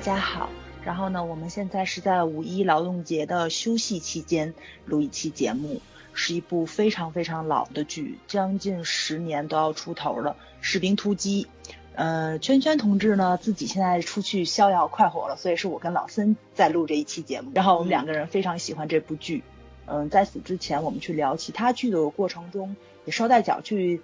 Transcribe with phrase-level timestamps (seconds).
[0.00, 0.48] 大家好。
[0.82, 4.54] 然后呢，我们现在是在五一劳动节的休息期间
[4.86, 5.82] 录一期节目，
[6.14, 10.30] 是一部非常非常老的剧，将近十年都要出头了，
[10.62, 11.46] 《士兵突击》。
[11.92, 17.50] 呃，圈圈同志呢自己现在出去逍遥快活了，所以是我跟老森在录这一期节目。
[17.54, 19.44] 然后我们两个人非常喜欢这部剧。
[19.84, 24.00] 嗯，在此之前，我们去聊其他剧的过程中，也捎带脚去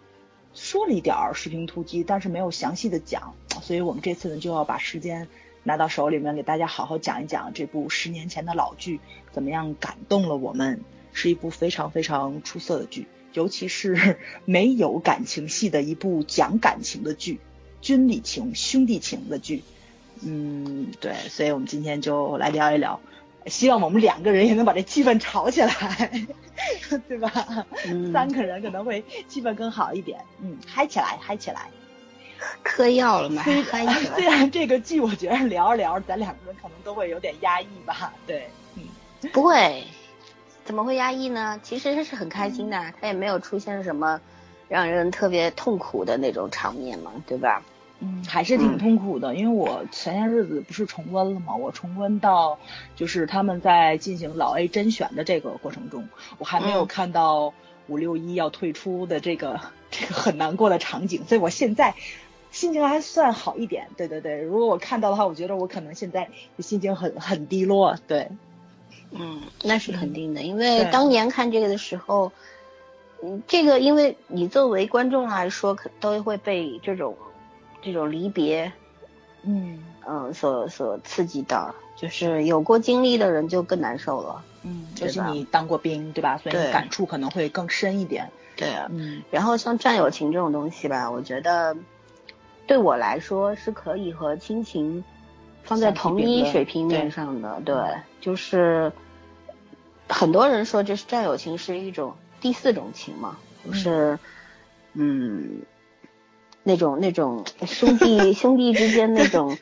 [0.53, 3.33] 说了一点儿《士兵突击》，但是没有详细的讲。
[3.63, 5.27] 所以我们这次呢就要把时间
[5.67, 9.01] 拿到手里面，给大家好好讲一讲这部十年前的老剧
[9.33, 10.81] 怎么样感动了我们，
[11.13, 17.41] 是一部非常非常出色的剧，尤其是 没有感情戏的一部讲感情的剧。
[17.81, 19.65] 军旅情、兄弟情的剧，
[20.23, 23.01] 嗯，对，所以我们今天就来聊一聊，
[23.47, 26.27] 希望我们两个人也能把这气氛炒起来，
[27.09, 27.29] 对吧？
[28.13, 31.69] 三个人可能会气氛更好一点，嗯，嗨起来，嗨起来，
[32.63, 33.43] 嗑药了嘛？
[34.15, 38.83] 虽然这个剧我觉得聊着聊着，咱两个人可能都会有点压抑吧，对，嗯，
[39.33, 39.85] 不会，
[40.65, 41.59] 怎么会压抑呢？
[41.63, 44.21] 其实是很开心的，他也没有出现什么
[44.69, 47.63] 让人特别痛苦的那种场面嘛，对吧？
[48.01, 51.55] 嗯，还是挺痛苦的，因为我前些日子不是重温了吗？
[51.57, 52.59] 我重温到
[52.95, 57.55] 就是他们在进行老 A 甄选的这个过程中，我还没有看到
[57.87, 59.59] 五六一要退出的这个
[59.91, 61.95] 这个很难过的场景，所以我现在
[62.57, 63.89] 心情还算好一点。
[63.97, 67.97] 对对对，如果我看到的话，我觉得我可能现在心情很很低落。
[68.07, 68.29] 对，
[69.11, 72.33] 嗯，那是肯定的，因为当年看这个的时候，
[73.23, 77.15] 嗯，这个因为你作为观众来说，可都会被这种。
[77.83, 78.73] 这种离别，
[79.45, 86.37] 嗯嗯，所所刺激到，就是有过经历的人就更难受了，嗯，就是你当过兵，对吧？
[86.37, 88.29] 所以感触可能会更深一点。
[88.57, 89.23] 对啊，嗯。
[89.31, 91.77] 然后像战友情这种东西吧，我觉得
[92.67, 95.03] 对我来说是可以和亲情
[95.63, 97.61] 放在同一水平面上的。
[97.65, 97.75] 对，
[98.21, 98.93] 就是
[100.09, 104.19] 很多人说，这是战友情是一种第四种情嘛，就是
[104.95, 105.63] 嗯。
[106.69, 109.57] 那种那种兄弟 兄弟之间那种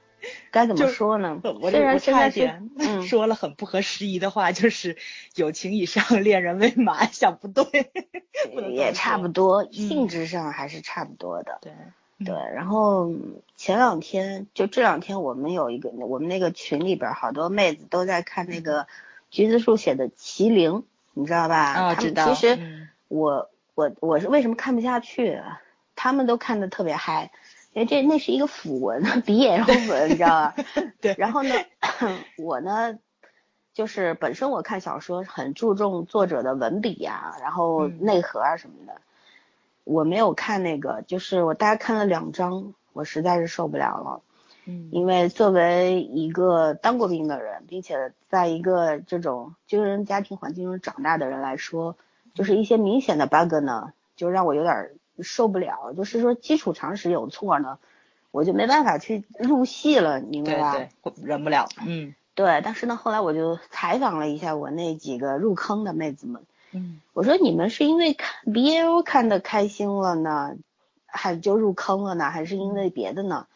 [0.52, 1.40] 该怎么说呢？
[1.70, 2.52] 虽然现在是
[3.08, 4.98] 说了很不合时宜的话，就是
[5.36, 7.64] 友情以上，恋人未满，想不对，
[8.74, 11.56] 也差不多，性质上还是差不多的。
[11.62, 11.72] 对
[12.24, 13.12] 对，然后
[13.56, 18.86] 前两天就这两天，我们有一个我们那个群里边好多妹子都在看那个
[19.30, 20.70] 橘子树写的《麒麟》，
[21.14, 21.72] 你知道吧？
[21.72, 22.26] 啊，知道。
[22.26, 25.40] 其实我我我是为什么看不下去？
[25.96, 27.30] 他们都看的特别嗨，
[27.72, 30.54] 因为这那是一个腐文， 鼻也有文，你知道吧？
[31.00, 31.14] 对。
[31.18, 31.54] 然后呢，
[32.36, 32.98] 我呢，
[33.72, 39.00] 就是本身我看小说很注重作者的文笔呀，然后内核啊什么的。
[39.90, 44.22] 我没有看那个，就是我大概看了两章，我实在是受不了了。
[44.66, 44.88] 嗯。
[44.92, 51.96] 因为作为一个当过兵的人，并且在一个这种军人家庭环境中长大的人来说，
[52.34, 54.90] 就是一些明显的 bug 呢，就让我有点。
[55.22, 57.78] 受不了，就是说基础常识有错呢，
[58.30, 60.72] 我就没办法去入戏了，你明白吧？
[60.72, 60.88] 对，
[61.22, 61.68] 忍不了。
[61.86, 62.62] 嗯，对。
[62.64, 66.40] 但是呢，后来我就采访了一下我那几个入坑的妹子们，
[66.72, 70.56] 嗯，我说你们是因为看 bo 看的开心了呢，
[71.06, 73.46] 还就入坑了呢，还是因为别的呢？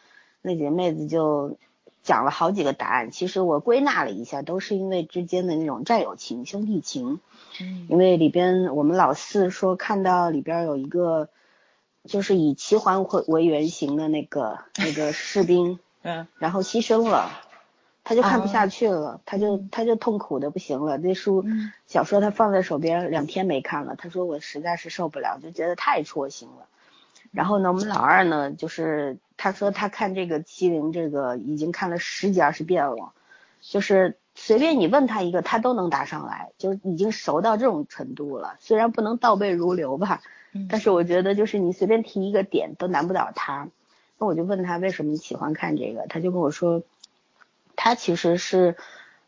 [0.42, 1.56] 那几个妹子就
[2.02, 3.10] 讲了好几个答案。
[3.10, 7.20] 其实我归纳了一下，都是因为之间的那种战友情、兄弟情。
[7.60, 11.28] 嗯，因为里边我们老四说看到里边有一个。
[12.06, 17.30] 就是以齐桓为为原型的那个那个士兵， 嗯，然后牺牲了，
[18.04, 20.98] 他就看不下去了，他就他就痛苦的不行了。
[20.98, 21.44] 那书
[21.86, 26.66] 小说他放在手边两天没看了，他说我实在是受不了，就觉得太戳心了。
[27.32, 33.12] 然后呢，我们老二呢，就是他说他看这个麒麟这个已经看了十几二十遍了，
[33.60, 38.56] 就是随便你问他一个，他都能答上来，就已经熟到这种程度了。
[38.60, 40.20] 虽然不能倒背如流吧。
[40.70, 43.66] 但是我觉得，就是你随便提一个点都难不倒他。
[44.18, 46.84] 那我就问他为什么喜欢看这个，他就跟我说，
[47.76, 48.76] 他其实是，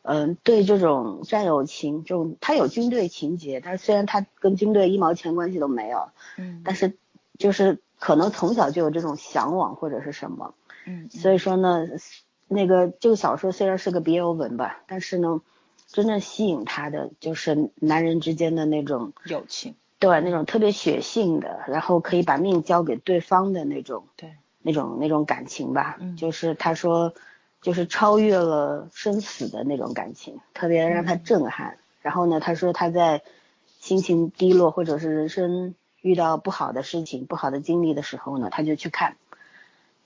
[0.03, 6.97] 嗯，对这种战友情，这种他有军队情节，但是虽然他跟军队一毛钱关系都没有，嗯，但是
[7.39, 10.55] 就是可能从小就有这种向往或者是什么，
[10.85, 11.87] 嗯，所以说呢，
[12.49, 15.41] 那个这个小说虽然是个 BL 文吧，但是呢，
[15.89, 19.75] 真正吸引他的就是男人之间的那种友情。
[19.99, 27.15] 对，那种特别血性的，然后可以把命交给对方的那种，对，那种那种感情吧，嗯就是他说，
[27.67, 31.79] 就是超越了生死的那种感情，特别让他震撼。
[32.01, 33.23] 然后呢，他说他在
[33.81, 39.17] 心情低落或者是人生遇到不好的事情、不好的经历的时候呢，他就去看，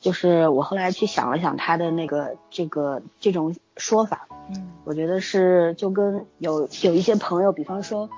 [0.00, 8.08] 就是我后来去想了想他的那个这个这种说法，嗯，我觉得是就跟有有一些朋友，比方说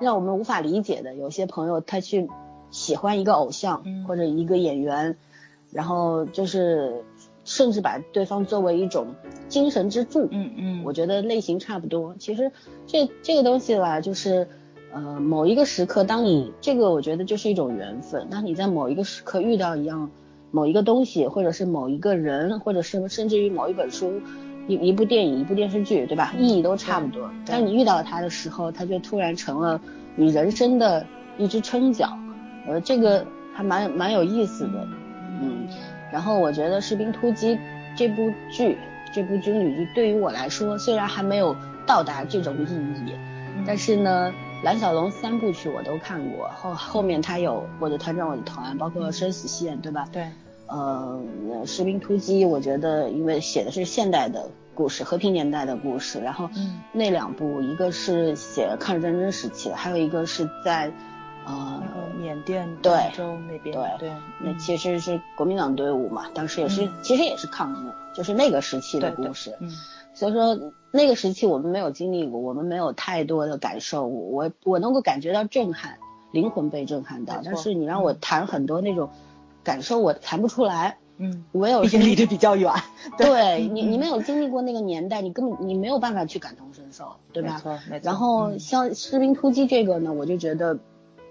[0.00, 2.30] 让我们无法理解的，有些朋友他去
[2.70, 5.18] 喜欢一个偶像或者一个演员，
[5.70, 7.04] 然后就是
[7.46, 9.14] 甚至把对方作为一种
[9.48, 12.14] 精神支柱，嗯嗯，我觉得类型差不多。
[12.18, 12.52] 其实
[12.86, 14.46] 这这个东西吧，就是
[14.92, 20.10] 呃某一个时刻，当你这个我觉得就是一种缘分，当你在某一个时刻遇到一样。
[20.52, 24.22] 某一个东西，或者是某一个人，或者是甚至于某一本书、
[24.68, 26.32] 一一部电影、一部电视剧，对吧？
[26.38, 27.28] 意义都差不多。
[27.44, 29.78] 当你遇到他的时候，他就突然成了
[30.14, 31.04] 你人生的
[31.36, 32.16] 一只撑脚，
[32.66, 34.88] 呃，这个还蛮蛮有意思的，
[35.42, 35.66] 嗯。
[36.12, 37.56] 然后我觉得《士兵突击》
[37.96, 38.78] 这部剧，
[39.12, 41.54] 这部军旅剧对于我来说，虽然还没有
[41.86, 42.72] 到达这种意
[43.06, 43.12] 义，
[43.66, 44.32] 但是呢。
[44.64, 50.08] 蓝小龙三部曲我都看过，后后面他有我的团长我的团，包括生死线，对吧？
[50.10, 50.26] 对。
[50.66, 51.20] 呃，
[51.66, 56.48] 士兵突击，我觉得因为写的是现代的故事，和平年代的故事，然后
[56.92, 60.90] 那两部一个是写抗日战争时期的，还有一个是在
[61.46, 61.82] 呃
[62.20, 69.56] 缅甸对州那边对对，那其实是国民党队伍嘛，当时也是其实也是抗日，就是那个时期的故事。
[69.60, 69.70] 嗯。
[70.14, 70.58] 所以说
[70.92, 74.06] 那个时期我们没有经历过，我们没有太多的感受。
[74.06, 75.98] 我我能够感觉到震撼，
[76.32, 77.40] 灵魂被震撼到。
[77.44, 79.10] 但是你让我谈很多那种
[79.62, 80.96] 感受，我谈不出来。
[81.18, 82.72] 嗯，我有毕竟离得比较远。
[83.18, 87.54] 对你，你没有经历过那个年代，你根本你没有办法去感同身受，对吧？
[87.54, 88.06] 没错，没错。
[88.06, 90.78] 然后像士兵突击这个呢，我就觉得，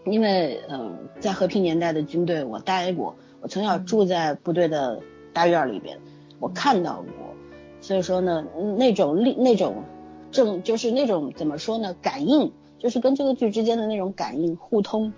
[0.06, 5.00] 因为嗯，在和平年代的军队我待过，我从小住在部队的
[5.34, 5.98] 大院里边，
[6.40, 7.36] 我看到过。
[7.81, 8.44] 所以说呢，
[8.78, 9.84] 那种力那种
[10.31, 11.96] 正就是那种怎么说呢？
[12.02, 15.13] 感应就是跟这个剧之间的那种感应互通，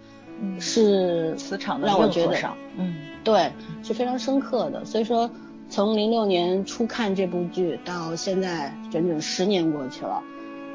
[0.60, 2.38] 是磁场的让我觉得，
[2.78, 3.52] 嗯，对，
[3.84, 4.84] 是非常深刻的。
[4.86, 5.30] 所以说，
[5.70, 10.22] 从零六年初看这部剧到现在整整十年过去了，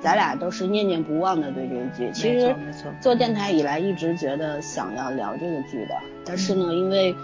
[0.02, 2.10] 咱俩都是念念不忘的对这个剧。
[2.12, 2.54] 其实
[3.00, 5.94] 做电台以来一直觉得想要聊这个剧的，
[6.24, 7.14] 但是呢，因为。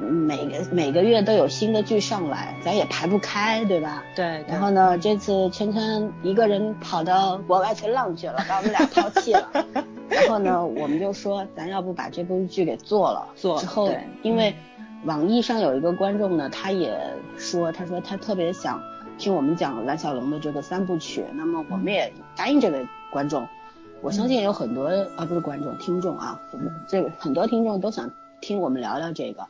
[0.00, 4.02] 每个每个月都有新的剧上来，咱也排不开，对吧？
[4.16, 4.42] 对。
[4.48, 9.48] 然后呢，这次圈圈一个人跑到国外去浪去了，把我们俩抛弃了。
[10.08, 13.28] 然后呢，我们就说，咱要不把这部剧给做了？
[13.36, 13.60] 做。
[13.60, 14.52] 之后，因为
[15.04, 16.98] 网易上有一个观众呢，他也
[17.36, 18.82] 说，他说他特别想
[19.18, 21.24] 听我们讲蓝小龙的这个三部曲。
[21.34, 23.46] 那么我们也答应这位观众。
[24.00, 24.86] 我相信有很多
[25.16, 26.40] 啊，不是观众，听众啊，
[26.88, 28.10] 这很多听众都想
[28.40, 29.46] 听我们聊聊这个。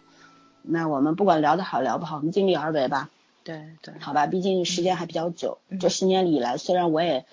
[0.60, 3.08] 那我们不管聊得好聊不好，我们尽力而为吧。
[3.44, 5.58] 对对，好吧，毕竟时间还比较久。
[5.80, 7.24] 这十年里来，虽然我也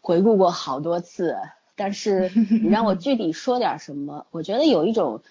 [0.00, 1.36] 回顾过好多次，
[1.76, 2.30] 但是
[2.62, 5.22] 你让我具体说点什么，我觉得有一种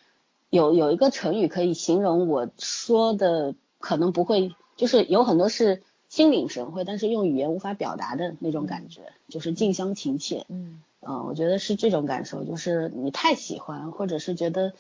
[0.50, 5.84] 有有一个成语可以形容我说的，可能不会，就是有很多是
[6.14, 10.46] 心领神会，但是用语言无法表达的那种感觉，就是近乡情怯。
[10.48, 14.74] 嗯嗯，我觉得是这种感受，就是你太喜欢，或者是觉得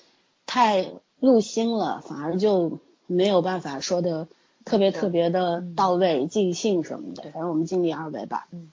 [0.45, 0.91] 太。
[1.19, 4.27] 入心了，反而就没有办法说的
[4.65, 7.23] 特别特别的到位、尽兴什么的。
[7.31, 8.49] 反正我们尽力而为吧。
[8.51, 8.69] 嗯，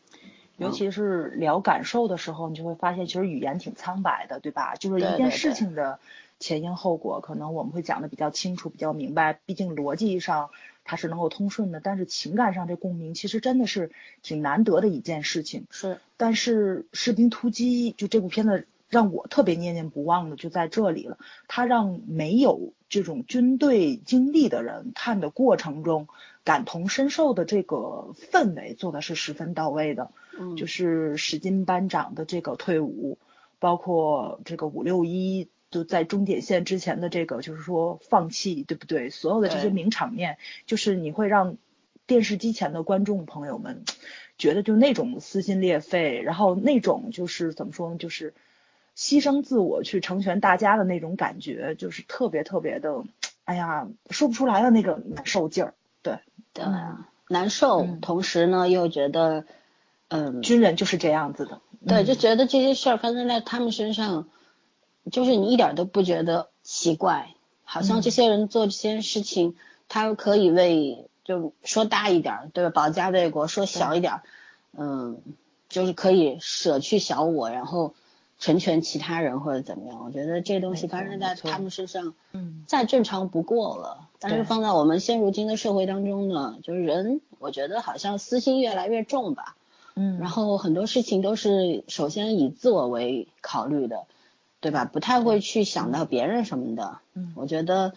[0.56, 4.74] 尤其是聊感受的时候，你就会发现其实语言挺苍白的，对吧？
[4.74, 6.00] 就是一件事情的
[6.40, 9.38] 前因后果，可能我们会讲的比较清楚、比较明白。
[9.46, 10.50] 毕竟逻辑上
[10.90, 13.92] 它是能够通顺的，但是情感上这共鸣其实真的是
[14.22, 15.66] 挺难得的一件事情。
[15.70, 16.00] 是。
[16.16, 18.66] 但是《士兵突击》就这部片子。
[18.90, 21.16] 让我特别念念不忘的就在这里了，
[21.46, 26.08] 他让没有这种军队经历的人看的过程中
[26.42, 30.10] 感同身受的这个氛围做的是十分到位的。
[30.36, 33.16] 嗯，就是史金班长的这个退伍，
[33.60, 39.10] 包括这个五六一就在终点线之前的这个就是说放弃，对不对？
[39.10, 41.56] 所有的这些名场面，就是你会让
[42.06, 43.84] 电视机前的观众朋友们
[44.38, 48.34] 觉得就那种撕心裂肺，然后那种就是怎么说呢，就是。
[48.96, 53.04] 牺牲自我去成全大家的那种感觉，就是特别特别的，
[53.44, 55.74] 哎呀，说不出来的那个难受劲儿。
[56.02, 56.18] 对，
[56.52, 56.64] 对，
[57.28, 59.46] 难受，同时呢又觉得，
[60.08, 61.62] 嗯，军人就是这样子的。
[61.86, 64.28] 对，就觉得这些事儿发生在他们身上，
[65.10, 69.56] 就是你一点都不觉得奇怪，好像这些人做这些事情，
[69.88, 72.70] 他可以为，就说大一点，对吧？
[72.70, 74.20] 保家卫国，说小一点，
[74.76, 75.20] 嗯，
[75.68, 77.94] 就是可以舍去小我，然后。
[78.42, 84.08] 成全其他人或者怎么样，我觉得这东西发生在他们身上，嗯，再正常不过了。
[84.18, 89.56] 但是放在我们现如今的社会当中呢，就是人，我觉得好像私心越来越重吧，
[89.94, 94.06] 嗯，然后很多事情都是首先以自我为考虑的，
[94.60, 94.84] 对吧？
[94.84, 96.98] 不太会去想到别人什么的。
[97.14, 97.94] 嗯，我觉得，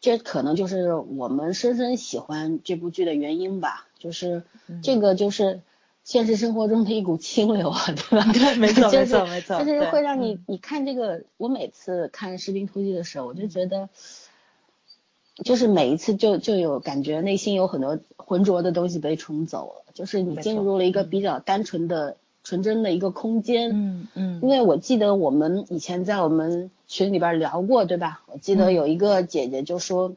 [0.00, 4.42] 这可能就是我们深深喜欢这部剧的原因吧，就是
[4.82, 5.60] 这个就是
[6.04, 8.32] 现实生活中的一股清流啊，对吧？
[8.32, 13.90] 对，没错， 没错，没错，就是会让你你看这个，我每次看《士兵突击》的时候，我就觉得，
[15.44, 22.16] 就是每一次就就有感觉，内心有很多浑浊的东西被冲走了，就是你进入了一个比较单纯的。
[22.44, 28.22] 纯真的一个空间，嗯嗯，因为我记得我们以前在我们群里边聊过，对吧？
[28.26, 30.14] 我记得有一个姐姐就说，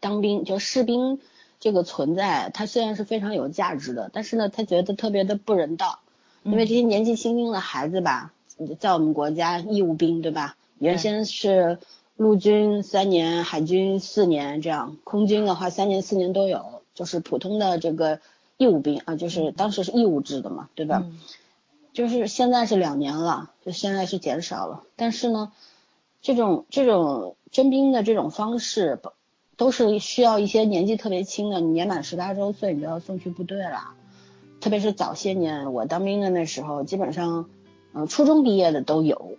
[0.00, 1.18] 当兵就士兵
[1.58, 5.98] 这个存在，它虽然是非常有价值的，但是呢，她觉得特别的不人道，
[6.44, 8.32] 因为这些年纪轻轻的孩子吧，
[8.78, 10.56] 在我们国家义务兵，对吧？
[10.78, 11.78] 原先是
[12.16, 18.20] 陆军三年，海军四年这样，空军的话三年四年都有，就是普通的这个
[18.58, 21.06] 义务兵啊，就是当时是义务制的嘛，对吧？
[21.94, 25.50] 就是现在是两年了，就现在是减少了，但是呢，
[26.22, 29.00] 这种这种征兵的这种方式，
[29.56, 33.94] 都是需要一些年纪特别轻的，你年满十八周岁你就要送去部队了。
[34.60, 37.48] 特别是早些年我当兵的那时候，基本上，
[37.94, 39.36] 嗯，初中毕业的都有，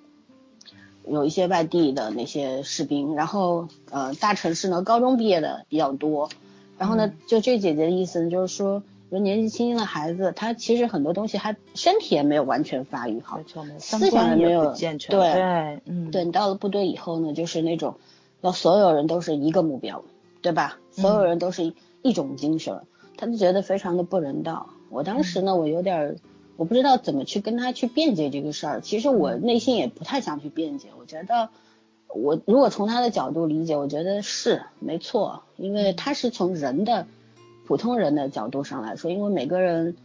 [1.08, 6.30] 有一些外地的那些士兵，然后呃大城市呢高中毕业的比较多，
[6.78, 8.82] 然后呢就这姐姐的意思呢就是说。
[9.12, 13.40] 就年纪轻轻的孩子，他其实很多东西还身体也没有完全发育好，
[13.80, 15.10] 思想也没有健全。
[15.18, 17.96] 对对，嗯，对你到了部队以后呢，就是那种
[18.42, 20.04] 要所有人都是一个目标，
[20.44, 20.78] 对吧？
[20.92, 21.74] 所有人都是
[22.04, 22.82] 一种精神，
[23.18, 24.70] 他就觉得非常的不人道。
[24.90, 26.18] 我当时呢，我有点
[26.56, 28.82] 我不知道怎么去跟他去辩解这个事儿。
[28.82, 31.50] 其实我内心也不太想去辩解，我觉得
[32.08, 37.08] 我如果从他的角度理解，我觉得是没错，因为他是从人的。
[37.70, 39.96] 普通人的角度上来说，因为每个人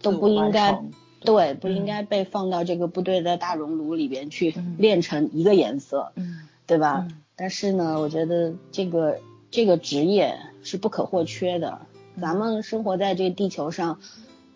[0.00, 0.82] 都不应该
[1.20, 7.06] 对不应该被放到这个部队的大熔炉里边去炼成一个颜色，嗯对吧？
[7.36, 9.18] 但是呢，我觉得这个
[9.50, 11.80] 这个职业是不可或缺的。
[12.18, 14.00] 咱们生活在这个地球上，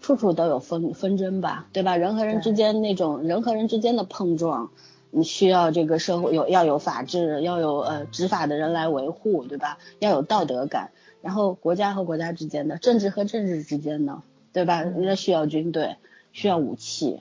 [0.00, 1.98] 处处都有纷纷争吧，对吧？
[1.98, 4.70] 人和人之间那种人和人之间的碰撞，
[5.10, 9.76] 你需要这个社会有要有法治，要有呃执法的人来维护，对吧？
[9.98, 10.92] 要有道德感。
[11.24, 14.20] 然后国家和国家之间的，政治和政治之间的，
[14.52, 14.82] 对吧？
[14.82, 15.96] 人家需要军队，
[16.32, 17.20] 需要武器。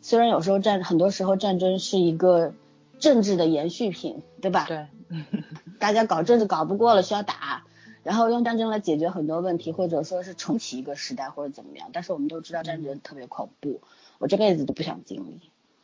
[0.00, 2.54] 虽然有时候战，很多时候战争是一个
[2.98, 4.64] 政治的延续品，对吧？
[4.66, 4.86] 对。
[5.78, 7.64] 大家搞政治搞不过了，需要打，
[8.04, 11.90] 然后用战争来解决很多问题，或者说是重启一个时代或者怎么样。
[11.92, 13.82] 但是我们都知道战争特别恐怖，
[14.18, 15.40] 我这辈子都不想经历。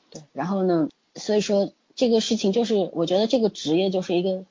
[0.09, 0.23] 对。
[0.33, 4.47] 然后呢，所以说这个事情就是，我觉得这个职业就是一个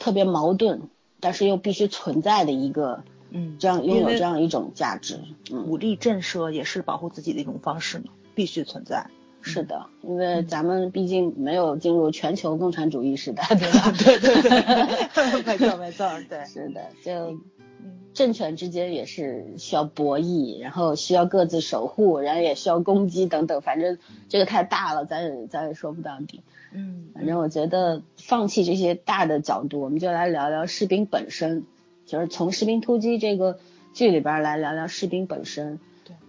[0.00, 0.90] 特别矛盾。
[1.20, 5.20] 但是又必须存在的一个，嗯，这样拥有这样一种价值，
[5.50, 8.04] 嗯武力震慑也是保护自己的一种方式嘛，
[8.34, 9.06] 必须存在。
[9.42, 13.92] 是的，因为咱们毕竟没有进入全球共产主义时代，对吧？
[13.92, 17.38] 对对对，没错没错，对，是的，就
[18.14, 26.40] 政权之间也是需要博弈，然后需要各自守护，然后也需要攻击等等，反正这个太大了，咱也咱也说不到底。
[26.72, 31.64] 嗯，反正我觉得放弃这些大的角度，我们就来聊聊士兵本身，
[32.06, 33.58] 就是从《士兵突击》这个
[33.92, 35.78] 剧里边来聊聊士兵本身。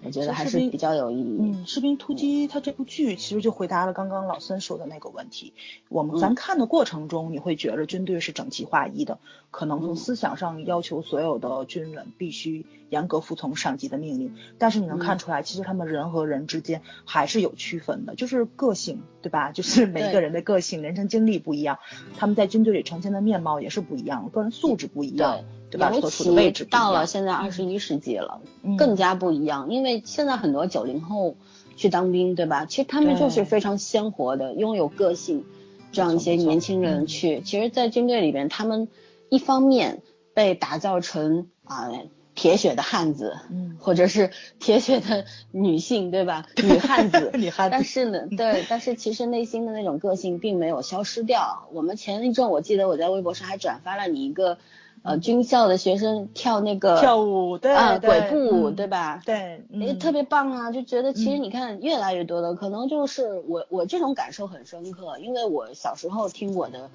[0.02, 1.38] 对，我觉得还是比较有意义。
[1.40, 5.54] 嗯，《士兵突击》它这部剧其实就回答了刚刚老孙说的那个问题。
[5.90, 9.20] 我们咱看的过程中，你会觉得军队是整齐划一的，
[9.52, 14.36] 可能从思想上要求所有的军人必须严格服从上级的命令。
[14.58, 19.52] 但是你能看出来，其实他们人和人之间还是有区分的，就是个性，对吧？
[19.52, 21.80] 就是每一个人的个性、人生经历不一样，
[22.18, 25.40] 他们在军队里呈现的面貌也是不一样，个人素质不一样。
[25.40, 25.92] 对吧？
[25.94, 28.40] 尤其到了现在二十一世纪了，
[28.78, 29.70] 更加不一样。
[29.70, 31.36] 因为现在很多九零后
[31.76, 32.66] 去当兵，对吧？
[32.66, 35.44] 其实他们就是非常鲜活的，拥有个性
[35.92, 37.42] 这样一些年轻人去。
[37.42, 38.88] 其实，在军队里边，他们
[39.28, 40.02] 一方面
[40.34, 41.92] 被打造成啊
[42.34, 46.46] 铁血的汉子，嗯，或者是铁血的女性，对吧？
[46.64, 47.72] 女汉子，女汉子。
[47.74, 51.68] 但是呢，对，但是其实内心的那种个性并没有消失掉。
[51.74, 54.58] 我们前一阵我记得我在微博上还转发了你一个。
[55.04, 59.22] 呃，军校的学生跳那个跳舞，对啊，鬼步舞，对吧？
[59.26, 60.72] 对，也特别棒啊！
[60.72, 66.90] 就觉得其实你看，越来越多的可能就是我，我这种感受很深刻，因为我小时候听我的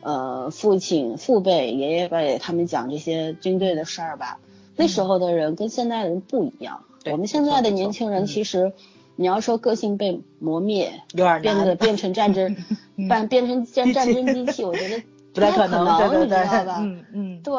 [0.00, 4.38] 呃父亲、父辈、爷爷辈他们讲这些军队的事儿吧，
[4.76, 6.84] 那时候的人跟现在的人不一样。
[7.10, 8.72] 我们现在的年轻人其实，
[9.16, 12.56] 你要说个性被磨灭，有点变得变成战争，
[12.96, 15.02] 变变成战 战争机器，我觉得。
[15.32, 16.78] 不太可能，你知道吧？
[16.80, 17.54] 嗯嗯，对，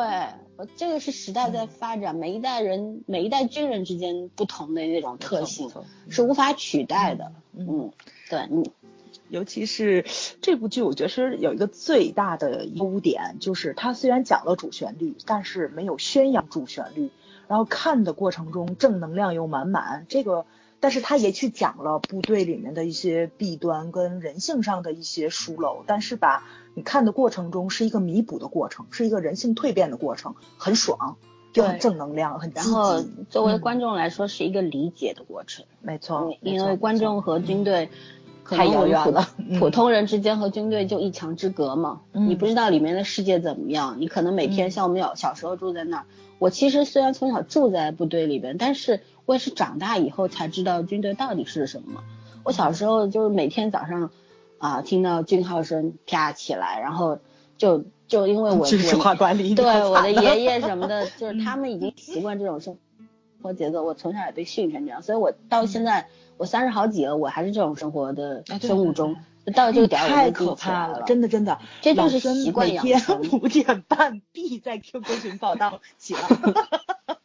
[0.75, 5.71] 这个是时代在发展，每一代人、每一代军人之间不同的那种特性
[6.09, 7.31] 是无法取代的。
[7.53, 7.91] 嗯，
[8.29, 8.65] 对，嗯，
[9.29, 10.05] 尤其是
[10.41, 17.09] 这部剧，我觉得是有一个最大的优点，就是它虽然讲了主旋律，但是没有宣扬主旋律，
[17.47, 20.05] 然后看的过程中正能量又满满。
[20.09, 20.45] 这个，
[20.81, 31.17] 但是它也去讲了部队里面的一些弊端跟人性上的一些疏漏，但是吧，你看的过程中是一个弥补的过程，是一个人性蜕变的过程，很爽。
[31.53, 32.71] 就很正能量，很积极。
[32.71, 35.65] 然后作为观众来说，是一个理解的过程。
[35.81, 37.89] 没错，因为观众和军队
[38.45, 39.27] 太遥远了，
[39.59, 42.03] 普通人之间和军队就一墙之隔嘛。
[42.13, 46.05] 你不知道里面的世界怎么样，你可能每天像我们小小时候住在那儿。
[46.39, 52.01] 我其实虽然从小住在部队里边，但是我也是长大以后才知道军队到底是什么。
[52.45, 54.09] 我小时候就是每天早上
[54.61, 57.19] 啊，听到军号声啪起来，然后
[57.57, 57.83] 就。
[58.11, 58.67] 就因为我
[59.05, 62.77] 我管理对我的爷爷什么的， 就是他们已经习惯这种生
[63.41, 69.15] 活节奏，我从小也被训成这样，所以我到现在我三十好几了，我还是这种生活的生物钟。
[69.55, 73.21] 到这个点太可怕了，真的真的，这就是习惯养成。
[73.31, 76.19] 五点半必在 QQ 群报道起了，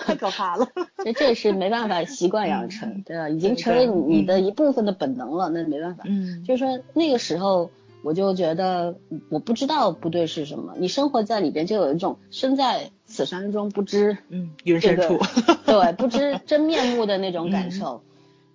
[0.00, 0.68] 太可怕了。
[1.04, 3.28] 这这是没办法习惯养成，对吧？
[3.28, 6.04] 已经成为你的一部分的本能了，那没办法。
[6.06, 7.70] 嗯，就是说那个时候。
[8.06, 8.98] 我就觉得
[9.30, 15.18] 我不知道部队是什么，你生活在里边就有一种身在此山中不知嗯云深处，
[15.64, 18.02] 对不知真面目的那种感受，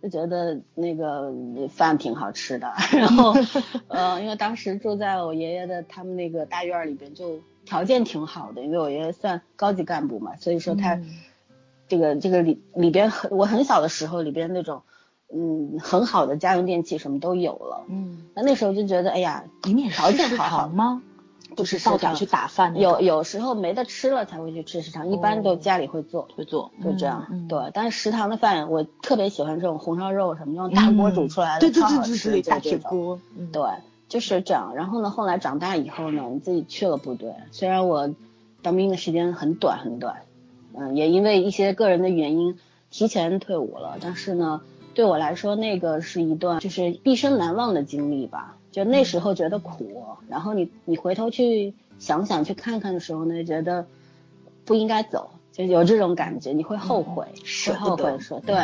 [0.04, 1.34] 就觉得那个
[1.68, 3.34] 饭挺好吃的， 然后
[3.88, 11.00] 呃因为当时住在我爷爷的他们那个大院里边，就条件挺好的，因为我爷爷算高级干部嘛，所以说他
[11.88, 14.82] 这个这个里里边很我很小的时候里边那种。
[15.32, 17.86] 嗯，很好的家用电器什么都有了。
[17.88, 21.04] 嗯，那那时候就觉得，哎呀，里面条件好好吗？
[21.56, 22.76] 就是到点去打饭。
[22.80, 27.46] 有有时候没得吃了才会去吃食堂，一般都家里会做，会做，就这样。
[27.48, 33.20] 对，但是食堂的饭我特别喜欢这种红烧肉什么，用大锅煮出来的，超好吃，大铁锅。
[33.54, 33.62] 对，
[34.10, 34.74] 就是这样。
[34.76, 38.14] 然后呢，后来长大以后呢，你自己去了部队，虽然我
[38.62, 40.24] 当兵的时间很短很短，
[40.74, 44.60] 嗯，也因为一些个人的原因提前退伍了，但是呢。
[44.96, 48.58] 对我来说，那个是一段就是毕生难忘的经历吧。
[48.72, 53.86] 就那时候觉得苦，然后你你回头去想想去看看的时候呢，觉得
[54.66, 57.28] 不应该走，就有这种感觉，你会后悔，
[57.68, 58.56] 会后悔说对。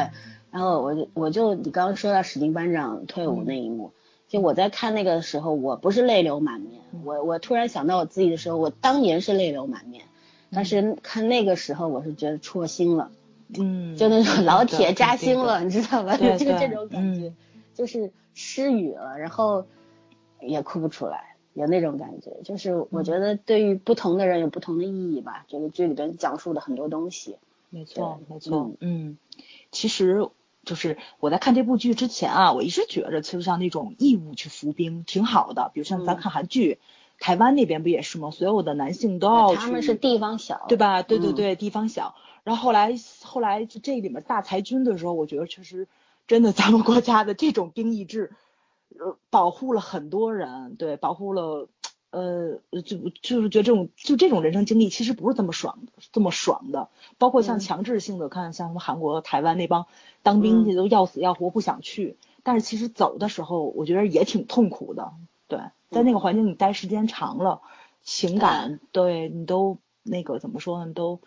[0.51, 3.91] 然后我就我就你刚刚说到史丁班长退伍那一幕，
[4.35, 10.05] 就我在看那个时候，我不是泪流满面，我我突然想到我自己的时候，我当年是泪流满面，
[10.51, 13.11] 但是看那个时候，我是觉得戳心了。
[13.57, 16.17] 嗯，就那种老铁扎心了，你知道吧？
[16.17, 17.31] 就这种感觉，
[17.75, 19.65] 就是失语了，然后
[20.41, 22.31] 也哭不出来，有那种感觉。
[22.43, 25.45] 就是我觉得对于不同的人有不同的意义吧。
[25.47, 27.37] 这个剧里边讲述的很多东西，
[27.69, 28.71] 没错，没错。
[28.79, 29.17] 嗯，
[29.71, 30.27] 其实
[30.65, 35.71] 就是我在看这部剧之前啊，我一直觉着其实像那种义务去服兵挺好的。
[35.73, 36.79] 比如像咱看韩剧，
[37.19, 38.31] 台湾那边不也是吗？
[38.31, 41.01] 所有的男性都要去，他们是地方小，对吧？
[41.03, 42.15] 对对对，地方小。
[42.43, 45.87] 然后后来后来就这里面大裁军的时候，我觉得确实
[46.27, 48.31] 真的咱们国家的这种兵役制，
[48.99, 51.67] 呃，保护了很多人，对，保护了，
[52.15, 56.89] 呃，就就是觉得这种就这种人生经历其实不是这么爽的，这么爽的。
[57.17, 59.87] 包括像强制性的，看像什么韩国、台湾那帮
[60.23, 65.11] 当兵的都要死要活不想去，但是其实走的时候我觉得也挺痛苦的，
[65.47, 67.61] 对，在那个环境你待时间长了，
[68.01, 71.19] 情感对你都那个怎么说呢都。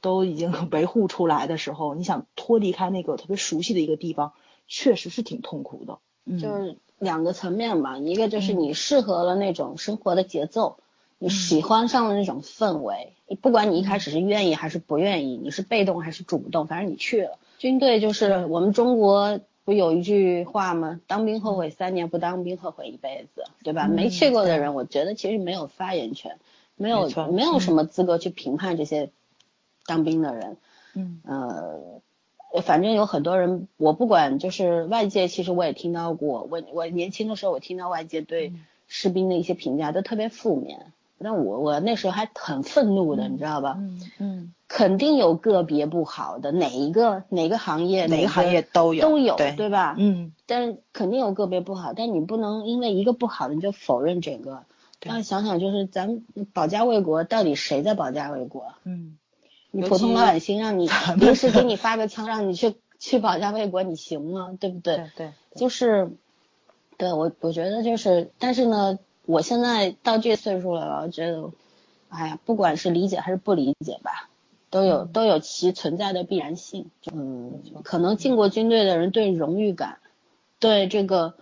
[0.00, 4.32] 都已经 维护出来的时候，你想脱离开那个特别熟悉的一个地方，
[4.66, 6.00] 确实是挺痛苦的。
[6.40, 10.78] 就是两个层面吧，一个就是你适合了那种生活的节奏，
[11.18, 13.12] 你喜欢上了那种氛围。
[13.26, 17.38] 你不管你一开始是愿意还是不愿意，你是被动还是主动，反正你去了。
[17.58, 21.00] 军队就是我们中国不有一句话吗？
[21.06, 23.88] 当兵后悔三年，不当兵后悔一辈子，对吧？
[23.88, 26.38] 没去过的人，我觉得其实没有发言权，
[26.76, 29.10] 没有没有什么资格去评判这些。
[29.84, 30.58] 当兵的人，
[30.94, 32.00] 嗯呃，
[32.60, 38.52] 反正有很多人，我不管，就是外界其实我也听到过，我我年轻的时候我听到外界对
[38.86, 43.76] 士兵的一些评价都特别负面，那我我那时候还很愤怒的，你知道吧？
[43.78, 49.94] 嗯嗯，肯定有个别不好的，哪一个哪个行业哪个行业都有都有对对吧？
[49.96, 54.64] 嗯，但肯定有个别不好，但你不能因为一个不好的你就否认整个。
[55.04, 58.74] 那想想就是咱保家卫国，到底谁在保家卫国？
[58.84, 59.16] 嗯。
[59.72, 64.56] 你普通老百姓让你平时给你发个枪让你去去保家卫国，你行吗？
[64.60, 65.10] 对不对？
[65.16, 66.12] 对，就是，
[66.96, 71.50] 对我我觉得就是，但是呢，我现在到这岁数了，我觉得，
[72.08, 74.28] 哎呀，不管是理解还是不理解吧，
[74.70, 76.90] 都有都有其存在的必然性。
[77.12, 79.98] 嗯，可能进过军队的人对荣誉感，
[80.60, 81.34] 对这个。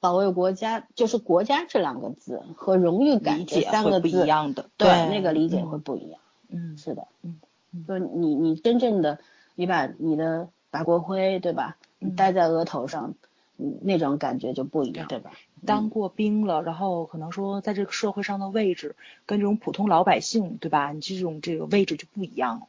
[0.00, 6.20] 保卫国家就是国家这两个字和荣誉感这三个字不一样的，对那个理解会不一样。
[6.50, 7.40] 嗯，是的，嗯，
[7.86, 9.18] 就你你真正的
[9.54, 13.14] 你把你的把国徽对吧，你戴在额头上，
[13.58, 15.32] 嗯，那种感觉就不一样，对吧？
[15.66, 22.66] 当过兵了，然后可能说在这个社会上的位置跟这种普通老百姓对吧，你这种这个位置就不一样了。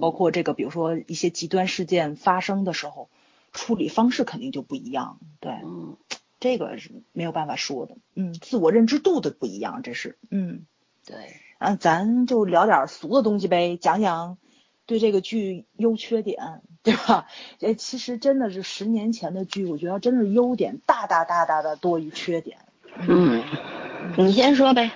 [0.00, 3.08] 包括这个，比如说一些极端事件发生的时候，
[3.52, 5.18] 处理方式肯定就不一样。
[5.38, 5.96] 对，嗯，
[6.40, 7.94] 这个是没有办法说的。
[8.14, 10.18] 嗯，自我认知度的不一样，这是。
[10.28, 10.66] 嗯，
[11.06, 11.16] 对。
[11.58, 14.38] 啊，咱就聊点俗的东西呗，讲讲
[14.86, 17.26] 对这个剧优缺点，对吧？
[17.60, 22.58] 哎，其实真的是十年前的剧，我觉得真是优点大大大大的多于缺点。
[23.08, 23.42] 嗯，
[24.16, 24.90] 你先说呗。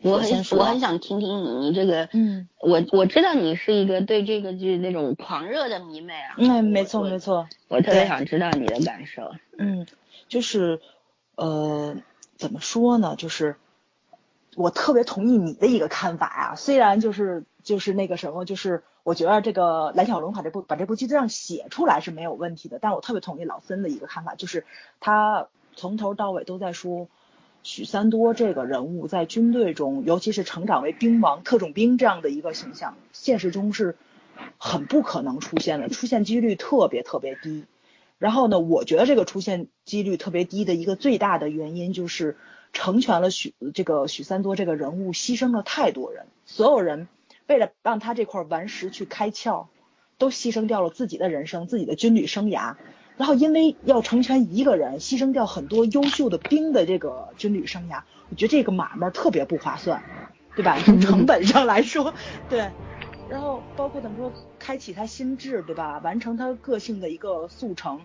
[0.00, 9.88] 我很我很想听听你，你这个，嗯，我我知道你是一个对这个剧那种狂热的迷妹啊，嗯，没错没错，我特别想知道你的感受，嗯，
[10.28, 10.80] 就是
[11.34, 11.96] 呃，
[12.36, 13.56] 怎么说呢，就是
[14.54, 24.66] 我特别同意你的一个看法呀，虽然就是就是那个什么，就是我觉得这个蓝小龙把这部把这部剧这样写出来是没有问题的，但我特别同意老森的一个看法，就是
[25.00, 27.08] 他从头到尾都在说。
[27.64, 33.96] 许三多这个人物在军队中，尤其是成长为兵王、特种兵这样的一个形象，现实中是
[34.58, 37.64] 很不可能出现的，出现几率特别特别低。
[38.16, 42.36] 然后呢，我觉得这个出现几率特别低的一个最大的原因，就是
[42.72, 47.08] 成全了许这个许三多这个人物，牺牲了太多人，所有人
[47.48, 49.66] 为了让他这块顽石去开窍，
[50.18, 52.76] 都牺牲掉了自己的人生、自己的军旅生涯。
[53.16, 60.00] 然后因为要成全一个人，牺牲掉很多优秀的兵的这个军旅生涯，我觉得这个买卖特别不划算，
[60.54, 60.78] 对吧？
[60.86, 62.14] 从成本上来说，
[62.48, 62.68] 对。
[63.28, 65.98] 然后包括怎么说，开启他心智，对吧？
[65.98, 68.00] 完成他个性的一个速成，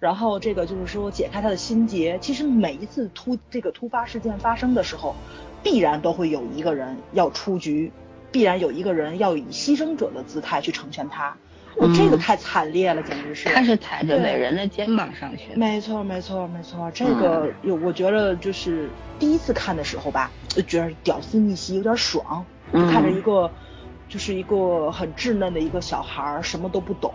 [0.00, 2.18] 然后这个就是说解开他的心结。
[2.20, 5.14] 其实每一次突这个突发事件发生的时候，
[5.62, 7.92] 必然都会有一个人要出局，
[8.34, 11.36] 必然有一个人要以牺牲者的姿态去成全他。
[11.76, 13.48] 我这个太惨烈了，简直是。
[13.48, 15.54] 他是踩着伟人的肩膀上去。
[15.54, 16.90] 没错，没错，没错。
[16.90, 23.48] 这个有，我觉得就是第一次看的时候吧，就觉得屌丝逆袭有点爽，就看着一个
[24.08, 27.14] 就是一个很稚嫩的一个小孩，什么都不懂，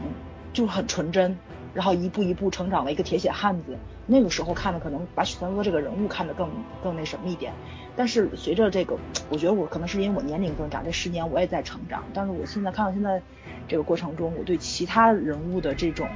[0.53, 1.38] 就很纯真，
[1.73, 3.77] 然后一步一步成长为一个铁血汉子。
[4.08, 6.49] 那个时候看的可能把许三多这个人物看得更
[6.82, 7.53] 更那什么一点。
[8.00, 8.98] 但是随着这个，
[9.30, 12.02] 我觉得我可能是因为我年龄增长，这十年我也在成长。
[12.14, 13.22] 但是我现在看到现在
[13.68, 16.08] 这个过程中，我对其他人物的这种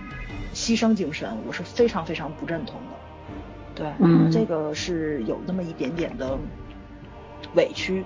[0.54, 2.96] 牺牲精神，我是非常非常不认同的。
[3.76, 6.40] 对，嗯，这个是有那么一点点的
[7.54, 8.06] 委屈，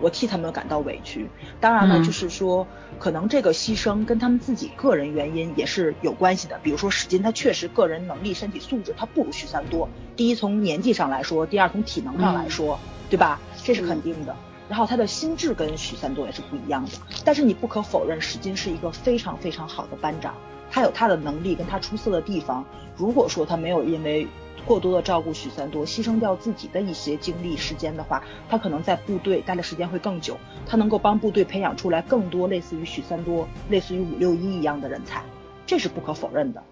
[0.00, 1.28] 我替他们感到委屈。
[1.60, 2.66] 当然了，就是说，
[2.98, 6.58] 可能这个牺牲跟他们自己个人原因也是有关系的。
[6.62, 9.88] 比如说史金，他确实个人能力、身体素质他不如许三多。
[10.16, 12.78] 第一，从年纪上来说；第二，从体能上来说。
[13.10, 13.38] 对吧？
[13.62, 14.34] 这是肯定的。
[14.68, 16.92] 然后他的心智跟许三多也是不一样的。
[17.22, 20.34] 但是你不可否认，史金是一个非常非常好的班长，
[20.70, 22.64] 他有他的能力跟他出色的地方。
[22.96, 24.26] 如果说他没有因为
[24.66, 30.36] 过多的照顾许三多，牺牲掉自己的一些精力时间的话，他可能在部队待的时间会更久。
[30.66, 35.22] 他能够帮部队培养出来更多类似于许三多、类似于五六一一样的人才，
[35.66, 36.62] 这是不可否认的。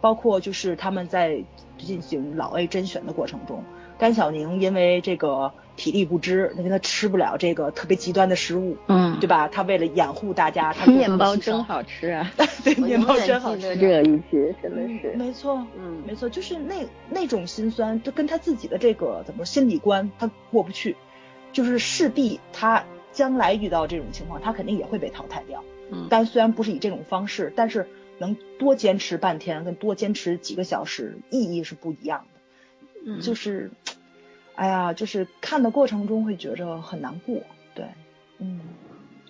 [0.00, 1.42] 包括就是他们在
[1.78, 3.64] 进行老 A 甄选的过程中。
[3.98, 9.46] 甘小宁因为这个体力不支，因为他吃不了这个特别极端的食物，嗯，对吧？
[9.48, 12.32] 他为了掩护大家，他面包真好吃啊！
[12.64, 13.76] 对，面包真好吃。
[13.76, 20.96] 这一句真的是没错，嗯，没错，就是那那种心酸，就跟他自己的这个怎么说心理关他过不去，
[21.52, 25.62] 就是势必他将来遇到这种情况，他肯定也会被淘汰掉。
[25.90, 27.86] 嗯，但虽然不是以这种方式，但是
[28.18, 32.40] 能多坚持半天跟多坚持几个小时，意义是不一样的。
[33.08, 33.70] 嗯就是，
[34.56, 37.36] 哎呀，就是看的过程中会觉着很难过，
[37.74, 37.84] 对，
[38.38, 38.60] 嗯，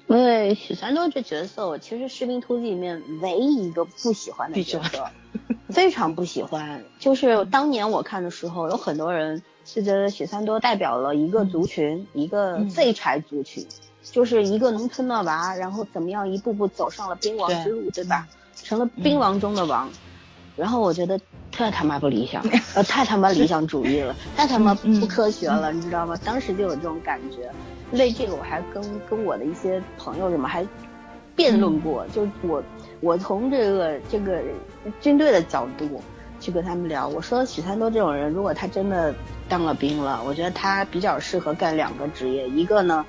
[0.06, 5.04] 因为许三多这角色，我其实《士兵突击》里面唯一一个不喜欢的角色，
[5.68, 6.84] 非常不喜欢。
[7.00, 13.66] 就是当年我看的时候，有很多人是觉得许三多代表了一个族群，一个废柴族群，
[14.02, 18.28] 就是一个农村的娃，然后怎么样一步步走上了兵王之路，对吧？
[18.54, 19.90] 成了兵王中的王。
[20.56, 21.20] 然后我觉得
[21.52, 22.42] 太他妈不理想，
[22.74, 26.18] 呃，太他妈理想主义了，太他妈不科学了，你知道吗？
[26.24, 27.50] 当时就有这种感觉。
[27.92, 30.66] 为这个我还跟跟我的一些朋友什么还
[31.36, 32.62] 辩论过，就我
[33.00, 34.42] 我从这个这个
[35.00, 36.02] 军队的角度
[36.40, 39.14] 去跟他们聊，我说许三多这种人，如果他真的
[39.48, 43.04] 当了兵了，我觉得他比较适合干两个职业，一个呢，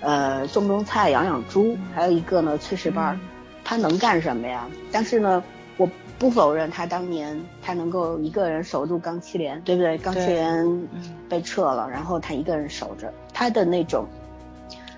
[0.00, 3.18] 呃，种种菜养养猪，还有一个呢，炊事班。
[3.62, 4.66] 他能干什么呀？
[4.92, 5.42] 但是呢。
[6.24, 9.98] 我不否认他当年他能够一个人守住钢七连，对不对？
[9.98, 10.88] 钢七连
[11.28, 14.06] 被撤了，然后他一个人守着，他的那种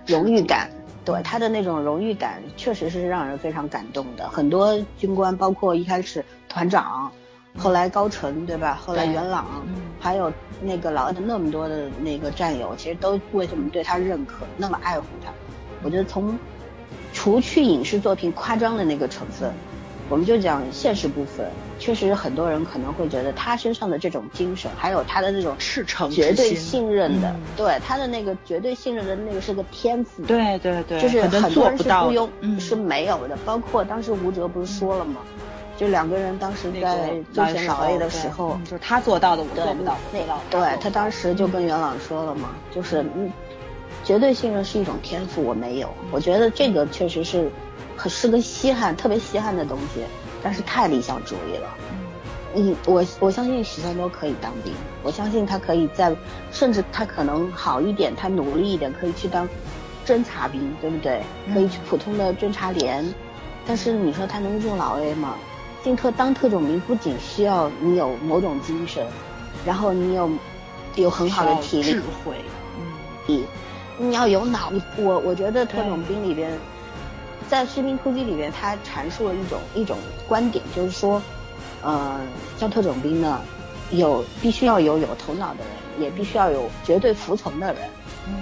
[0.07, 0.71] 荣誉感，
[1.05, 4.29] 对他的那种荣誉感，确实是让人非常感动的。
[4.29, 7.11] 很多军官，包括一开始团长。
[7.59, 8.79] 后来高淳对吧？
[8.81, 9.67] 后来元朗，
[9.99, 15.33] 还有那个老的那么多的那个战友，其实都为什么对他认可，那么爱护他？
[15.83, 16.39] 我觉得从
[17.13, 19.53] 除去影视作品夸张的那个成分，
[20.09, 21.47] 我们就讲现实部分，
[21.79, 35.21] 确实很多人可能会觉得他身上的这种精神，还有他的那种赤诚、绝对信任的，对他的那个绝对信任的那个是个天赋，对对对，就是很多人是不用是没有的，包括当时吴哲不是说了吗？
[35.77, 39.95] 就两个人当时在最选老 A 的时候，就是他做到的，我做不到。
[40.11, 43.31] 那个，对他当时就跟元朗说了嘛，就是嗯，
[44.03, 45.91] 绝对信任是一种天赋，我没有。
[46.11, 47.51] 我觉得这个确实是，
[47.97, 50.03] 可是个稀罕，特别稀罕的东西，
[50.43, 51.75] 但是太理想主义了。
[52.55, 56.15] 嗯，我我相信许三多可以当兵，我相信他可以在，
[56.51, 59.49] 甚至他可能好一点，他努力一点，可以去当
[60.07, 61.23] 侦察兵，对不对？
[61.53, 63.05] 可以去普通的侦察连。
[63.67, 65.35] 但是你说他能入老 A 吗？
[65.83, 69.07] 进特当特种兵不仅需要你有某种精神，
[69.65, 70.31] 然后你有
[70.95, 72.37] 有很好的体力、智慧，
[73.29, 73.45] 嗯，
[73.99, 74.73] 你要有脑。
[74.97, 76.51] 我我觉得特种兵里边，
[77.49, 79.97] 在士兵突击里面，他阐述了一种一种
[80.29, 81.23] 观点，就是说，
[81.83, 82.21] 呃，
[82.59, 83.41] 像特种兵呢，
[83.91, 87.83] 有必须要有有头脑的人，也必须要有绝对服从的人。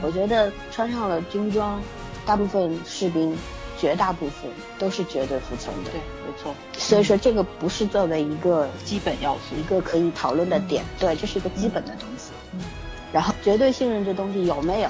[0.02, 1.80] 我觉得穿上了军装，
[2.24, 3.36] 大部分士兵。
[3.76, 6.54] 绝大部分都是绝对服从的，对，没错。
[6.72, 12.30] 所以说这个不是作为一个基本要素，一个可以讨论的点，对，这是一个基本的东西。
[12.52, 12.60] 嗯。
[13.12, 14.88] 然后绝对信任这东西有没有？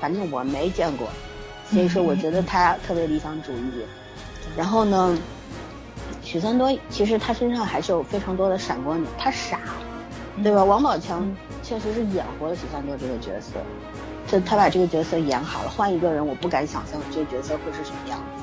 [0.00, 1.08] 反正我没见过，
[1.70, 3.84] 所以说我觉得他特别理想主义。
[4.56, 5.18] 然后呢，
[6.22, 9.60] 许三多其实他身上还是有非常多的闪光点，他傻，
[10.42, 10.62] 对吧？
[10.62, 11.28] 王宝强
[11.62, 13.52] 确实是演活了许三多这个角色。
[14.26, 18.42] 就他把这个角色演好了，换一个人，我不敢想象这个角色会是什么样子。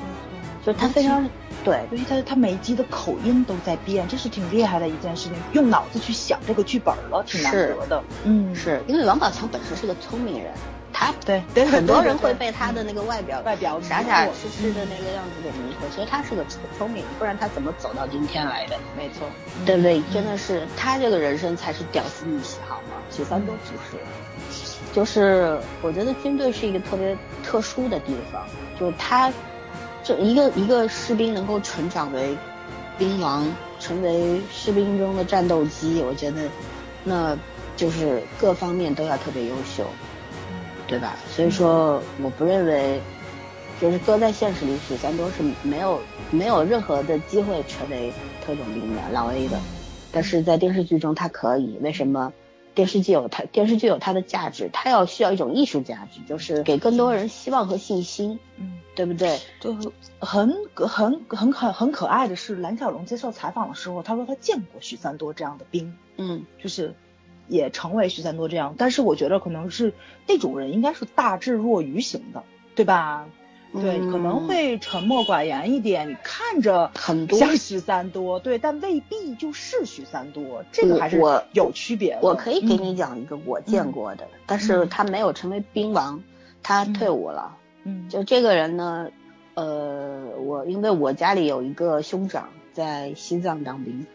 [0.64, 1.28] 就他非常
[1.64, 5.34] 对，因为他他每一集的口音都在变，这是挺厉害的一件事情。
[5.52, 8.02] 用脑子去想这个剧本了，挺难得的。
[8.24, 10.52] 嗯，是因为王宝强本身是个聪明人，
[10.92, 15.88] 他对对很多人会被他的那个外表外表傻傻痴痴的那个样子给迷惑。
[15.94, 18.76] 其实他是个聪聪明，不然他怎么走到今天来的？
[18.96, 19.28] 没错，
[19.64, 20.02] 对不对？
[20.12, 22.96] 真的是他这个人生才是屌丝逆袭，好吗？
[23.10, 24.02] 许三多不是。
[24.92, 28.44] 就是我觉得军队是一个特别特殊的地方，
[28.78, 29.32] 就是他，
[30.04, 32.36] 这一个一个士兵能够成长为
[32.98, 33.50] 兵王，
[33.80, 36.42] 成为士兵中的战斗机，我觉得，
[37.04, 37.34] 那
[37.74, 39.86] 就是各方面都要特别优秀，
[40.92, 41.16] 对吧？
[41.30, 43.00] 所以说，我不认为，
[43.80, 45.98] 就是搁在现实里，许三多是没有
[46.30, 48.12] 没有任何的机会成为
[48.44, 49.58] 特种兵的老 A 的，
[50.12, 52.32] 但是在电视剧中他可以，为什么？
[52.74, 59.38] 电视剧有它，电视剧有它的价值，它要需要一种艺术价值，就是给更多人希望和信心，嗯，对不对？
[59.60, 59.74] 就
[60.20, 66.94] 很很很可很可爱的是，蓝小龙接受采访的时候，他说他见过许三多这样的兵，嗯，就是
[67.52, 69.92] 也成为许三多这样，但是我觉得可能是
[70.26, 72.42] 那种人应该是大智若愚型的，
[72.74, 73.26] 对吧？
[73.74, 81.18] 对，可能会沉默寡言一点，你看着很多像许三多，对，但未必就是许三多，这个还是
[81.52, 82.20] 有区别的。
[82.22, 86.22] 我可以给你讲一个我见过的，但是他没有成为兵王，
[86.62, 87.56] 他退伍了。
[87.84, 89.08] 嗯，就这个人呢，
[89.54, 94.06] 呃，我因为我家里有一个兄长在西藏当兵，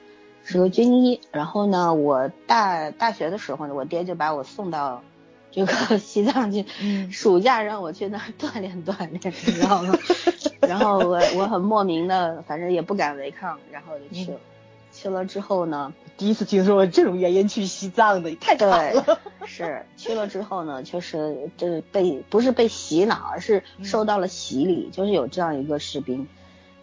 [0.48, 5.04] 是个军医，然后呢，我大大学的时候呢，我爹就把我送到。
[5.50, 6.66] 这个 西藏去，
[7.10, 9.98] 暑假让我去那儿 锻炼锻炼，你知道吗？
[10.60, 14.38] 然后我我很莫名的，反正也不敢违抗，然后就去了。
[14.92, 19.20] 去了之后呢，第一次听说这种原因去西藏的，太惨了。
[19.46, 24.90] 是去了之后呢，确实就是被不是被洗脑，而是受到了洗礼。
[24.92, 26.28] 就是有这样一个士兵，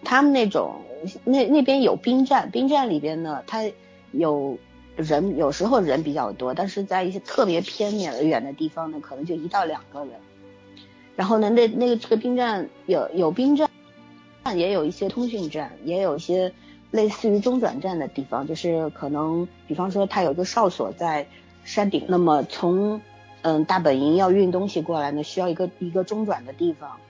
[0.05, 0.77] 他们那种
[1.25, 3.65] 那那边有兵站，兵站里边呢，他
[4.13, 4.59] 有。
[4.97, 10.11] 人有时候人比较多，但是在一些特别偏远远的地方呢，可能就一到两个人。
[11.17, 13.69] 然后呢，那那个这个兵站有有兵站，
[14.55, 16.53] 也有一些通讯站，也有一些
[16.93, 21.27] 类似于中转站的地方，就是可能比方说他有一个哨所在
[21.65, 23.01] 山顶，那么从
[23.43, 27.01] 嗯大本营要运东西过来呢，需要一个一个中转的地方，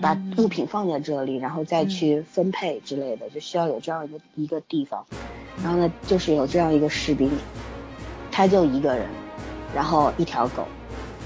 [0.00, 5.04] 把物品放在这里，然后再去分配之类的，就需要有这样一个一个地方。
[5.62, 7.30] 然后呢，就是有这样一个士兵，
[8.32, 9.06] 他就一个人，
[9.74, 10.64] 然后一条狗，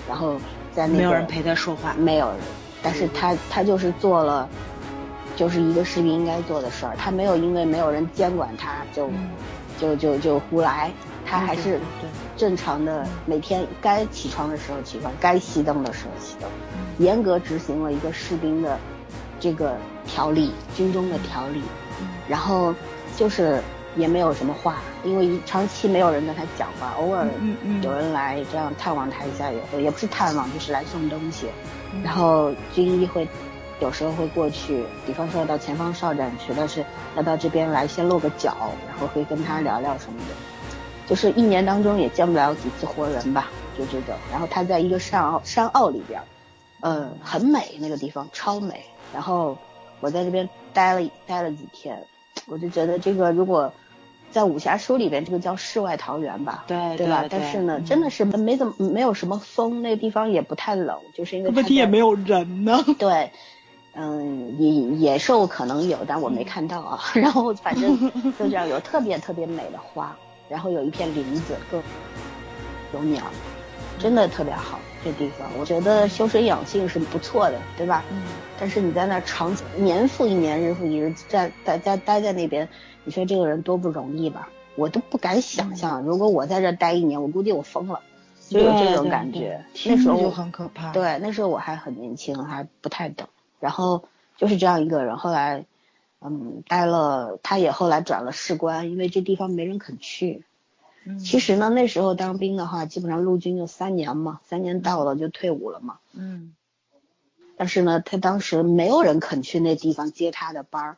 [0.08, 0.36] 然后
[0.74, 2.38] 在那没有人陪他说话，没有人，
[2.82, 4.48] 但是他他就是做了
[5.36, 6.96] 就是一个士兵应该做的事儿。
[6.96, 9.08] 他没有因为没有人监管他就
[9.78, 10.90] 就就就胡来，
[11.24, 11.78] 他还是
[12.36, 16.50] 正常的每天该起床的时候起床，该熄灯的时候熄灯，
[16.98, 18.78] 严格执行了一个士兵的
[19.40, 19.76] 这个
[20.06, 21.62] 条例，军中的条例。
[22.28, 22.74] 然后
[23.16, 23.62] 就是
[23.96, 27.26] 也没有什么话，因为长期没有人跟他讲话，偶尔
[27.82, 31.46] 有人来这样探望他一下，也也不是探望，就是来送东西。
[32.02, 33.28] 然后军医会
[33.80, 36.84] 有时候会过去，比方说到前方哨站去，但是
[37.16, 40.34] 要到这边来先露个脚，然后会跟他聊聊什么的。
[41.06, 44.14] 就是一年当中也见不了几次活人吧，就这种。
[44.32, 46.20] 然后他在一个山坳山坳里边，
[46.84, 48.84] 嗯，很美那个地方超美。
[49.12, 49.56] 然后
[50.00, 51.98] 我在这边待了待了几天。
[52.46, 53.72] 我就觉得这个如果
[54.30, 57.24] 在武侠书里边，这个叫世外桃源吧，对对吧？
[57.30, 62.84] 但是呢，真的是没怎么没有什么风，那个地方也不太冷，就是因为问题也没有人呢。
[62.98, 63.30] 对，
[63.94, 67.00] 嗯，野野兽可能有，但我没看到啊。
[67.14, 67.98] 然后反正
[68.38, 70.14] 就这样，有特别特别美的花，
[70.50, 71.80] 然后有一片林子，各
[72.92, 73.22] 有鸟，
[73.98, 74.78] 真的特别好。
[75.04, 78.02] 这地方，我觉得修身养性是不错的，对吧？
[78.10, 78.22] 嗯。
[78.58, 82.66] 但是你在那长年复一年，日复一日，在在在待在那边，
[83.04, 84.48] 你说这个人多不容易吧？
[84.76, 88.00] 我都不敢想象，如果我在这待一年，我估计我疯了，
[88.48, 89.62] 就有这种感觉。
[89.84, 90.90] 那时候就很可怕。
[90.92, 93.28] 对，那时候我还很年轻，还不太懂。
[93.60, 94.04] 然后
[94.38, 95.66] 就是这样一个人，后来，
[96.22, 100.44] 嗯，待了，他也后来转了士官，因为这地方没人肯去。
[101.18, 105.98] 其实呢，那时候当兵的话，基本上陆军就三年嘛，三年到了就退伍了嘛。
[106.12, 106.54] 嗯。
[107.56, 110.96] 但是呢，他当时没有人肯去那地方接他的班儿，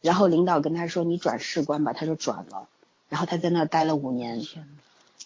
[0.00, 2.68] 然后领导跟他说：“你转士官吧。”他就转了，
[3.08, 4.40] 然后他在那待了五年。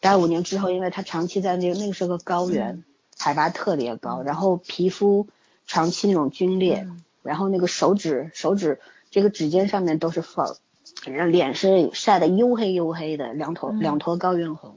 [0.01, 2.83] 待了五年之后，因为他长期在那个那个是个高原，
[3.19, 5.27] 海拔特别高，然后皮肤
[5.67, 6.89] 长期那种皲裂，
[7.23, 10.57] 然后那个手指手指这个指尖上面都是缝。
[11.07, 14.77] 脸是晒得黝黑黝黑的，两坨两坨高原红，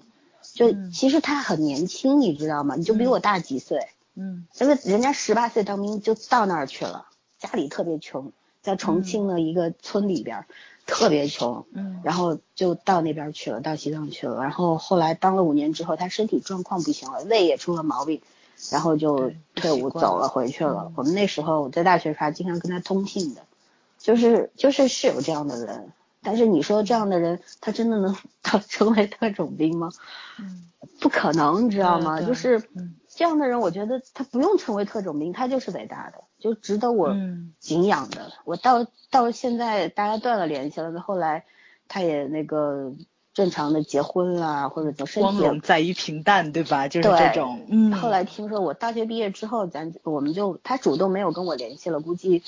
[0.53, 2.75] 就其实他很年轻，你知道吗？
[2.75, 7.07] 你就比我大几岁，嗯，因为人家十八岁当兵就到那儿去了，
[7.39, 8.31] 家里特别穷，
[8.61, 10.45] 在重庆的一个村里边，
[10.85, 18.21] 特别穷，嗯，然后就到那边去了，到西藏去了，然后后来当了五年之后，他身体状况不行了，胃也出了毛病，
[18.71, 20.91] 然后就退伍走了，回去了。
[20.95, 23.41] 我们那时候在大学时还经常跟他通信的，
[23.97, 25.91] 就是就是是有这样的人。
[26.23, 29.89] 但是你说这样的人，他真的能当 成为特种兵吗？
[30.39, 32.21] 嗯，不可能，你知道吗？
[32.21, 32.61] 就是
[33.07, 37.15] 这样的人，我觉得他不用成为特种兵，他就是伟大的，就值得我
[37.59, 38.31] 敬仰的。
[38.45, 41.45] 我到到现在大家断了联系了，那后来
[41.87, 42.93] 他也那个
[43.33, 46.87] 正常的结婚了，或者怎么光荣在于平淡，对吧？
[46.87, 47.61] 就是这种。
[47.69, 47.93] 嗯。
[47.93, 52.41] 后来听说我大学毕业之后，咱我们就他主动没有跟我联系了，估计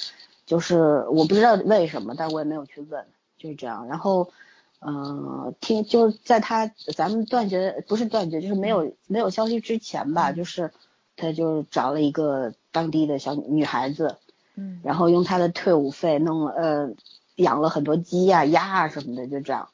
[0.45, 3.05] 就是我不知道为什么，但我也没有去问。
[3.37, 4.31] 就是这样，然后，
[4.79, 10.71] 嗯，听就是在他咱们断绝不是断绝，就是没有没有消息之前吧，就是
[11.17, 14.17] 他就是找了一个当地的小女孩子，
[14.55, 16.89] 嗯，然后用他的退伍费弄了呃
[17.35, 19.69] 养了很多鸡呀鸭啊什么的，就这样，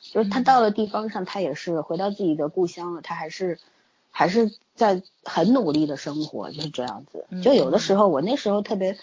[0.00, 3.58] 就是他到了地方上，他也是回到自己的故乡了，他还是
[4.10, 7.24] 还是在很努力的生活，就是这样子。
[7.42, 8.98] 就有的时候我那时候特别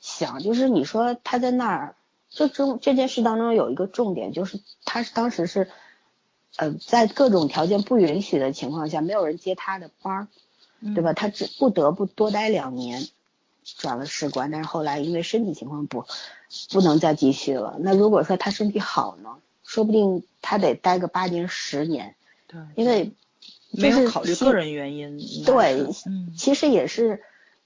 [0.00, 1.94] 想，就是你说他在那儿。
[2.34, 5.68] 这中这件事当中有一个重点，就是他是当时是，
[6.56, 10.28] 呃，在各种条件不允许的情况下，没有人接他的班儿，
[10.94, 11.12] 对吧？
[11.12, 13.06] 他只不得不多待两年，
[13.64, 16.06] 转了士官，但是后来因为身体情况不，
[16.70, 17.76] 不能再继续了。
[17.80, 22.14] 那如果说他身体好呢，说不定他得待个八年十年。
[22.46, 23.12] 对，因为
[23.70, 25.18] 没有考虑个人原因。
[25.44, 25.86] 对，
[26.36, 27.22] 其实也是。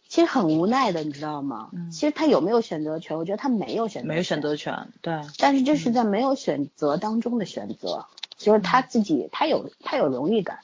[0.09, 1.69] 其实很无奈的，你知道吗？
[1.73, 3.19] 嗯，其实他有没有选择权？
[3.19, 5.21] 我觉得他没有选择，没有选择权，对。
[5.39, 10.61] 但是这是在没有选择当中的选择，就是他自己，他有他有荣誉感。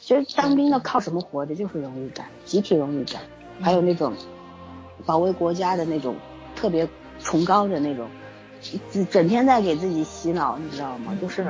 [0.00, 1.54] 其实当兵的靠什么活着？
[1.54, 3.20] 就是荣誉感，集体荣誉感，
[3.60, 4.14] 还有那种
[5.04, 6.16] 保卫国家的那种
[6.56, 6.88] 特别
[7.20, 8.08] 崇高的那种，
[9.10, 11.16] 整天在给自己洗脑，你知道吗？
[11.20, 11.46] 就是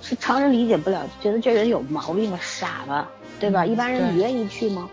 [0.00, 3.10] 是常人理解不了，觉得这人有毛病了，傻了，
[3.40, 3.66] 对吧？
[3.66, 4.88] 一般人你愿意去吗？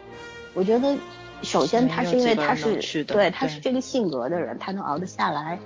[0.55, 0.97] 我觉得。
[1.45, 5.57] 首先，他是因为他是对他是这个性格的人，他能熬得下来，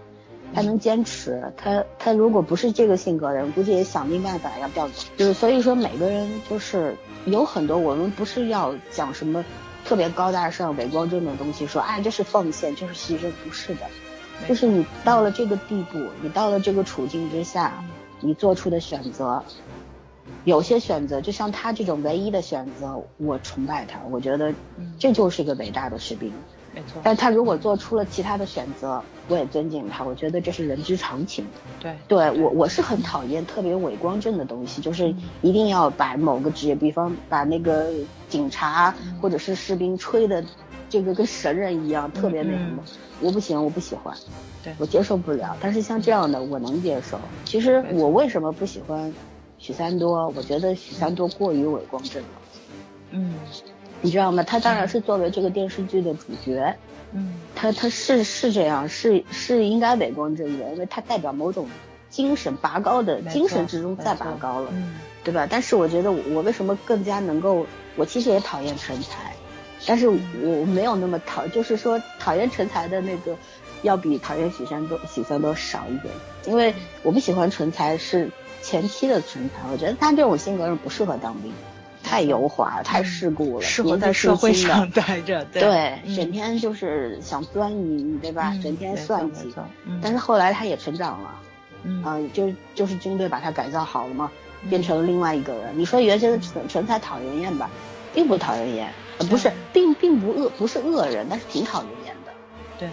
[0.53, 1.51] 他能坚持。
[1.57, 4.93] 他他如果不是这个性格的人，估计也想尽办法要调走。
[5.17, 9.43] 就是所以说，每个人就是有很多，我们不是要讲什么
[9.85, 13.81] 特别高大上、伪光正的东西，说哎这是奉献，就是牺牲，不是的。
[14.47, 17.83] 就是你到了这个地步，你到了这个处境之下，
[18.21, 19.43] 你做出的选择。
[20.45, 24.53] 有些选择，就像他这种唯一的选择，我崇拜他，我觉得
[24.97, 26.31] 这就是个伟大的士兵。
[26.73, 27.01] 没错。
[27.03, 31.45] 但他如果做出了其他的选择，我也尊敬他，我觉得这是人之常情。
[31.79, 37.91] 对，对我我是很讨厌特别伪光正的东西，就是一定要把某个职业，比方把那个
[38.27, 40.43] 警察或者是士兵吹的
[40.89, 42.83] 这个跟神人一样，特别那什么，
[43.19, 44.15] 我不行，我不喜欢，
[44.63, 45.57] 对我接受不了。
[45.59, 47.19] 但是像这样的我能接受。
[47.45, 49.11] 其实我为什么不喜欢
[49.59, 50.33] 许三多？
[50.35, 52.29] 我觉得许三多过于伪光正了。
[53.11, 53.35] 嗯。
[54.01, 54.41] 你知道吗？
[54.43, 56.73] 他当然是作为这个电视剧的主角，
[57.11, 61.67] 嗯，他他是是这样，是是应该伪光正的，因为他代表某种
[62.09, 64.71] 精神拔高的精神之中再拔高了，
[65.25, 65.45] 对吧？
[65.49, 67.65] 但是我觉得我为什么更加能够，
[67.97, 69.33] 我其实也讨厌成才，
[69.85, 73.35] 但是我没有那么讨，就是说讨厌成才的那个
[73.81, 76.13] 要比讨厌许三多许三多少一点，
[76.47, 78.31] 因为我不喜欢成才是
[78.61, 81.51] 前期的陈才，我觉得他这种性格是不适合当兵。
[82.01, 85.43] 太油滑，太世故了，适合在社会上待着。
[85.51, 88.57] 对，整天就是想钻营，对吧？
[88.63, 89.53] 整天算计。
[90.01, 91.35] 但是后来他也成长了，
[91.83, 94.31] 嗯，就就是军队把他改造好了嘛，
[94.69, 95.77] 变成了另外一个人。
[95.77, 97.69] 你说原先的陈陈才讨人厌吧，
[98.13, 98.91] 并不讨人厌，
[99.29, 102.31] 不是，并并不恶，不是恶人，但是挺讨人厌的。
[102.79, 102.89] 对，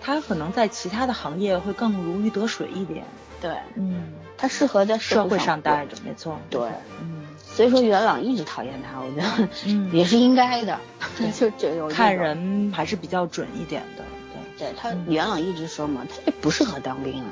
[0.00, 3.04] 他可能在其他的行业会更如鱼得水一点。
[3.44, 4.04] 对，嗯，
[4.38, 6.38] 他适合在社会上待着，没错。
[6.48, 6.62] 对，
[7.02, 7.26] 嗯。
[7.36, 9.48] 所以说元朗一直讨厌他，我觉得
[9.94, 10.80] 也是应该的，
[11.36, 14.04] 就这有看人还是比较准一点的。
[14.56, 17.26] 对，对他元朗一直说嘛，他就不适合当兵啊。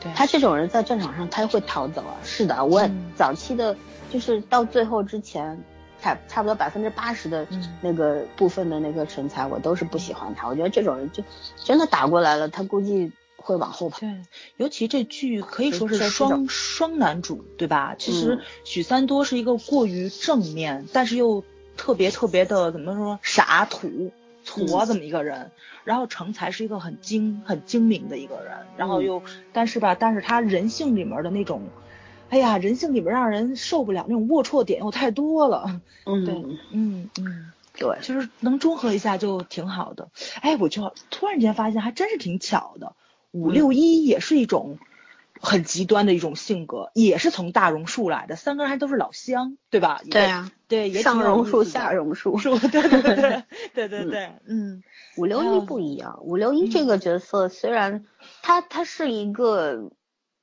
[0.00, 2.16] 对，他这种人在战场上他会逃走啊。
[2.24, 3.76] 是的，我早期的，
[4.10, 5.62] 就是到最后之前，
[6.00, 7.46] 差差不多百分之八十的
[7.82, 10.48] 那个部分的那个成才，我都是不喜欢他。
[10.48, 11.22] 我觉得这种人就
[11.62, 13.12] 真的打过来了，他估计。
[13.48, 14.14] 会往后跑，对，
[14.58, 17.94] 尤其这剧可以说是双双男主，对吧？
[17.98, 21.42] 其实许三多是一个过于正面，但是又
[21.74, 24.12] 特别特别的怎么说傻土
[24.44, 25.50] 矬这么一个人。
[25.84, 29.22] 然后成才是一个很精很精明的一个人，然后又
[29.54, 31.62] 但是吧，但是他人性里面的那种，
[32.28, 35.80] 哎呀，人性里面让人受不了那种龌龊点又太多了。
[36.04, 36.34] 嗯，对，
[36.72, 40.10] 嗯嗯，对，就是能中和一下就挺好的。
[40.42, 42.94] 哎，我就突然间发现还真是挺巧的。
[43.30, 44.78] 五六一也是一种
[45.40, 50.00] 很极端的一种性格，也是从大榕树来的，三个人还都是老乡，对吧？
[50.10, 53.02] 对啊，对，上榕树下榕树，对对对
[53.74, 54.82] 对对对对，嗯，
[55.16, 58.04] 五六一不一样，五六一这个角色虽然
[58.42, 59.90] 他他是一个，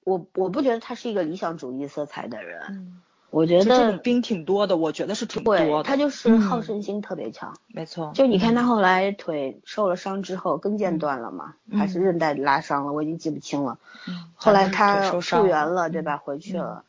[0.03, 3.01] 我我不觉得他是一个理想主义色彩的人。
[3.35, 5.83] 我觉得这种兵挺多的，我觉得是挺多的。
[5.83, 8.13] 他就是好胜心特别强，没错。
[8.15, 13.77] 就你看他后来腿受了伤之后，跟腱断了嘛，还是韧带拉伤了，我已经记不清了。
[14.35, 16.15] 后来他复原了，对吧？
[16.15, 16.85] 回去了，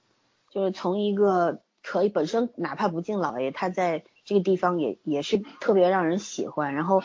[0.49, 6.75] 就是从一个可以本身哪怕不敬老爷，他在这个地方也也是特别让人喜欢。
[6.77, 7.03] 然后，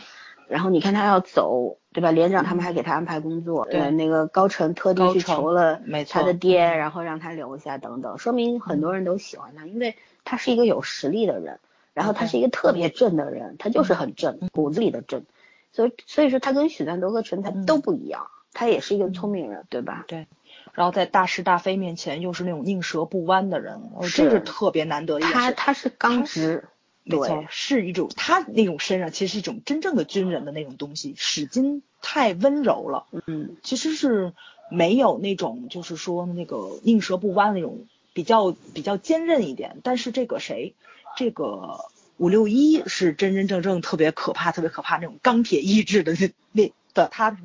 [0.52, 1.78] 然后你看他要走。
[1.94, 2.10] 对吧？
[2.10, 11.60] 连长他们还给他安排工作，对那个高晨特地去求了他的爹，然后让他留下等等，说明很多人都喜欢他，因为他是一个有实力的人，
[11.94, 15.26] 然后他是一个特别正的人，他就是很正，骨子里的正，
[15.74, 20.06] 所以所以说他跟许三多和陈才都不一样，他也是一个聪明人，对吧？
[20.08, 20.28] 对，
[20.72, 25.26] 然后在大是大非面前又是那种宁折不弯的人，这是特别难得的。
[25.26, 26.64] 他他是刚直。
[27.04, 34.34] 没错，是一种他那种身上其实是一种真正的军人的那种东西，史金太温柔了，嗯，其实是
[34.70, 40.76] 没有那种就是说那个宁折不弯那种比较比较坚韧一点，但是这个谁，
[41.18, 41.86] 这个
[42.18, 47.38] 五六一是真真正正特别可怕、特别可怕那种钢铁意志的那那的他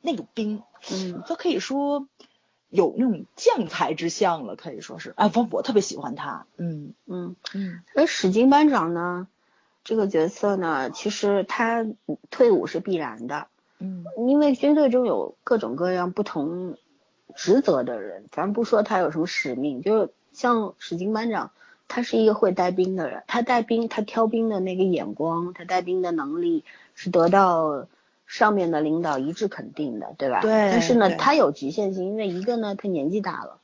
[0.00, 2.06] 那种兵，嗯，他可以说。
[2.72, 7.82] 有那种将才之相了，可以说是啊，我我特别喜欢他，嗯嗯嗯。
[7.94, 9.28] 而史金班长呢，
[9.84, 11.86] 这个角色呢，其实他
[12.30, 13.48] 退伍是必然的，
[13.78, 16.78] 嗯，因为军队中有各种各样不同
[17.36, 21.50] 职责的人，咱不说他有什么使命，就是像史金班长，
[21.88, 26.64] 他是一个会带兵的人，他带兵，他挑兵的那个眼光，他带兵的能力
[26.94, 27.86] 是得到。
[28.32, 30.40] 上面的领导一致肯定的，对吧？
[30.40, 30.50] 对。
[30.50, 33.58] 但是呢，他有局限性，因为一个呢，他年纪大了，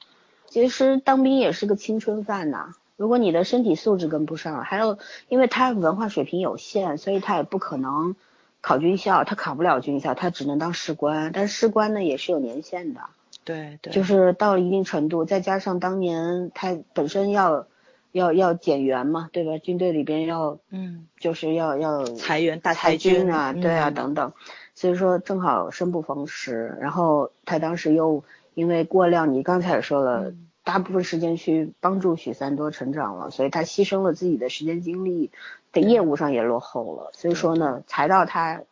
[0.46, 2.74] 其实当兵也是个青春饭呐。
[2.98, 4.98] 如果你的身体素质跟不上，还有，
[5.30, 8.14] 因为他文化水平有限，所以他也不可能
[8.60, 11.30] 考军校，他考不了军校，他只能当士官。
[11.32, 13.00] 但士官呢，也是有年限的。
[13.44, 13.90] 对对。
[13.90, 17.66] 就是到了一定程度，再加上当年他本身要
[18.12, 19.58] 要要减员嘛，对吧？
[19.58, 24.32] 军队里边要嗯，就是要要裁员大裁军啊，对啊，等等。
[24.74, 30.32] 所以说正好生不逢时，然后他当时又因为过量，你刚才也说了，
[30.64, 35.30] 大部分时间去帮助许三多成长了，所以他牺牲了自己的时间精力，
[35.72, 37.10] 在业务上也落后了。
[37.12, 38.62] 所以说呢，裁到他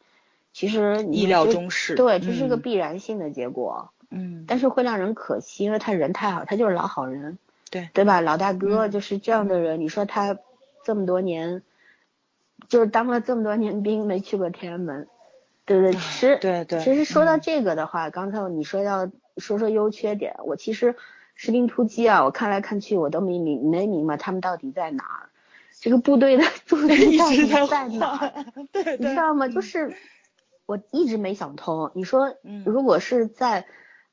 [0.52, 3.90] 其实意料中事，对，这是个必然性的结果。
[4.08, 7.38] 嗯，但是会让人可惜，因为他人太好，他就是老好人，
[7.70, 8.20] 对对吧？
[8.20, 9.80] 老大哥就是这样的人。
[9.80, 10.38] 你说他
[10.84, 11.62] 这么多年，
[12.68, 15.08] 就是当了这么多年兵，没去过天安门，
[15.64, 15.92] 对不对？
[15.92, 20.94] 其实对对，其实说到这个的话，刚才你说要说说优缺点，我其实
[21.34, 25.28] 士兵突击啊，我看来看去我都没明没明白他们到底在哪儿，
[25.80, 28.44] 这个部队的驻地到底在哪儿？
[28.72, 29.48] 对， 你知道吗？
[29.48, 29.96] 就是
[30.66, 31.90] 我一直没想通。
[31.94, 33.66] 你说如果是在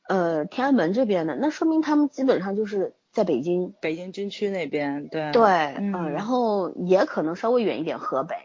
[0.09, 5.43] 呃，天安门这边的，那说明他们基本上就是在北京，北京军区那边，对，对，
[5.77, 8.35] 嗯，然后也可能稍微远一点，河北，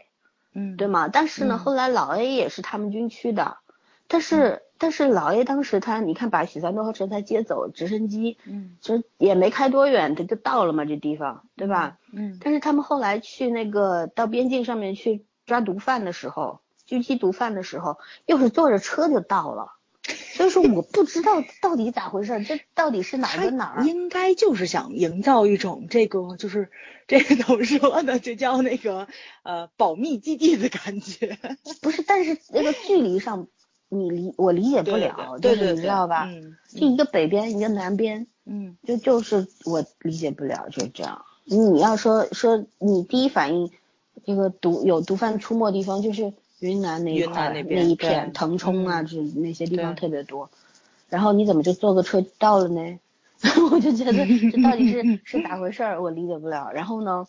[0.53, 1.09] 嗯，对吗？
[1.11, 3.57] 但是呢，后来老 A 也是他们军区的，
[4.07, 11.97] 但是但是老 A 当时他，你看把许三多和陈才接走，直升机，嗯，其实也没开多远，他就到了嘛，这地方，对吧？
[12.13, 17.97] 嗯，但是他们后来去那个到边境上面去抓毒贩的时候，狙击毒贩的时候，
[18.27, 19.73] 又是坐着车就到了。
[20.39, 23.83] 所以说我不知道到底咋回事，这到底是哪跟哪儿？
[23.85, 26.71] 应该就是想营造一种这个就是
[27.09, 28.19] 这个怎么说呢？
[28.19, 29.09] 就叫那个
[29.43, 31.37] 呃保密基地的感觉。
[31.83, 33.47] 不是，但是那个距离上
[33.89, 36.23] 你理我理解不了，就是你知道吧？
[36.31, 36.55] 嗯。
[36.73, 41.25] 就一个北边，一个南边，嗯，就就是我理解不了，就这样。
[41.43, 43.69] 你要说说你第一反应，
[44.25, 46.31] 这个毒有毒贩出没地方就是。
[46.59, 50.49] 云南那一块那一片腾冲啊，这那些地方特别多。
[51.09, 52.99] 然后你怎么就坐个车到了呢？
[53.71, 56.71] 我就觉得这到底是是咋回事儿，我理解不了。
[56.73, 57.25] 然后呢，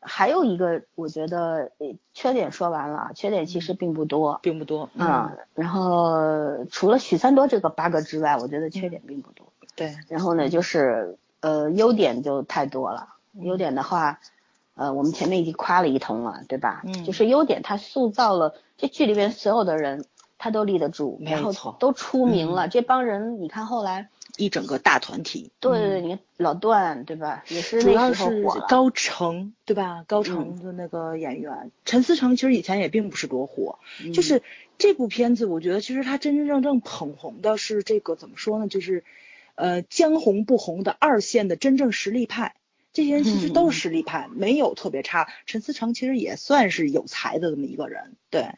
[0.00, 1.70] 还有一个我觉得
[2.14, 4.88] 缺点说完了，缺点其实并不多，并不多。
[4.94, 5.30] 嗯。
[5.54, 9.52] 然后除了许三多这个 bug 之外，我觉得缺点并不多。
[9.76, 9.94] 对。
[10.08, 13.08] 然后呢，就是呃优点就太多了。
[13.34, 14.18] 优点的话。
[14.80, 16.80] 呃，我们前面已经夸了一通了，对吧？
[16.86, 20.06] 嗯，就是优点，他塑造了这剧里边所有的人，
[20.38, 22.66] 他都立得住，没然后都出名了。
[22.66, 24.08] 这帮人，你看后来
[24.38, 27.44] 一整个大团体，对对对，你看老段，对吧？
[27.48, 30.02] 也是主要是高成，对吧？
[30.08, 33.78] 高成的那个演员，陈思诚其实以前也并不是多火，
[34.14, 34.42] 就是
[34.78, 38.66] 这部片子，我觉得其实他真真正正捧红的是这个怎么说呢？
[38.66, 39.04] 就是
[39.56, 42.54] 呃将红不红的二线的真正实力派。
[42.92, 45.28] 这些人其实都是实力派，没有特别差。
[45.46, 48.50] 陈思诚其实也算是有才的这么一个人，对，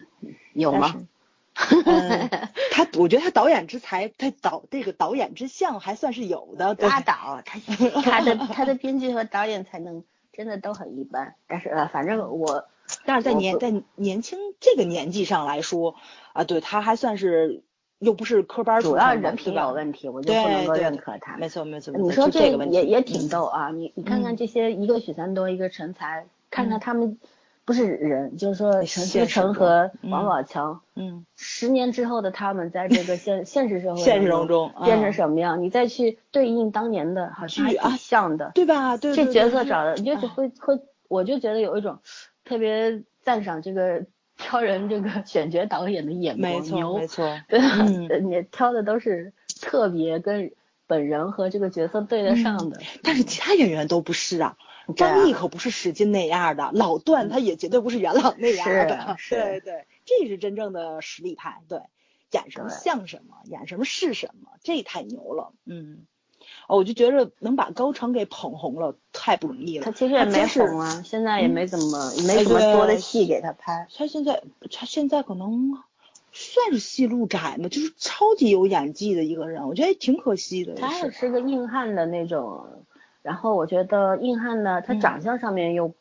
[0.55, 1.07] 有吗？
[1.55, 6.75] 他我觉得他导演之才，他导这个导演之相还算是有的。
[6.81, 7.59] 拉倒，他
[8.03, 10.03] 他的他的编剧和导演才能
[10.33, 11.35] 真的都很一般。
[11.47, 12.67] 但是呃，反正我，
[13.05, 15.97] 但是在年在年轻这个年纪上来说
[16.33, 17.63] 啊，对他还算是。
[18.03, 21.37] 又不是科班主要人品有问题，我就不能够认可他。
[21.37, 23.71] 没错没错，你说这也也挺逗啊！
[23.71, 27.17] 你你看看这些，一个许三多，一个陈才，看看他们
[27.65, 35.63] 不是人，就是说陈思诚和王宝强，嗯，十年之后的他们在这个现 现实社会现实当中变成什么样？
[35.63, 38.97] 你再去对应当年的，好像啊像的，对吧？
[38.97, 42.01] 对这角色找的，你就会会，我就觉得有一种
[42.45, 44.07] 特别赞赏这个。
[44.43, 47.61] 挑人这个 选角导演的眼光牛，没错， 对
[48.21, 50.53] 你挑的都是特别跟
[50.87, 52.81] 本人和这个角色对得上的。
[53.03, 54.57] 但是其他演员都不是啊，
[54.97, 59.15] 张译可不是史进那样的，老段他也绝对不是元朗那样的。
[59.19, 61.81] 是，对对，这是真正的实力派，对，
[62.33, 66.07] 演什么像什么，演什么是什么，这太牛了，嗯。
[66.73, 69.85] 哦，我就觉得能把高成给捧红了，太不容易了。
[69.85, 73.87] 他其实也没红啊，现在也没怎么没怎么多的戏给他拍。
[73.95, 75.79] 他现在他现在可能
[76.33, 80.75] 算是戏路窄嘛，就是超级有演技的一个人，我觉得挺可惜的。
[80.77, 82.65] 他也是个硬汉的那种，
[83.21, 85.93] 然后我觉得硬汉呢，他长相上面又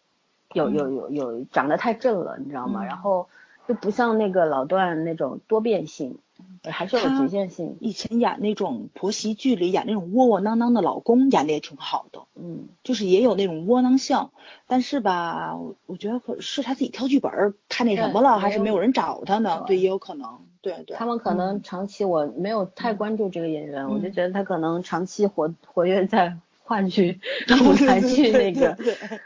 [0.53, 2.85] 有有有有长得太正了，你知道吗？
[2.85, 3.27] 然后
[3.67, 6.17] 又不像那个老段那种多变性。
[6.63, 7.77] 还是有局限性。
[7.79, 12.21] 以前演那种婆媳剧里演那种窝窝囊囊的老公，演的也挺好的。
[12.35, 14.31] 嗯，就是也有那种窝囊相，
[14.67, 19.63] 但是吧，我觉得可是他自己挑剧本太那什么了，还是没有人找他呢？
[19.67, 20.39] 对，也有可能。
[20.61, 20.95] 对对。
[20.95, 27.19] 他们可能长期我没有太关注这个演员，我就觉得他可能长期活活跃在 话剧、
[27.67, 28.77] 舞台剧那个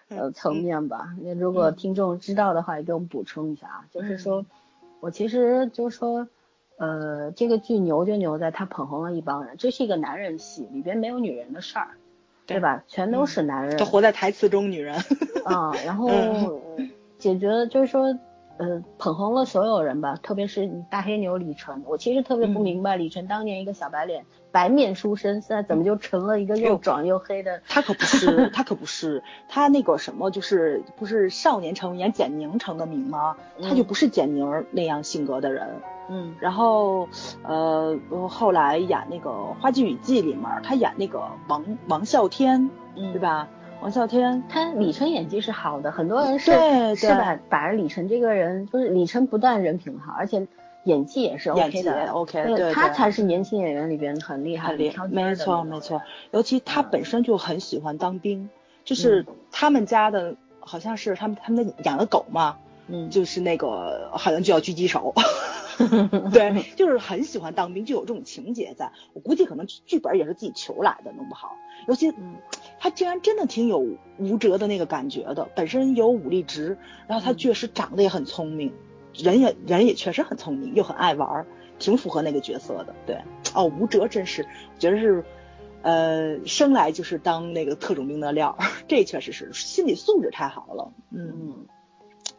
[0.10, 1.10] 呃层面吧。
[1.22, 3.86] 那如果听众知道的话，也给我们补充一下啊。
[3.92, 4.46] 就是说，
[5.02, 6.28] 我其实就是说。
[6.78, 11.90] 呃，这个剧牛就牛在他捧红了一帮人，这是一个男人戏，里边没有女人的事儿，
[12.46, 12.84] 对吧？
[12.88, 14.96] 全都是男人，都活在台词中，女人。
[15.46, 16.10] 啊，然后
[17.18, 18.18] 解决就是说，
[18.58, 21.84] 呃，捧红了所有人吧，特别是大黑牛李晨。
[21.86, 27.62] 我其实特别不明白，李晨当年一个小白脸、白面书生，现在怎么就成了一个又壮又黑的？
[27.68, 33.36] 他可不是， 他可不是，他那个什么，就是不是少年成演简宁成的名吗？
[33.62, 35.68] 他就不是简宁那样性格的人。
[36.10, 36.36] 嗯。
[36.40, 37.10] 然后，
[37.44, 37.98] 呃，
[38.30, 39.30] 后来演那个
[39.60, 43.50] 《花季雨季》里面，他演那个王王啸天，嗯对吧？
[43.82, 50.48] 王啸天，他李晨演技是好的，很多人是是把把李晨这个人，就是李晨不但人品好，而且
[50.86, 56.02] 演技也是 OK 的，OK，对，他才是年轻演员里边很厉害、很厉害，没错没错。
[56.32, 58.50] 尤其他本身就很喜欢当兵，
[58.84, 62.58] 就是他们家的好像是他们他们的养的狗嘛，
[62.88, 65.14] 嗯，就是那个好像就叫狙击手，
[66.32, 68.92] 对，就是很喜欢当兵，就有这种情节在。
[69.14, 71.56] 我估计可能剧本也是自己求来的，弄不好。
[71.88, 72.14] 尤其，
[72.80, 73.86] 他竟然真的挺有
[74.18, 78.74] 吴哲的那个感觉的，本身有武力值，然后他确实长得也很聪明，
[79.14, 81.46] 人也人也确实很聪明，又很爱玩，
[81.78, 82.96] 挺符合那个角色的。
[83.06, 83.22] 对，
[83.54, 84.46] 哦，吴哲真是，
[84.80, 85.24] 觉得是，
[85.82, 88.58] 呃，生来就是当那个特种兵的料，
[88.88, 90.92] 这确实是心理素质太好了。
[91.12, 91.68] 嗯，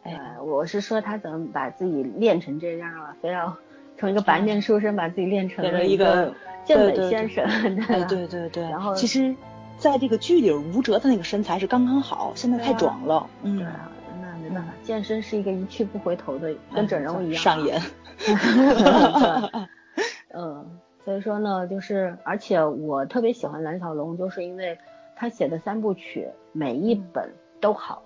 [0.07, 3.55] 哎，我是说他怎么把自己练成这样了，非要
[3.97, 6.33] 从一个白面书生把自己练成了一个。
[6.65, 7.47] 健美先生，
[7.87, 8.63] 对对对对。
[8.63, 9.33] 然后其实，
[9.77, 13.25] 在这个剧里，吴哲的那个身材是刚刚好，现在太壮了。
[13.41, 13.65] 嗯，
[14.21, 17.73] 那没办法，健身是一个一去不回头的，跟整容一样上瘾。
[20.35, 24.77] 嗯，所以说呢，就是而且我特别喜欢蓝小龙，就是因为
[25.15, 27.31] 他写的三部曲每一本
[27.61, 28.03] 都好。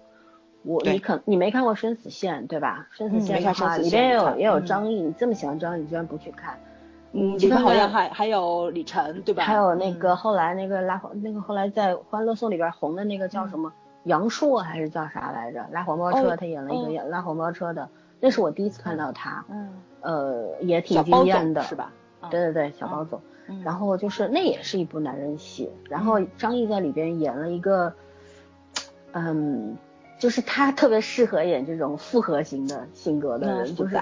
[0.63, 2.87] 我你可你没看过《生死线》对吧？
[2.97, 6.57] 《生死线》的话里边也有也有张译，你这么喜欢张译，你居然不去看？
[7.13, 9.43] 嗯，里面好像还还有李晨，对吧？
[9.43, 15.65] 还有那个后来那个拉那个后来在《欢乐颂》里边红的那个叫什么杨烁还是叫啥来着？
[15.71, 17.89] 拉黄包车，他演了一个拉黄包车的，
[18.19, 21.91] 那是我第一次看到他，嗯，呃，也挺惊艳的，是吧？
[22.29, 23.19] 对对对，小包总。
[23.63, 27.93] 然后就是那也是一部男人戏，然后张译在里边演了一个，
[29.11, 29.75] 嗯。
[30.21, 33.99] 就是他特别适合演这种复合型的性格的人，就是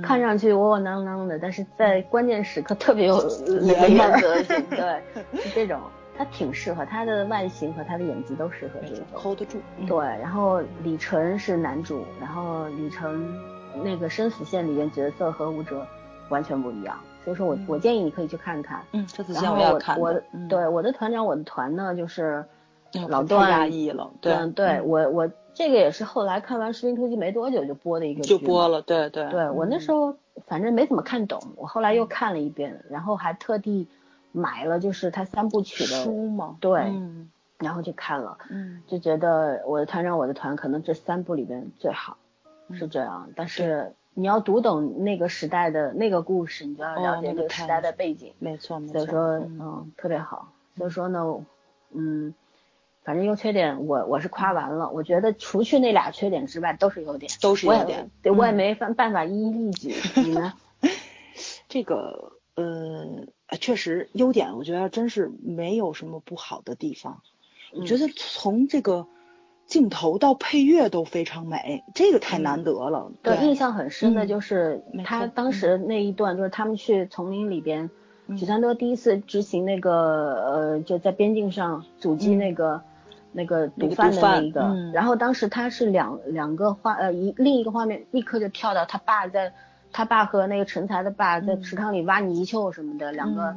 [0.00, 3.16] 看上去窝窝囊囊的，但是在关键时刻特别有
[3.48, 5.02] 原则性，对，
[5.42, 5.80] 是这种，
[6.16, 9.58] 他挺适合他的外形和他的演技都适合这种，hold 得住。
[9.88, 13.28] 对，然后李晨是男主，然后李晨
[13.82, 15.84] 那个生死线里面角色和吴哲
[16.28, 18.80] 完全不一样，所以说我我建议你可以去看看。
[18.92, 19.98] 嗯，生死线我要看。
[19.98, 20.14] 我
[20.48, 22.44] 对我的团长，我的团呢就是
[23.08, 23.50] 老段。
[23.50, 24.08] 压抑了。
[24.20, 25.28] 对，对我我。
[25.56, 29.26] 这个也是后来看完《士兵突击》没多久就播的一个剧，就播了，对对。
[29.30, 30.14] 对我那时候
[30.46, 33.88] 反正没怎么看懂，我后来又看了一遍，然后还特地
[34.32, 36.92] 买了就是他三部曲的书嘛，对，
[37.56, 42.18] 然后就看了，嗯，就觉得我的团长我的团可能这三部里边最好，
[42.74, 43.30] 是这样。
[43.34, 48.92] 但是你要读懂那个时代的那个故事，你就要了解这个时代的背景，没错没错。
[48.92, 50.52] 所以说，嗯，特别好。
[50.76, 51.24] 所以说呢，
[51.94, 52.34] 嗯。
[53.06, 58.10] 反正优缺点我我是夸完了，我觉得除去那俩缺点之外都是优点，都是优点。
[58.20, 59.94] 对，我也没办办法一一例举。
[60.16, 60.54] 你呢？
[61.68, 63.26] 这个呃，
[63.60, 67.22] 确实优点，我觉得真是没有什么不好的地方。
[67.72, 69.06] 我觉得从这个
[69.66, 73.12] 镜头到配乐都非常美，这个太难得了。
[73.22, 77.88] 对，印象很深的就是他当时那一段，就是他们去丛林里边，
[78.36, 79.92] 许三多第一次执行那个
[80.44, 82.82] 呃，就在边境上阻击那个。
[83.36, 89.52] 那个毒贩的那个，然后当时他是两两个画，呃一另一个画面立刻就跳到他爸在，
[89.92, 93.54] 他爸和那个成才的爸在池塘里挖泥鳅什么的，两个，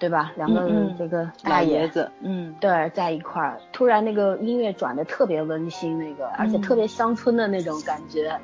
[0.00, 0.32] 对吧？
[0.36, 8.36] 两个这个大爷子，嗯，对，在一块儿，突然那个音乐转的特别温馨，那个而且特别乡村的那种感觉，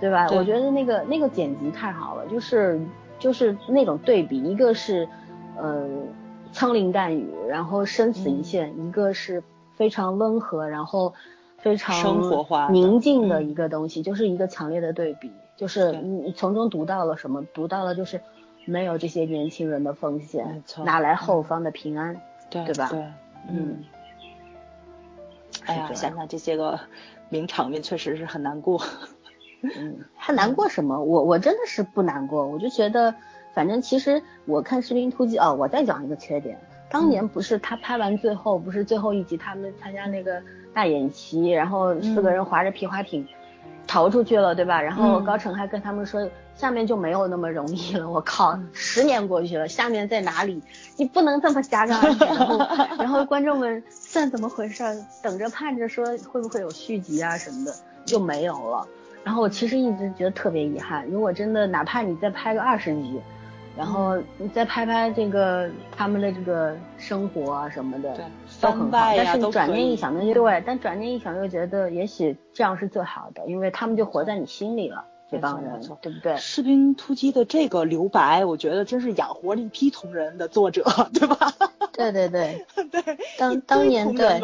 [0.00, 0.26] 对吧？
[0.30, 2.80] 我觉得那个那个剪辑太好了，就是
[3.18, 5.06] 就是那种对比，一个是
[5.58, 5.86] 呃
[6.52, 9.42] 枪林弹雨，然后生死一线，一个是。
[9.76, 11.14] 非常温和，然后
[11.58, 15.30] 非常生活化、宁静的一个东西，就是一个强烈的对比。
[15.54, 17.44] 就是你从中读到了什么？
[17.54, 18.20] 读到了就是
[18.64, 22.20] 没有这些年轻人的奉献，哪来后方的平安？
[22.50, 22.88] 对对吧？
[22.90, 23.04] 对，
[23.48, 23.84] 嗯。
[25.64, 26.78] 哎呀，想想这些个
[27.28, 28.82] 名场面，确实是很难过。
[29.62, 31.02] 嗯，还难过什么？
[31.02, 33.14] 我我真的是不难过，我就觉得，
[33.54, 36.60] 反正其实我看《士兵突击》哦，我再讲一个缺点。
[36.88, 40.40] 当年不是他拍完最后不是最后一集他们参加那个
[40.72, 43.26] 大演习，然后四个人划着皮划艇
[43.86, 44.80] 逃出去了，对吧？
[44.80, 48.08] 然后高成还跟他们说下面就没有那么容易了。
[48.08, 50.62] 我靠，十年过去了，下面在哪里？
[50.96, 52.96] 你不能这么戛然而止。
[52.98, 54.82] 然后观众们算怎么回事？
[55.22, 57.74] 等着盼着说会不会有续集啊什么的，
[58.04, 58.86] 就没有了。
[59.24, 63.20] 然后我其实一直觉得特别遗憾，如果真的哪怕你再拍个二十集，
[63.76, 68.16] 然后你再拍拍这个他们的这个生活啊什么的，
[68.60, 68.90] 都很好。
[68.90, 70.62] 但是你转念一想，那些对。
[70.66, 75.04] 但转念一想又觉得，也许这样是最好的，因为他们就活在你心里了。
[75.28, 76.36] 这帮人，对不对？
[76.36, 81.52] 士兵突击的这个留白，我觉得真是养活了一批同人的作者，对吧？
[81.92, 83.18] 对对对 对。
[83.36, 84.40] 当当年对，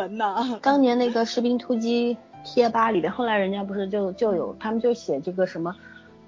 [0.61, 5.73] 当年那个士兵突击贴吧里边，后来人家不是就就有他们就写这个什么，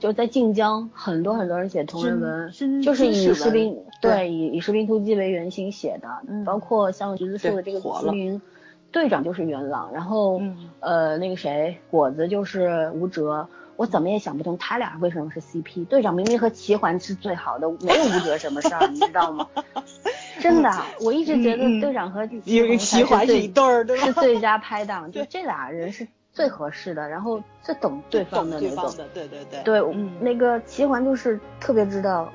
[0.05, 2.53] 就在晋江很多很多人写同人文，
[2.83, 6.09] 就是以士兵对以以士兵突击为原型写的，
[6.45, 8.43] 包括像橘子树的这个齐云
[8.93, 10.43] 队长就是元朗，然后
[10.81, 13.49] 呃那个谁果子就是吴哲。
[13.77, 15.87] 我怎么也想不通他俩为什么是 CP。
[15.87, 19.49] 队长明明和齐桓是最好的，没有吴哲什么事儿，你知道吗？
[20.39, 28.93] 真的，我一直觉得队长和齐桓是一对儿，是最佳拍档，就这俩人是最合适的，然后最懂对方的那种。
[29.15, 29.63] 对对对。
[29.63, 32.31] 对，那个齐桓就是特别知道，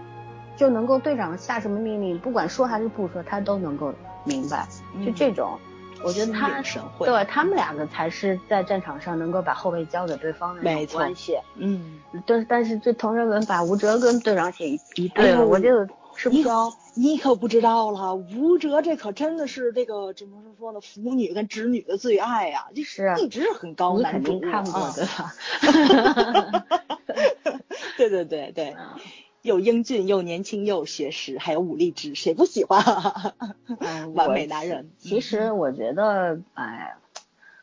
[0.55, 3.93] 就能够队长下什么命令，不管说还是不说，他都能够
[4.23, 4.65] 明白，
[5.05, 5.59] 就这种。
[6.01, 6.63] 我觉得他
[6.99, 11.37] 对他们两个才是在战场上能够把后背交给对方的那种关系。
[11.55, 15.85] 嗯，但但是这同人文把吴哲跟队长写一一对，我就
[16.19, 16.73] 吃不消。
[16.95, 24.41] 你可不知道了，吴哲这可真的是这个怎么说呢，腐女跟直女的最爱呀，就是一直很高男主。
[24.41, 25.33] 看过对吧？
[27.97, 28.75] 对对对对。
[29.41, 32.83] 又英俊又年轻又有学识，还有武力值，谁不喜欢？
[34.13, 34.91] 完美男人。
[34.97, 36.97] 其实我觉得，哎，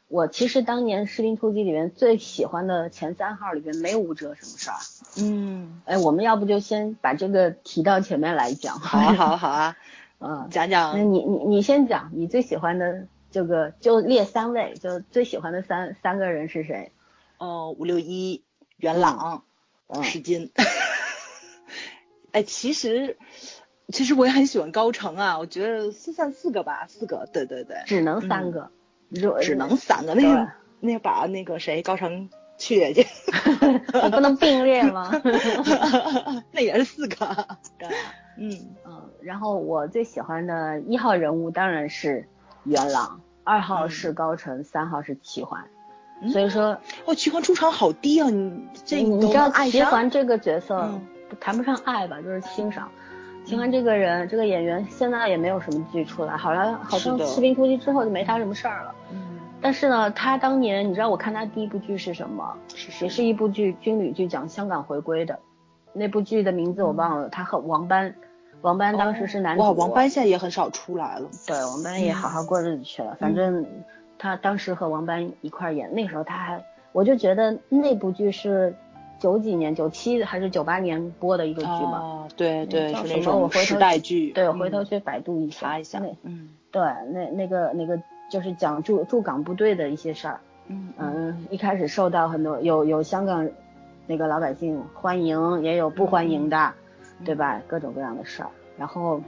[0.09, 4.77] 我其实当年《士兵突击》里面最喜欢的前三号里面没有吴哲什么事儿。
[5.19, 5.83] 嗯。
[5.85, 8.79] 哎，我们要不就先把这个提到前面来讲。
[8.79, 9.77] 好啊， 好啊，好啊。
[10.19, 10.97] 嗯，讲讲。
[10.97, 16.93] 那你你你先讲，你最喜欢的这个就列三位，就最喜欢的三三个人是谁？
[17.39, 18.43] 哦，五六一、
[18.77, 19.43] 元朗、
[20.03, 20.53] 史金。
[22.33, 23.17] 哎，其实，
[23.89, 28.71] 其实我也很喜欢高成啊，我觉得四算四个吧，四个，对对对，只能三个，
[29.41, 30.49] 只能三个，那个
[30.81, 32.29] 那把那个谁高成
[32.59, 33.07] 去下去，
[34.03, 35.11] 我不能并列吗？
[36.53, 37.47] 那也是四个，
[37.79, 37.89] 对，
[38.39, 38.51] 嗯
[38.87, 42.29] 嗯，然后我最喜欢的一号人物当然是
[42.65, 45.65] 元朗，二号是高成，三号是齐桓，
[46.33, 50.89] 所以说，哦，齐桓出场好低啊，你这你知道齐桓这个角色。
[51.41, 52.89] 谈不上爱吧，就是欣赏。
[53.47, 58.93] 喜欢这个人，这个演员现在也没有什么剧出来，好像好像《士兵突击》之后就没他什么事儿了。
[59.13, 59.39] 嗯。
[59.61, 62.57] 但是呢，他当年你知道我看他第一部剧是什么？
[62.75, 65.39] 是也是一部剧，军旅剧，讲香港回归的。
[65.93, 67.29] 那部剧的名字我忘了。
[67.29, 68.13] 他和王斑，
[68.63, 69.63] 王斑当时是男主。
[69.63, 71.31] 哇，王斑现在也很少出来了。
[71.47, 73.17] 对，王斑也好好过日子去了。
[73.21, 73.65] 反正
[74.19, 78.75] 他当时和王斑一块演，那时候他还，我就觉得那部剧是。
[79.19, 81.99] 九几年，九七还是九八年播的一个剧嘛？
[81.99, 84.31] 哦，对对，是那种时代剧。
[84.33, 85.79] 对，回头去百度一下。
[85.79, 86.03] 一下。
[86.23, 86.51] 嗯。
[86.71, 87.99] 对，那那个那个
[88.31, 90.41] 就是讲驻驻港部队的一些事儿。
[90.67, 91.47] 嗯嗯。
[91.51, 93.49] 一开始受到很多有有香港
[94.07, 96.75] 那个老百姓欢迎，也有不欢迎的，
[97.25, 97.61] 对吧？
[97.67, 98.51] 各种各样的事儿。
[98.77, 99.21] 然后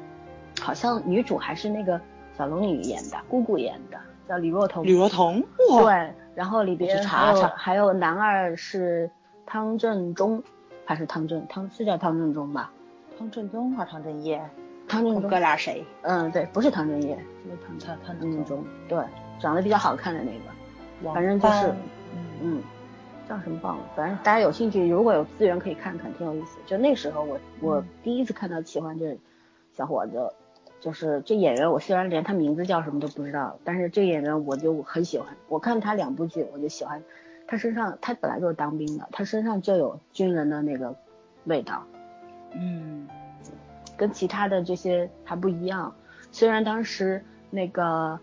[0.60, 1.98] 好像女主还是那个
[2.36, 4.84] 小龙女演的，姑姑演的，叫李若彤。
[4.84, 5.42] 李若彤。
[5.56, 9.10] 对，然后里边还有还有男二是。
[9.48, 10.42] 汤镇中
[10.84, 12.70] 还是汤镇汤是叫汤镇中吧？
[13.18, 14.38] 汤镇中还是汤镇业？
[14.86, 15.82] 汤镇中哥俩谁？
[16.02, 18.62] 嗯，对，不是汤镇业，就是汤汤汤镇中。
[18.86, 19.02] 对，
[19.40, 21.74] 长得比较好看的那个，反正就是
[22.42, 22.62] 嗯，
[23.26, 23.84] 叫什么忘了。
[23.96, 26.58] 反正大家有兴趣，如果有资源可以看看，挺有意思。
[26.66, 29.16] 就那时候我我第一次看到齐欢这
[29.72, 30.30] 小伙子，
[30.78, 35.34] 就是这演员，我虽然连他名字叫什么都不知道，但是这演员我就很喜欢。
[35.48, 37.02] 我看他两部剧，我就喜欢。
[37.48, 40.94] 他身上，他本来就是当兵的，他身上就有军人的那个
[41.44, 41.82] 味道，
[42.54, 43.08] 嗯，
[43.96, 45.92] 跟其他的这些还不一样。
[46.30, 48.20] 虽然当时那个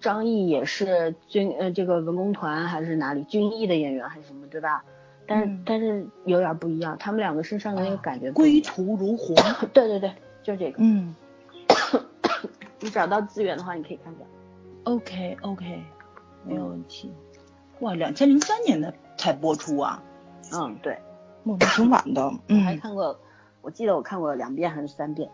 [0.00, 4.82] 张译也是军呃这个文工团还是哪里军艺的演员还是什么对吧？
[5.26, 8.32] 但是但是有点不一样，他们两个身上的那个感觉。
[8.32, 9.36] 归途如 虹。
[9.72, 10.12] 对对对，
[10.42, 10.78] 就这个。
[10.82, 11.14] 嗯。
[12.80, 14.26] 你找到资源的话，你可以看看。
[14.84, 15.80] OK OK，
[16.44, 17.12] 没有问题。
[17.82, 20.00] 哇，两千零三年的才播出啊！
[20.52, 20.96] 嗯，对，
[21.42, 22.32] 那挺晚的。
[22.46, 23.18] 嗯，还看过，
[23.60, 25.28] 我记得我看过两遍还是三遍。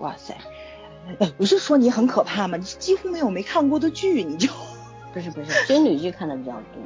[0.00, 0.36] 哇塞，
[1.38, 2.56] 不是说你很可怕吗？
[2.56, 4.50] 你几乎没有没看过的剧，你就
[5.14, 6.82] 不是不是，军旅剧看的比较多。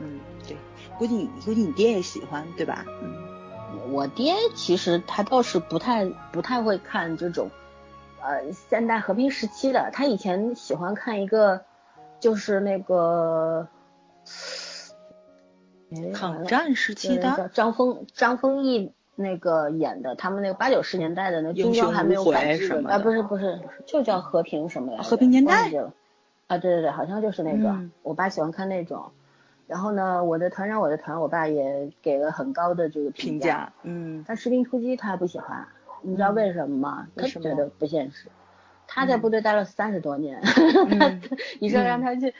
[0.00, 0.56] 嗯，对，
[0.98, 2.84] 估计你估计你爹也喜欢，对吧？
[3.02, 7.50] 嗯，我爹其实他倒是不太不太会看这种
[8.22, 11.64] 呃现代和平时期的，他以前喜欢看一个
[12.20, 13.66] 就是那个。
[16.12, 25.04] 抗战时期的张丰张丰毅那个演的，他们那个八九十年代的那军装还没有改制的，啊不是不是，就叫和平什么来着？
[25.04, 25.70] 和平年代
[26.48, 29.10] 啊对对对，好像就是那个，我爸喜欢看那种。
[29.66, 33.72] 然后呢，我的团长，我的团，我爸也给了很高的这个评价。
[33.82, 34.24] 嗯。
[34.28, 35.66] 但士兵突击他不喜欢，
[36.02, 37.08] 你知道为什么吗？
[37.16, 38.28] 他觉得不现实。
[38.88, 40.40] 他在部队待了三十多年，
[41.60, 42.32] 你说让他去，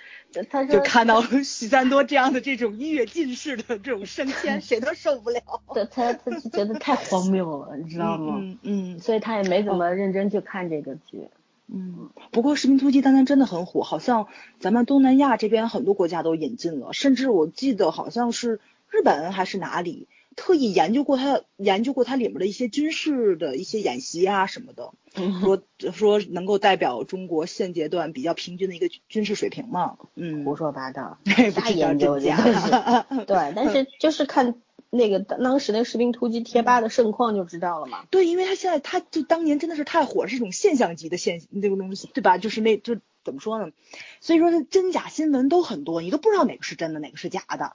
[0.48, 5.40] 他就看到许三多这样的这种跃进式的这种升迁， 谁都受不了。
[5.74, 8.38] 对他他就觉得太荒谬了，你知道吗？
[8.40, 8.98] 嗯嗯。
[9.00, 11.28] 所以他也没怎么认真去看这个剧。
[11.68, 14.28] 嗯，不过士兵突击当年真的很火，好像
[14.60, 20.06] 咱们东南亚这边很多国家都引进了，甚至我记得好像是日本还是哪里
[20.36, 24.92] 特意研究过它，研究过它里面的一些军事的一些演习啊什么的，
[25.40, 25.62] 说
[25.92, 29.96] 说能够代表中国现阶段比较平均的一个军事水平嘛。
[30.14, 31.18] 嗯，胡说八道，
[31.52, 32.30] 瞎研究这
[33.26, 34.54] 对，但是 就是看。
[34.88, 38.06] 那个当当时那士兵突击贴吧的盛况就知道了嘛？
[38.08, 42.38] 对，因为他现在他就当年真的是太火，是一种现象级的现那个东西，对吧？
[42.38, 43.72] 就是那就怎么说呢？
[44.20, 47.74] 所以说真假新闻都很多，你都不知道哪个是真的，哪个是假的，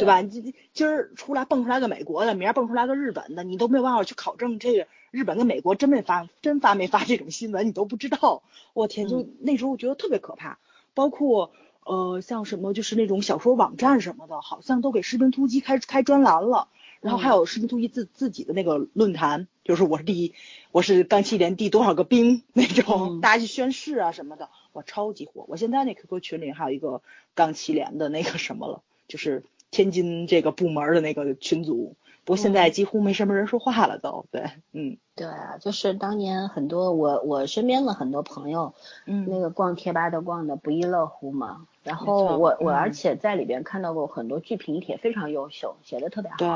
[0.00, 0.22] 对吧？
[0.22, 8.42] 今今儿出来蹦出来个美国的，明儿蹦出来个日本的，你都没有办法去考证这个日本跟美国真没发真发没发这种新闻，你都不知道。
[8.72, 10.58] 我天，就那时候我觉得特别可怕，
[10.94, 11.52] 包括。
[11.82, 16.68] 呃，像什么就是那种小说网站什么的，好像都给士兵突击开开专栏了。
[17.00, 20.34] 然后还有士兵突击自自己的那个论坛，就是我是第，
[20.72, 25.46] 我是钢七连第多少个兵那种，大家去宣誓啊什么的，哇，超级火。
[25.48, 27.02] 我现在那 QQ 群里还有一个
[27.34, 31.94] 钢七连的那个什么了，就是天津这个部门的那个群组。
[32.22, 38.74] 不过现在几乎没什么人说话了，都对，嗯，对啊，就是当年很多我我身边的很多朋友，
[39.06, 41.66] 嗯，那个逛贴吧都逛的不亦乐乎嘛。
[41.82, 46.36] 然后我我而且在里边看到过很多剧评帖，非常优秀，写的特别好。
[46.36, 46.46] 对，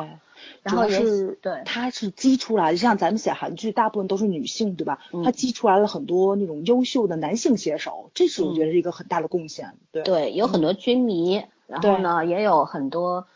[0.62, 5.01] 然后是对，它是激出来就，像咱们写韩剧，大部分都是女性，对吧？
[5.25, 9.73] 它激出来了很多那种优秀的男性写手，这是我觉得是一个很大的贡献。
[9.93, 13.27] 对，对，有很多军迷，然后呢，也有很多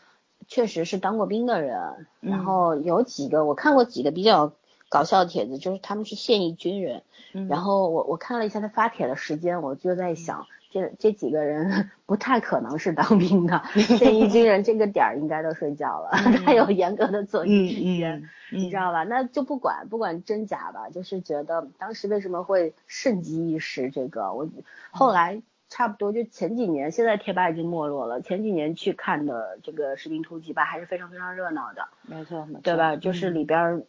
[0.47, 4.53] 确实是当过兵的人，然后有几个我看过几个比较
[4.89, 7.03] 搞笑的帖子，就是他们是现役军人，
[7.47, 10.47] 然后我我看了一下他发帖的时间，我就在想。
[10.71, 13.63] 这这几个人 不太可能是当兵的，
[13.97, 16.11] 现役军人这个点儿应该都睡觉了，
[16.45, 19.03] 他有严格的作息时间，你知道吧？
[19.03, 23.89] 那就不管不管真假吧，就是觉得当时为什么会盛极一时？
[23.89, 24.47] 这个我
[24.91, 32.95] 后来差不多就前几年，现在贴吧已经没落了，前几年去看的这个士兵突击吧，还是非常非常热闹的，没错，对吧？
[32.95, 33.85] 就是里边。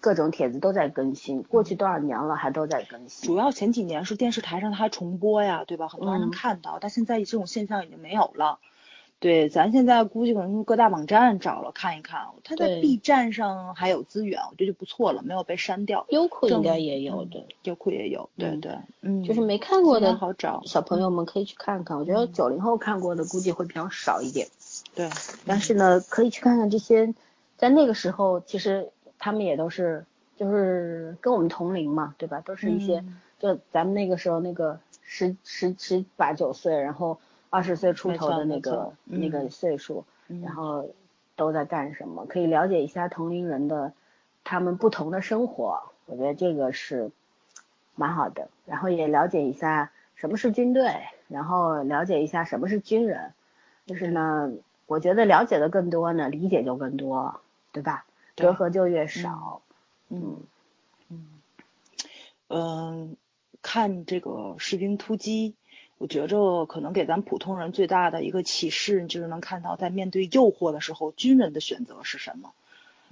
[0.00, 3.26] 各种帖子都在更新，过去多少年了还都在更新。
[3.26, 5.88] 主要前几年是电视台上它还重播呀，对吧？
[5.88, 8.60] 很多人能看到，但现在这种现象已经没有了。
[9.20, 16.04] 对，咱现在估计可能各大网站找了看一看，它在 B 站上还有资源，我觉得就不错了，没有被删掉。
[16.08, 21.96] 优酷应该也有的，优酷也有，对对，嗯，就是没看过的好找，小朋友们可以去看看。
[21.96, 24.48] 我觉得九零后看过的估计会比较少一点。
[24.94, 25.08] 对，
[25.46, 27.14] 但是呢，可以去看看这些，
[27.56, 28.88] 在那个时候其实。
[29.22, 30.06] 他们也都是，
[30.38, 32.40] 就是跟我们同龄嘛，对吧？
[32.40, 33.04] 都是一些，
[33.38, 37.18] 就咱们那个时候那个十十十八九岁，然后
[37.50, 40.88] 二十岁出头的那个那个岁数，然后
[41.36, 42.24] 都在干什么？
[42.26, 43.92] 可以了解一下同龄人的
[44.44, 47.10] 他们不同的生活，我觉得这个是
[47.96, 48.48] 蛮好的。
[48.66, 50.94] 然后也了解一下什么是军队，
[51.28, 53.32] 然后了解一下什么是军人，
[53.84, 54.52] 就是呢，
[54.86, 57.40] 我觉得了解的更多呢，理解就更多，
[57.72, 58.06] 对吧？
[58.36, 59.60] 隔阂就越少，
[60.08, 60.38] 嗯
[61.08, 61.26] 嗯
[62.48, 63.16] 嗯，
[63.60, 65.54] 看这个士兵突击，
[66.00, 72.54] 我觉着可能给咱普通人最大的一个启示，就是能看到在面对诱惑的时候，军人的选择是什么，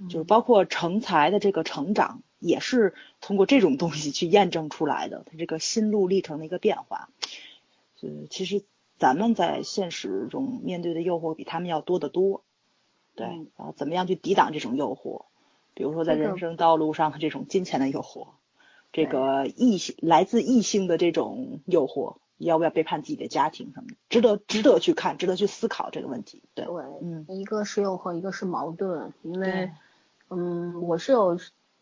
[0.09, 7.09] 就是包括成才的这个成长，也是通过这种东西去验证出来的，他这个心路历程的一个变化。
[8.01, 8.63] 呃，其实
[8.97, 12.41] 咱们在现实中面对的诱惑比他们要多得多。
[13.13, 15.25] 对，然后怎么样去抵挡这种诱惑？
[15.75, 18.29] 比如说在人生道路上的这种金钱的诱惑，
[18.91, 22.15] 这个异性来自异性的这种诱惑，
[22.47, 23.95] 要不要背叛自己的家庭什么的？
[24.09, 26.41] 值得值得去看，值得去思考这个问题。
[26.55, 26.65] 对，
[27.01, 29.13] 嗯，一个是诱惑，一个是矛盾。
[29.21, 29.71] 因为，
[30.29, 31.37] 嗯，我是有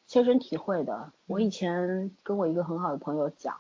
[0.07, 1.11] 切身体会的。
[1.27, 3.55] 我以前跟我一个很好的朋友讲，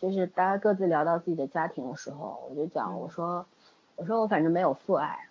[0.00, 3.46] 就是大家各自聊到自己的家庭的时候，我就讲，我说，
[3.96, 5.28] 我说我反正没有父爱，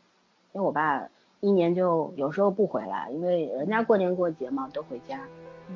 [0.54, 1.08] 因为我爸。
[1.44, 5.20] 一年就有时候不回来，因为人家过年过节嘛都回家，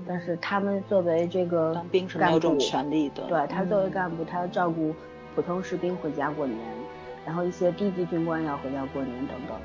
[0.07, 3.23] 但是他们作为这个当兵是没有这种权利的。
[3.23, 4.93] 对他作为干部，他要照顾
[5.35, 6.57] 普通士兵回家过年，
[7.25, 9.57] 然后一些低级军官要回家过年等等。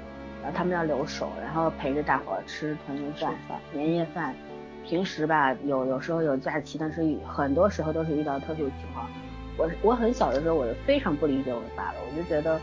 [0.42, 3.34] 然后他们要留守，然后陪着大伙儿吃团圆饭、
[3.72, 4.34] 年夜饭。
[4.86, 9.06] 平时吧，有有时候有假期，但是很多时候都是遇到特殊情况。
[9.58, 12.58] 我我很小的时候，我就非常不理解我爸了，我就觉得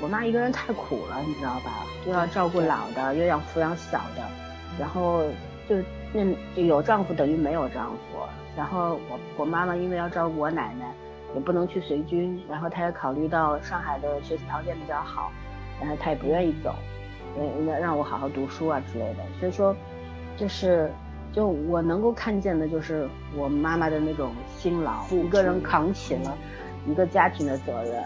[0.00, 1.86] 我妈一个人太苦了，你知道吧？
[2.04, 4.28] 又要照顾老的，又要抚养小的，
[4.76, 5.22] 然后
[5.68, 5.76] 就
[6.12, 6.24] 那
[6.56, 8.18] 就有丈夫等于没有丈夫。
[8.56, 10.92] 然后我我妈妈因为要照顾我奶奶，
[11.34, 15.30] 也不能去随军，然后他也考虑到上海的学习条件比较好，
[15.80, 16.74] 然后他也不愿意走，
[17.38, 19.24] 嗯，让我好好读书啊之类的。
[19.38, 19.74] 所以说，
[20.36, 20.90] 就是。
[21.34, 26.36] 就我能够看见的，就是我妈妈的那种辛劳，一个人扛起了
[26.86, 28.04] 一个家庭的责任，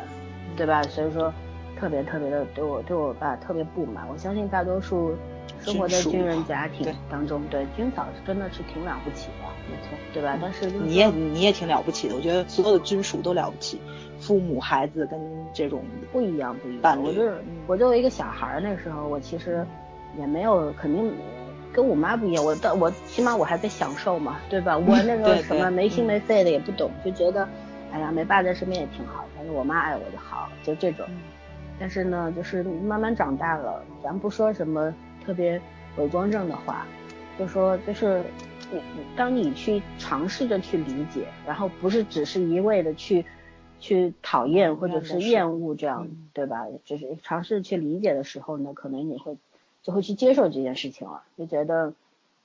[0.57, 0.81] 对吧？
[0.85, 1.35] 所以说，
[1.77, 4.07] 特别特别的对我对我爸特别不满。
[4.09, 5.17] 我相信大多数
[5.59, 10.39] 生活在军人家庭当中，对军嫂是真的是挺了不起的，没错，对吧？
[10.41, 13.81] 但是你也你也挺了不起的，我觉得所有的军属都了不起，
[14.19, 15.21] 父母孩子跟
[15.53, 17.03] 这种不一样不一样。
[17.03, 19.67] 我就是我作为一个小孩儿，那时候我其实
[20.19, 21.13] 也没有肯定。
[21.73, 24.79] 跟我妈不一样，我到我起码我还在享受嘛，对吧？
[24.79, 27.47] 我那个什么没心没肺的也不懂，就觉得，
[27.93, 31.05] 哎呀，没爸在身边也挺好，反正我妈爱我就好，就这种。
[31.79, 35.61] 但是呢，就是慢慢长大了，咱不说什么特别
[35.99, 36.87] 伪装正的话，
[37.39, 38.23] 就说就是，
[39.17, 43.25] 当你去尝试着去理解，然后不是只是一味的去
[43.81, 46.67] 去讨厌或者是厌恶这样，对吧？
[46.85, 49.37] 就是尝试去理解的时候呢，可能你会。
[49.83, 51.93] 就会去接受这件事情了，就觉得，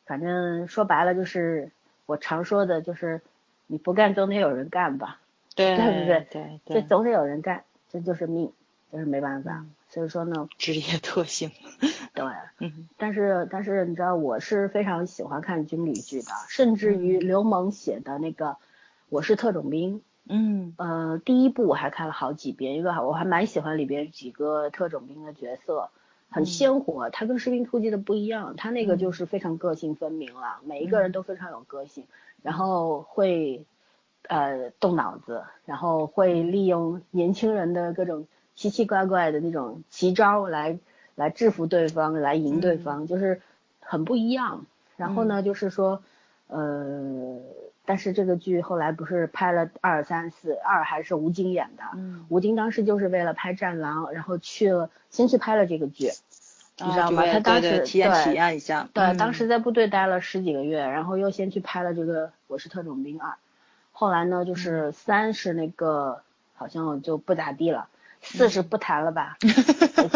[0.06, 1.72] 反正说白了就是
[2.06, 3.20] 我常说的，就是
[3.66, 5.20] 你不干总得有人干吧，
[5.56, 6.28] 对对不对？
[6.30, 8.52] 对，这总得有人干，这就是命，
[8.94, 9.66] 就是没办法。
[9.92, 11.52] 所以说呢，职业特性。
[12.14, 12.26] 对，
[12.98, 18.46] 但是但是你知道，我是非常喜欢看军旅剧的，甚至于刘蒙写的那个
[19.10, 20.74] 《我是特种兵》，嗯。
[20.78, 25.90] 呃，第一部我还看了好几遍，因为我还蛮喜欢里边几个特种兵的角色。
[26.34, 32.06] 很鲜活，他跟士兵突击的不一样，他那个就是非常个性分明了，每一个人都非常有个性，
[32.42, 33.66] 然后会
[34.30, 38.28] 呃动脑子，然后会利用年轻人的各种
[38.62, 40.78] 奇奇怪怪的那种奇招来
[41.16, 43.42] 来制服对方，来赢对方，就是
[43.80, 44.66] 很不一样。
[44.98, 46.04] 然后呢，就是说
[46.48, 47.40] 呃。
[47.84, 51.84] 但是这个剧后来不是拍了二三四二还是吴京演的？
[51.96, 56.12] 嗯，吴京当时就是为了拍《战狼》，然后去了先去拍了这个剧，
[56.78, 57.24] 你知道吗？
[57.26, 58.88] 他当时体验体验一下。
[58.94, 63.30] 对，当时在部队待了十几个月，然后又先去拍了这个《我是特种兵二》，
[63.92, 66.22] 后来呢就是三是那个
[66.54, 67.90] 好像就不咋地了，
[68.22, 69.38] 四十不谈了吧，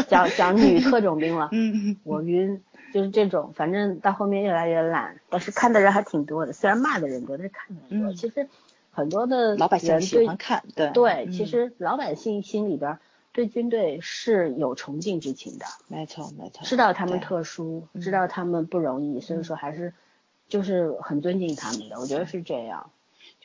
[0.08, 2.62] 讲讲女 特种兵了，嗯，我晕。
[2.94, 6.54] 就是这种，反正到后面越来越懒，但是看的人还挺多的。
[6.54, 8.14] 虽然骂的人多，但是看的人多。
[8.14, 8.48] 其实
[8.90, 11.28] 很多的老百姓喜欢看，对对。
[11.30, 12.98] 其实老百姓心里边
[13.34, 15.66] 对军队是有崇敬之情的。
[15.90, 16.64] 没错没错。
[16.64, 19.94] 知道他们特殊，知道他们不容易，所以说还是
[20.48, 22.00] 就是很尊敬他们的。
[22.00, 22.92] 我觉得是这样。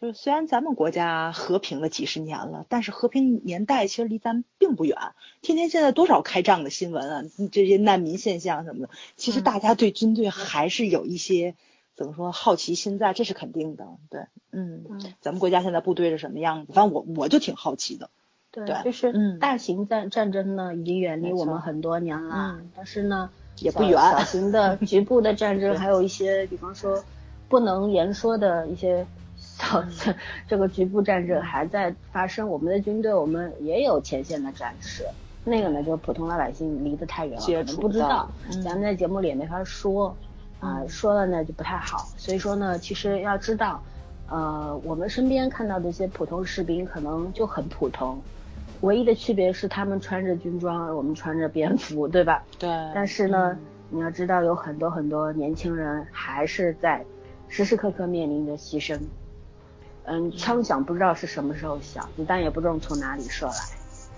[0.00, 4.96] 就是虽然咱们国家和平了几十年了，但是和平年代其实离咱并不远。
[5.42, 7.22] 天天现在多少开仗的新闻啊，
[7.52, 11.54] 这些难民现象什么的，其实大家对军队还是有一些
[11.94, 13.88] 怎么说好奇心在，这是肯定的。
[14.08, 14.22] 对，
[14.52, 14.86] 嗯，
[15.20, 16.72] 咱们国家现在部队是什么样子？
[16.72, 18.08] 反正我我就挺好奇的。
[18.52, 23.28] 对，就是大型战战争呢已经远离我们很多年了，但是呢
[23.58, 23.92] 也不远。
[23.92, 27.04] 小型的局部的战争， 还有一些比方说
[27.50, 29.06] 不能言说的一些。
[29.98, 30.14] 这
[30.48, 35.04] 这个局部战争还在发生，我们的军队我们也有前线的战士，
[35.44, 38.30] 那个呢就普通老百姓离得太远了，不知道，
[38.64, 40.16] 咱们在节目里也没法说，
[40.60, 43.82] 啊说了呢就不太好，所以说呢其实要知道，
[44.28, 48.20] 呃我们身边看到的一些普通士兵可能就很普通，
[48.80, 52.42] 唯一的区别是他们穿着军装，我们穿着便服，对吧？
[52.58, 52.68] 对。
[52.94, 53.58] 但是呢
[53.90, 57.04] 你要知道有很多很多年轻人还是在
[57.48, 58.98] 时时刻刻面临着牺牲。
[60.04, 63.52] 嗯，枪响不知道是什么时候响，子弹也不知道从哪里射来，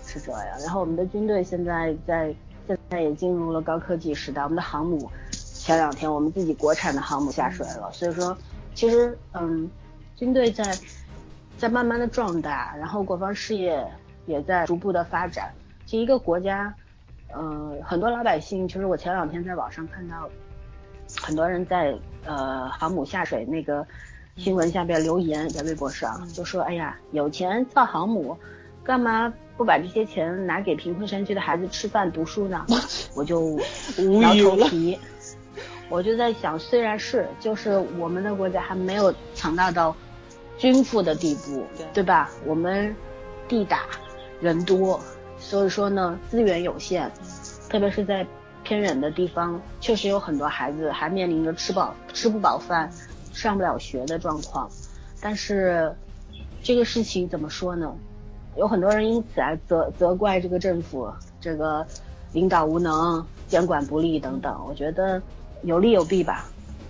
[0.05, 0.59] 是这样。
[0.61, 2.33] 然后我们的军队现在在
[2.65, 8.35] 现在也进入了高科技时代，我们的航母前两天我们自己国产的航母下水了，所以说
[8.73, 9.69] 其实嗯，
[10.15, 10.75] 军队在
[11.57, 13.85] 在慢慢的壮大，然后国防事业
[14.25, 15.51] 也在逐步的发展。
[15.85, 16.73] 其实一个国家，
[17.35, 20.29] 嗯，很多老百姓，其实我前两天在网上看到
[21.21, 21.93] 很多人在
[22.25, 23.85] 呃航母下水那个。
[24.37, 28.35] 新闻下边留言在微博上就说：“哎呀，有钱造航母，
[28.83, 32.65] 干嘛不把这些钱拿给贫困山区的孩子吃饭读书呢？”
[33.13, 33.59] 我就
[34.19, 34.97] 挠头皮。
[35.87, 39.95] 我就在想，虽然是，就是我们的国家还没有强大到
[40.57, 41.63] 军富的地步，
[41.93, 42.31] 对吧？
[42.45, 42.95] 我们
[43.47, 43.83] 地大
[44.41, 44.99] 人多，
[45.37, 47.11] 所以说呢资源有限，
[47.69, 48.25] 特别是在
[48.63, 52.89] 偏远的地方，确实有很多孩子还面临着吃饱吃不饱饭、
[53.33, 54.69] 上不了学的状况。
[55.19, 55.93] 但是
[56.61, 57.93] 这个事情怎么说呢？
[58.55, 61.11] 有很多人因此而责责怪这个政府，
[61.41, 61.85] 这个
[62.31, 64.63] 领导无能、监管不力等等。
[64.67, 65.21] 我觉得
[65.63, 66.47] 有利有弊吧。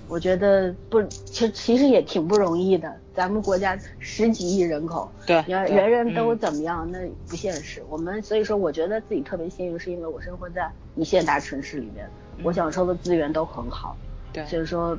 [0.10, 2.94] 我觉得不，其实其实也挺不容易的。
[3.16, 7.82] 咱们国家十几亿人口，对，你要人人都怎么样，那不现实。
[7.90, 12.08] 我们所以说，我觉得自己特别幸运，是因为我生活在一线大城市里面，
[12.44, 13.96] 我享受的资源都很好。
[14.34, 14.98] 对，所以说，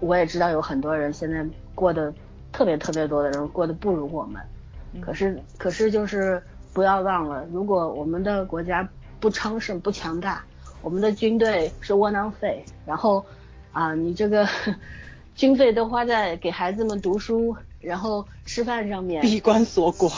[0.00, 2.12] 我也知道有很多人现在过得
[2.52, 4.40] 特别特别多的人过得不如我们。
[5.00, 6.42] 可是可是就是
[6.72, 8.88] 不要忘了，如果我们的国家
[9.20, 10.42] 不昌盛不强大，
[10.82, 13.24] 我们的军队是窝囊废，然后
[13.72, 14.48] 啊，你这个。
[15.36, 20.10] 军费都花在给孩子们读书，然后吃饭上面，闭关锁国。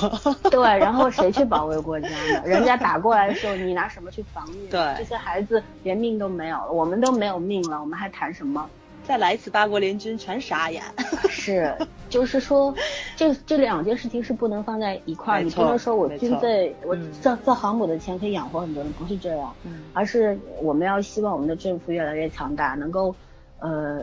[0.51, 2.43] 对，然后谁去保卫国家呢？
[2.45, 4.67] 人家打过来的时候，你拿什么去防御？
[4.69, 8.69] 对，这些孩子连命都没有了，我们都没有命了，我们还谈什么？
[9.07, 10.83] 再来一次八国联军，全傻眼。
[11.29, 11.77] 是，
[12.09, 12.75] 就是说，
[13.17, 15.43] 这这两件事情是不能放在一块儿。
[15.43, 19.55] 你不能说我军费，我造造航母的钱可以养活很多人，不是这样。
[19.65, 19.83] 嗯。
[19.93, 23.15] 而是我们要希望我们的政府越来越强大，能够，
[23.59, 24.03] 呃。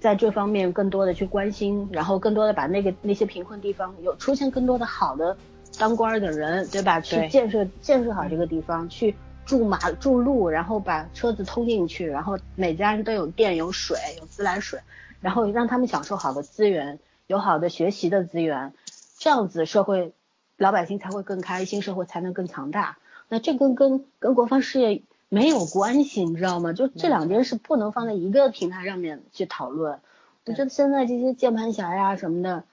[0.00, 5.36] 在这方面更多的去关心，然后更多的把那个那些贫困地方有出现更多的好的
[5.78, 6.98] 当官的人，对吧？
[7.00, 9.14] 去建设建设好这个地方，去
[9.44, 14.80] 筑马筑路，然后把车子通进去，然后每家人都有电有水有自来水，
[15.20, 18.72] 然后让他们享受好的资源，有好的学习的资源，
[19.18, 20.12] 这样子社会
[20.56, 22.98] 老百姓才会更开心，社会才能更强大。
[23.28, 25.02] 那这跟跟跟国防事业。
[25.34, 26.74] 没有关系，你知道吗？
[26.74, 29.98] 就这两件事不能放在一个平台上面去讨论。
[30.44, 32.64] 我觉得现在这些键盘侠呀什么的，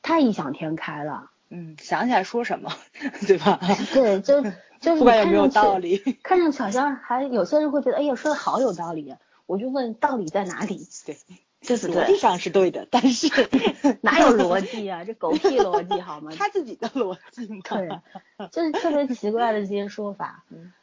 [0.00, 1.30] 太异想天开了。
[1.50, 2.72] 嗯，想起来说什么，
[3.28, 3.60] 对吧？
[3.92, 4.42] 对，就
[4.80, 5.50] 就是看上
[5.80, 9.14] 去看上去好像还有些人会觉得，哎呀，说的好有道理。
[9.46, 10.88] 我就问，道理在哪里？
[11.06, 11.16] 对，
[11.60, 13.28] 就是逻辑上是对的，但是
[14.02, 15.04] 哪有逻辑啊？
[15.04, 16.32] 这狗屁逻辑好吗？
[16.36, 17.46] 他自己的逻辑。
[17.46, 18.00] 对，
[18.50, 20.42] 就是特别奇怪的这些说法。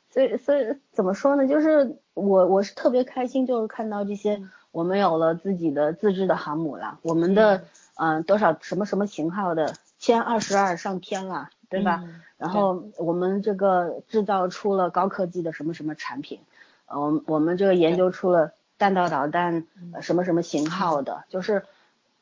[0.10, 1.46] 所以，所以怎么说呢？
[1.48, 4.42] 就是我，我是特别开心，就是看到这些，
[4.72, 7.66] 我们有了自己的自制的航母了，我们的，
[7.96, 12.04] 嗯，多少什么什么型号的歼二十二上天了，对吧？
[12.38, 16.40] 然后我们这个制造出了高科技的什么什么产品，
[16.88, 19.66] 嗯，我们这个研究出了弹道导弹
[20.02, 21.64] 什么什么型号的，就是，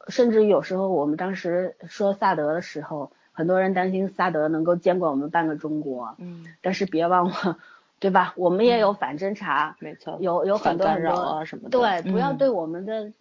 [0.07, 7.57] 甚至有时候我们当时说萨德的时候，很多人担心萨德能够监管我们半个中国，嗯，但是别忘了。
[8.01, 8.33] 对吧？
[8.35, 11.77] 我们也有反侦查，没错，有有很多很多啊什么的。
[11.77, 13.11] 对，不要对我们的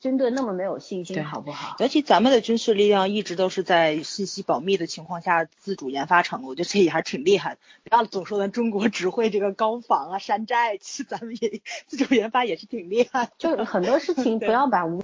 [0.00, 1.76] 军队那么没有信心，好不好？
[1.78, 7.60] 尤其咱们的军事力量一直都是在信息保密的情况下自主研发成的，我觉得这也还是挺厉害的。
[7.84, 13.30] 不要总说咱中国只会这个高仿啊、山寨，其 实咱们也自主研发也是挺厉害。
[13.38, 15.02] 就是很多事情 不要把无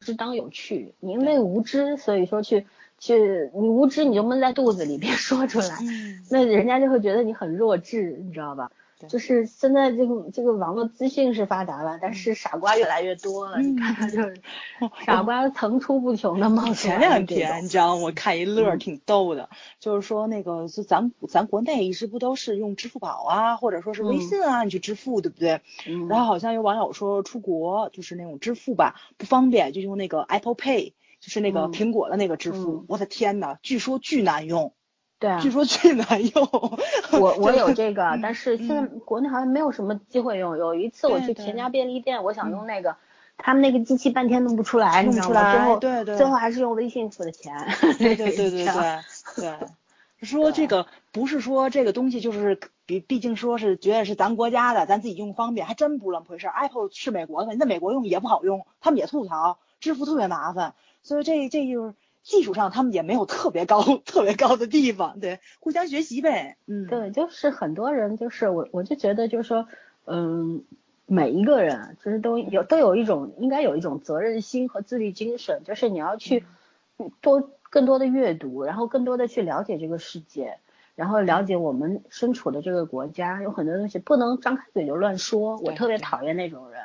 [0.00, 2.66] 知当有趣，你因为无知，所以说去。
[3.00, 5.78] 去，你无知你就闷在肚子里，别说出来，
[6.32, 8.72] 那人家就会觉得你很弱智，你知道吧？
[9.06, 14.40] 就是现在这个这个网络资讯是发达了，但是傻瓜越来越多了，你看看就是
[15.04, 16.74] 傻瓜层出不穷的冒出来。
[16.74, 25.60] 前两天你知道我看一乐挺逗的，就是说那个就咱咱国内一直不都是用支付宝啊，或者说是微信啊，你去支付对不对？
[26.08, 30.94] 然后好像有网友说出国就是那种支付吧不方便，就用那个 Apple Pay。
[31.20, 34.72] 就是那个苹果的那个支付，我的天呐，据说巨难用，
[35.18, 36.48] 对啊，据说巨难用。
[37.20, 40.56] 我我有这个，但是现在国内好像没有什么机会用。
[40.56, 42.96] 有一次我去全家便利店，我想用那个，
[43.36, 47.68] 他们那个机器半天弄不出来，弄不出来，最后对对，最后还是用微信付的钱。
[47.98, 48.66] 对对 对对对
[49.36, 49.68] 对，
[50.22, 56.46] 说这个不是说这个东西就是毕毕竟说是觉得是咱国家的，咱自己用方便，还真不是那么回事。
[56.46, 60.74] Apple 是美国的，你在美国用也不好用，他们也吐槽支付特别麻烦。
[61.02, 61.94] 所以这这就是
[62.28, 66.58] 技术上他们也没有特别高 特别高的地方，对，互相学习呗。
[66.66, 69.66] 嗯，对，就是很多人就是我我就觉得就是说，
[70.04, 70.62] 嗯，
[71.06, 76.44] 每一个人其实都有都有一种应该有一种责任心和自律精神，就是你要去
[77.22, 80.58] 多更多的阅读，然后更多的去了解这个世界，
[80.96, 85.56] 然后了解我们身处的这个国家，有很多东西不能张开嘴就乱说。
[85.56, 86.82] 我特别讨厌那种人。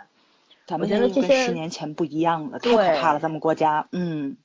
[0.65, 3.90] 咱们觉得这些十年前不一样了，太可怕了，咱们国家。
[3.91, 4.38] 嗯，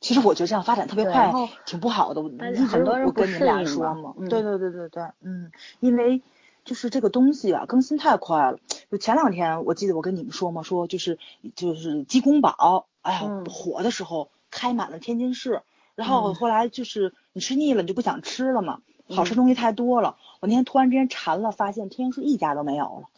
[0.00, 1.32] 其实我觉得这样发展特别快，
[1.64, 2.20] 挺不好的。
[2.20, 5.50] 我一直我跟你们俩说嘛，对对对对对，嗯，
[5.80, 6.22] 因为
[6.64, 8.58] 就是这个东西啊，更新太快了。
[8.90, 11.18] 就前两天我记得我跟你们说嘛，说就是
[11.54, 15.62] 就是鸡公煲，哎呀火的时候开满了天津市，
[15.94, 20.16] 然后后来就是你吃腻了你就不想吃了嘛，好吃东西太多了。
[20.40, 23.08] 我那天突然之间馋了，发现天津市一家都没有了。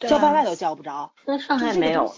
[0.00, 1.10] 叫外卖都叫不着。
[1.26, 2.14] 那上海没有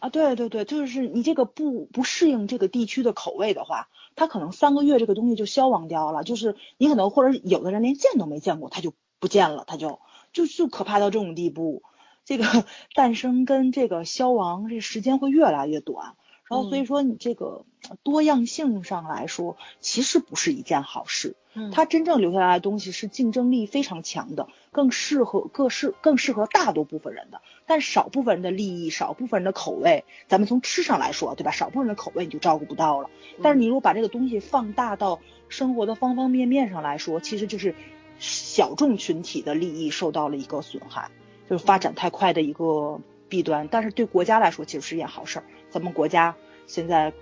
[0.00, 0.08] 啊？
[0.10, 6.24] 对对对，就是你这个不不适应这个地区的口味的话，它可能三个月这个东西就消亡掉了。
[6.24, 10.00] 就是你可能或者有的人连见都没见过，它就不见了，它就
[10.32, 11.82] 就就可怕到这种地步。
[12.24, 12.44] 这个
[12.94, 16.16] 诞生跟这个消亡这时间会越来越短。
[16.48, 17.64] 然后所以说你这个
[18.02, 21.34] 多样性上来说，其实不是一件好事。
[21.54, 27.40] 嗯，它真正留下来的东西是竞争力非常强的，更适合各适更适合大多部分人的。
[27.66, 31.50] 但少部分人的利益，少部分人的口味，咱们从吃上来说，对吧？
[31.50, 33.10] 少部分人的口味你就照顾不到了。
[33.42, 35.18] 但是你如果把这个东西放大到
[35.48, 37.74] 生活的方方面面上来说，其实就是
[38.18, 41.10] 小众群体的利益受到了一个损害，
[41.48, 43.66] 就是发展太快的一个弊端。
[43.70, 45.44] 但是对国家来说，其实是一件好事儿。
[45.76, 46.34] 咱们国家
[46.66, 47.12] 现在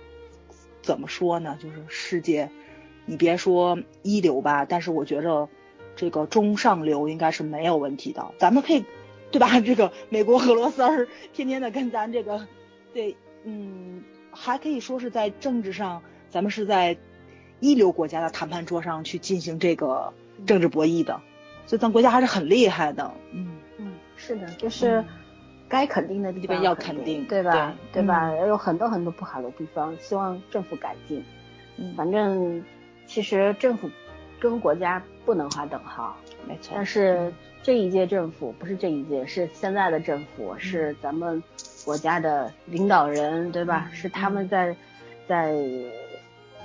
[0.81, 1.57] 怎么说呢？
[1.61, 2.49] 就是世界，
[3.05, 5.49] 你别说一流吧，但是我觉着
[5.97, 8.31] 这个中上流应该是没有问题的。
[8.37, 8.85] 咱们可以，
[9.29, 9.59] 对吧？
[9.59, 12.47] 这个美国俄罗斯儿天天的跟咱这个，
[12.93, 14.01] 对，嗯，
[14.31, 16.97] 还可以说是在政治上，咱们是在
[17.59, 20.13] 一流国家的谈判桌上去进行这个
[20.47, 21.19] 政治博弈的，
[21.65, 23.13] 所以咱国家还是很厉害的。
[23.33, 25.03] 嗯嗯，是的，就是。
[25.67, 27.73] 该肯定的地方要肯定，对吧？
[27.91, 28.31] 对吧？
[28.47, 31.23] 有很多很多不好的地方，希望政府改进。
[31.77, 32.63] 嗯，反正
[33.05, 33.89] 其实政府
[34.39, 36.15] 跟国家不能划等号，
[36.47, 36.73] 没错。
[36.75, 37.33] 但是
[37.63, 41.41] 这一届政府不是这一届，是现在的政府，是咱们
[41.83, 43.89] 国家的领导人，对吧？
[43.91, 44.75] 是他们在
[45.27, 45.53] 在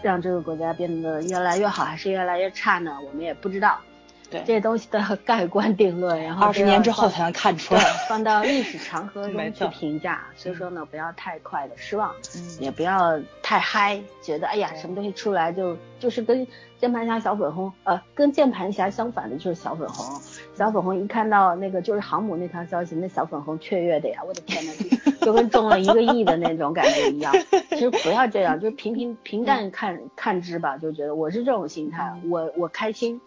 [0.02, 2.96] 让这个国家变得越来越好，还是越来越差呢？
[3.06, 3.80] 我们也不知道。
[4.30, 10.24] 对这些东西都要盖棺定论，然后二十年之后才能看出来， 放到历史长河中去评价。
[10.36, 12.14] 所以说呢，不要太快的失望，
[12.60, 16.46] 也不要太嗨，觉得哎呀，什么东西出来就就是跟
[16.78, 20.20] 键盘侠小粉红，呃，跟键盘侠相反的就是小粉红。
[20.54, 24.72] 小粉红一看到那个就是航母那条消息，那小粉红雀跃的呀，我的天呐，
[25.22, 27.34] 就跟中了一个亿的那种感觉一样。
[27.70, 33.20] 其实不要这样，就是平平平淡看看之吧，就觉得我是这种心态，我我开心。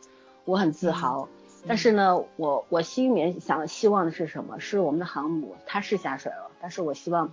[0.46, 1.28] 我很自豪，
[1.66, 4.60] 但是呢，我我心里面想希望的是什么？
[4.60, 7.32] 是我们的航母，它是下水了，但是我希望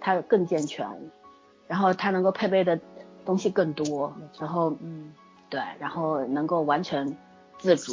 [0.00, 0.86] 它更健全，
[1.68, 2.78] 然后它能够配备的
[3.24, 5.12] 东西更多，然后嗯，
[5.48, 7.16] 对，然后能够完全
[7.58, 7.92] 自主，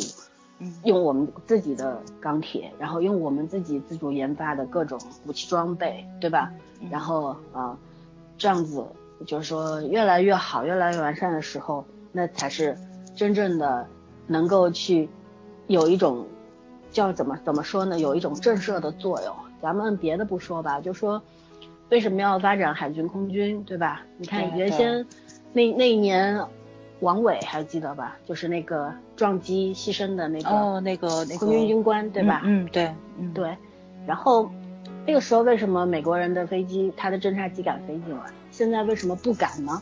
[0.58, 6.52] 嗯，用我们自己的钢铁，然后用我们自己自主研发的各种武器装备，对吧？
[6.90, 7.78] 然后啊，
[8.38, 8.84] 这样子
[9.28, 12.76] 就是说越来越好，越来越完善的时候，那才是
[13.16, 13.88] 真正的。
[14.27, 15.10] 能够去
[15.68, 16.26] 有一种
[16.91, 17.99] 叫怎么怎么说呢？
[17.99, 19.35] 有一种震慑的作用。
[19.61, 21.22] 咱们别的不说吧，就说
[21.89, 24.02] 为什么要发展海军空军，对吧？
[24.18, 25.06] 你看原先
[25.53, 26.39] 那那一年，
[26.99, 28.15] 王伟还记得吧？
[28.26, 32.41] 就是那个撞击牺牲的那个哦，那个那个空军军官，对吧？
[32.43, 33.57] 嗯，对，嗯对。
[34.06, 34.52] 然后
[35.07, 38.23] 那个时候为什么美国人的飞机，他的侦察机敢飞进来？
[38.52, 39.81] 现在为什么不敢呢？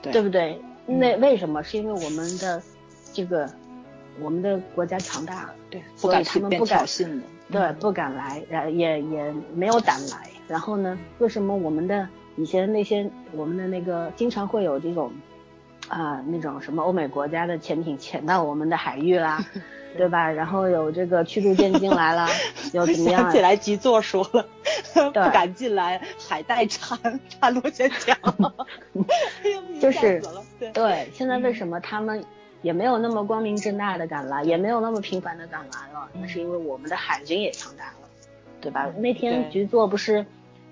[0.00, 0.60] 对，对不对？
[0.86, 1.62] 那为什么？
[1.62, 2.60] 是因为我们的
[3.12, 3.48] 这个。
[4.20, 10.30] 我们的国家强大了，对，所以他们不敢，的，对，不敢来，然也也没有胆来。
[10.48, 12.06] 然后呢，为什么我们的
[12.36, 15.10] 以前那些我们的那个经常会有这种
[15.88, 19.42] 啊那种什么欧美国家的潜艇潜到我们的海域啦，
[19.96, 20.30] 对吧？
[20.30, 22.28] 然后有这个驱逐舰进来了，
[22.74, 23.22] 又怎么样？
[23.22, 24.46] 想起来吉座说了，
[25.12, 26.98] 不敢进来，海带缠
[27.28, 28.16] 缠螺旋桨，
[29.80, 30.20] 就是
[30.74, 31.08] 对。
[31.14, 32.22] 现在为什么他们？
[32.62, 36.08] 也没有那么光明正大的敢来，也没有那么频繁的敢来了。
[36.14, 38.08] 那是因为我们的海军也强大了，
[38.60, 38.90] 对吧？
[38.98, 40.24] 那天局座不是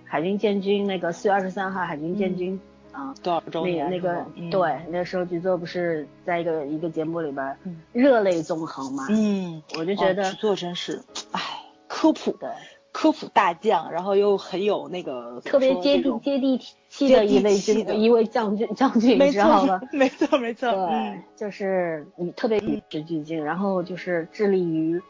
[0.04, 2.58] 海军建军那个四月二十三号海军建军
[2.92, 3.90] 啊，多少周年？
[3.90, 7.56] 那那个对，那时候局座不是在一个一个节目里边
[7.92, 9.06] 热泪纵横嘛？
[9.10, 11.02] 嗯，我就觉得局座真是，
[11.32, 11.40] 唉，
[11.86, 12.54] 科普的。
[12.92, 16.60] 科普大将，然后又很有那个特别接地接地
[17.08, 19.80] 气的一位军一位将军将军，你知道吗？
[19.92, 25.00] 没错没错，对，就是你特别与时俱进，然后就是致力于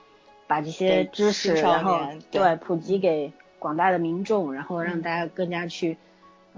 [0.47, 1.99] 把这些知识，然后
[2.31, 5.97] 对普及给广大的民众，然后让大家更加去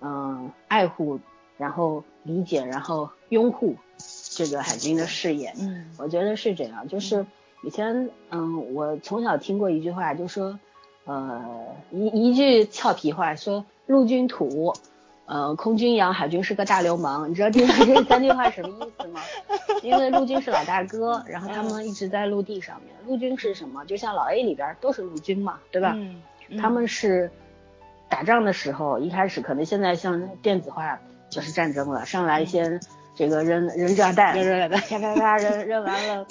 [0.01, 1.19] 嗯爱护，
[1.59, 3.77] 然后理解，然后拥护
[4.37, 5.53] 这个海军的事业。
[5.61, 7.27] 嗯，我觉得是这样，就是
[7.63, 10.59] 以前嗯我从小听过一句话，就说。
[11.05, 11.43] 呃，
[11.91, 14.73] 一一句俏皮话说，陆军土，
[15.27, 17.31] 呃，空军养，海军是个大流氓。
[17.31, 19.21] 你知道这这三句话什么意思吗？
[19.83, 22.95] 因为陆军是老大哥，然后他们一直在陆地上面。
[23.07, 23.85] 陆军是什么？
[23.85, 25.95] 就像老 A 里边都是陆军嘛，对吧？
[25.97, 26.23] 嗯。
[26.61, 27.31] 他们是
[28.11, 30.99] 打仗的时候，一开始可能现在像电子化
[31.31, 32.79] 就是战争了，上来先
[33.15, 36.27] 这个扔扔炸弹，扔炸弹，啪啪啪扔扔完了，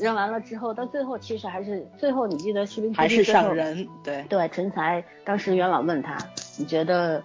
[0.00, 6.16] 扔完了之后，到最后其实还是最后，你记得士兵还是上人，对对，陈才当时元老问他，
[6.56, 7.22] 你觉得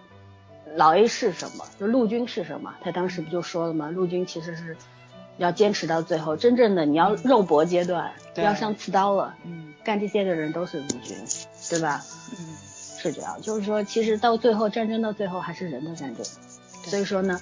[0.76, 1.65] 老 A 是什么？
[1.80, 2.73] 就陆军是什么？
[2.81, 3.89] 他当时不就说了吗？
[3.89, 4.76] 陆军其实是
[5.38, 11.18] 要坚持到最后，真正的你要肉搏阶段，要上刺刀了，嗯，干这些的人都是陆军，
[11.69, 12.02] 对吧？
[12.38, 12.56] 嗯，
[12.98, 16.23] 是这样，就是说，其实到最后战争到最后还是人的战争，
[16.85, 17.39] 所以说呢。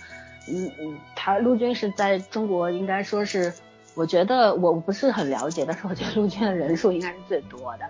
[0.52, 3.54] 嗯嗯，他陆军是在中国应该说是，
[3.94, 7.86] 我觉得我不是很了解，但是我觉得陆军的人数应该是最多的，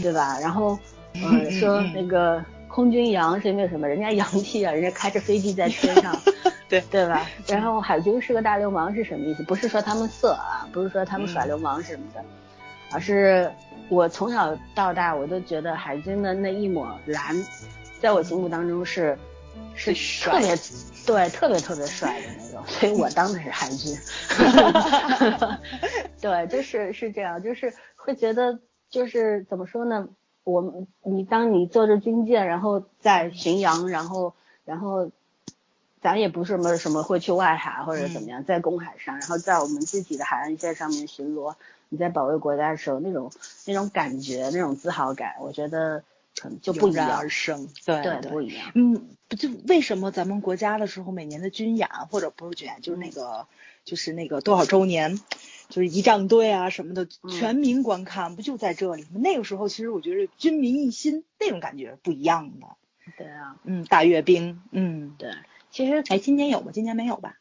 [0.00, 0.38] 对吧？
[0.40, 0.78] 然后
[1.20, 2.42] 呃说那个
[2.78, 3.88] 空军洋是因为什么？
[3.88, 6.16] 人家洋气啊， 人家开着飞机在天上，
[6.70, 7.28] 对对吧？
[7.48, 9.42] 然后海军是个大流氓是什么意思？
[9.42, 12.24] 不是说他们色啊，不是说他们耍流氓什么的，
[12.92, 13.50] 而是
[13.88, 17.34] 我从小到大我都觉得海军的那一抹蓝，
[18.00, 19.18] 在我心目当中是。
[19.74, 19.92] 是
[20.24, 20.56] 特别
[21.04, 23.92] 对，特别特别帅的那种， 所以我当的是海军。
[26.20, 30.08] 对，就是是这样，就是会觉得就是怎么说呢？
[30.50, 34.34] 我你当你坐着军舰，然后在巡洋，然后
[34.64, 35.10] 然后
[36.00, 41.54] 咱也不是什么什么会去外海或者怎么样，在公海上，然后在我们自己的海岸线上面巡逻，
[41.88, 43.30] 你在保卫国家的时候，那种
[43.66, 46.02] 那种感觉，那种自豪感，我觉得。
[46.62, 48.70] 就不然而生，对对，不一样。
[48.76, 53.48] 嗯，不就为什么咱们国家的时候，每年的军演或者不是军演，就是那个
[53.84, 55.18] 就是那个多少周年，
[55.68, 59.08] 就是仪仗队啊什么的，全民观看，不就在这里吗？
[59.14, 62.66] 那个时候其实我觉得军民一心那种感觉不一样的。
[63.16, 65.30] 对啊，嗯，大阅兵，嗯，对。
[65.70, 66.70] 其实哎，今年有吗？
[66.72, 67.36] 今年没有吧？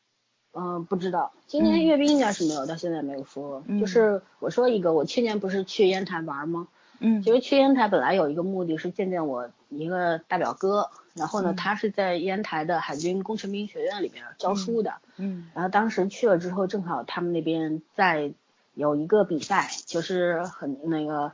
[0.54, 1.34] 嗯，不知道。
[1.46, 3.64] 今年阅兵应该是没有，到现在没有说。
[3.80, 6.68] 就是我说一个，我去年不是去烟台玩吗？
[7.00, 18.32] 嗯，其实去烟台本来有一个目的是见见我一个大表哥，然后呢，他是在烟台的海军工程兵学院里边教书的，嗯，然后当时去了之后，正好他们那边在
[18.74, 21.32] 有一个比赛，就是很那个，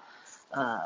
[0.49, 0.79] 呃，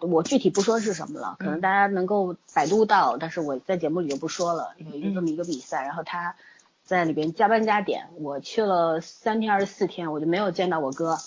[0.00, 6.36] 我具体不说是什么了，可能大家能够百度到，但是我在节目里就不说了，有一个这么一个比赛，然后他
[6.84, 11.18] 在里边加班加点，我去了三天还是四天，我就没有见到我哥。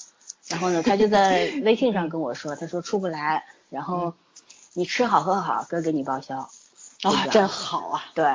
[0.50, 4.14] 然后呢，他就在微信上跟我说，他说出不来，然后
[4.74, 6.50] 你吃好喝好，哥给你报销。
[7.02, 8.04] 啊，真好啊！
[8.14, 8.26] 对，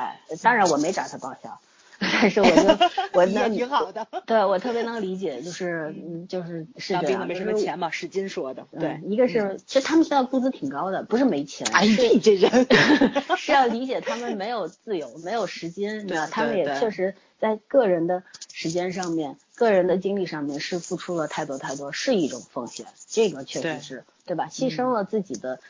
[0.43, 1.61] 当然我没找他报销，
[1.99, 4.07] 但是我就我 那挺好的。
[4.27, 5.95] 对我特别能理解，就是
[6.29, 7.27] 就是是这样。
[7.27, 8.67] 没什么钱嘛，史金说的。
[8.79, 11.67] 对，一个是其实他们现在工资挺高的，不是没钱。
[11.73, 12.67] 哎，你这人
[13.37, 18.23] 是要理解他们没有自由，没有时间，对他们也确实在个人的
[18.53, 19.37] 时间上面。
[19.57, 24.49] 个人的精力上面是付出了太多太多，是一种奉献，这个确实是，对吧？
[24.51, 25.61] 牺牲了自己的，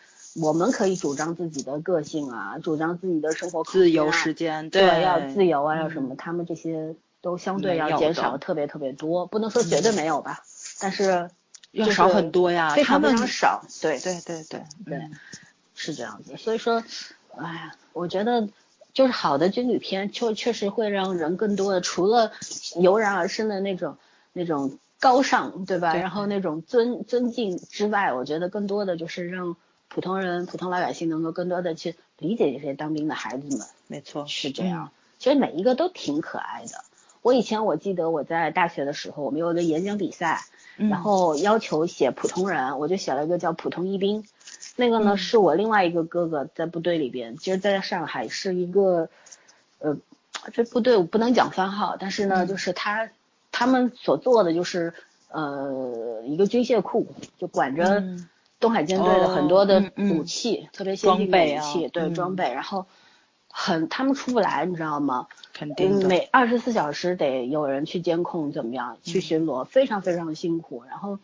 [0.41, 6.15] 我们可以主张自己的个性啊，主张自己的生活自由时间，对，要自由啊，要什么？
[6.17, 10.43] 他们这些都相对要减少特别特别多，不能说绝对没有吧，
[10.81, 11.31] 但是
[11.71, 15.11] 要少很多呀，非常非常少，对对对对对，
[15.75, 16.37] 是这样子。
[16.37, 16.83] 所以说，
[17.37, 18.49] 哎呀，我觉得。
[18.93, 22.31] 就是好的军旅片，确确实会让人更多的，除了
[22.77, 23.97] 油然而生的那种
[24.33, 25.97] 那种高尚，对吧？
[25.97, 29.57] 然后那种尊尊敬之外，我觉得更多的就是让
[29.89, 33.67] 普通人、普通老百姓能够更多的去理解这些当兵的孩子们。
[33.87, 34.91] 没错，是这样。
[35.19, 36.85] 其实每一个都挺可爱的。
[37.23, 40.43] 我以前我记得我在大学的时候，我们有一个演讲比赛，
[40.77, 44.25] 然后要求写普通人，我就写了一个叫普通一兵。
[44.77, 49.09] 那个呢，是我另外一个哥哥在部队里边，其实在上海是一个，
[49.79, 49.97] 呃，
[50.53, 53.09] 这部队我不能讲番号，但是呢，就是他
[53.53, 54.93] 他们所做的就是
[55.29, 57.07] 呃一个军械库，
[57.39, 58.03] 就管着
[58.65, 62.87] 东海舰队的很多的武器，特别先进的武器，对装备，然后
[63.49, 65.27] 很他们出不来，你知道吗？
[65.53, 71.19] 肯定每二十四小时得有人去监控，怎么样去巡逻，非常非常辛苦，然后。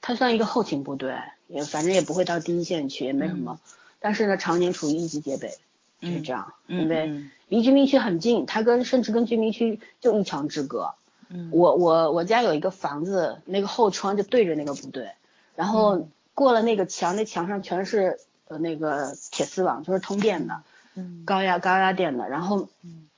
[0.00, 1.16] 它算一个后勤部队，
[1.48, 3.58] 也反正也不会到第一线去，也没什么。
[3.98, 5.54] 但是呢，常年处于一级戒备，
[6.00, 6.54] 就是这样。
[6.68, 10.94] 因为离居民区很近，它跟甚至跟居民区就一墙之隔。
[11.28, 11.50] 嗯。
[11.52, 15.10] 我我我家有一个房子，那个后窗就对着那个部队，
[15.56, 16.06] 然后
[16.38, 20.62] 过了那个墙，那墙上全是呃那个铁丝网，就是通电的，
[20.94, 22.28] 嗯，高压高压电的。
[22.28, 22.68] 然后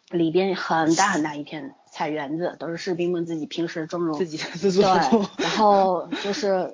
[0.08, 1.74] 里边很大很大一片。
[1.92, 6.72] 菜园子都是士兵们自己平时种种， 自己自作对，然后就是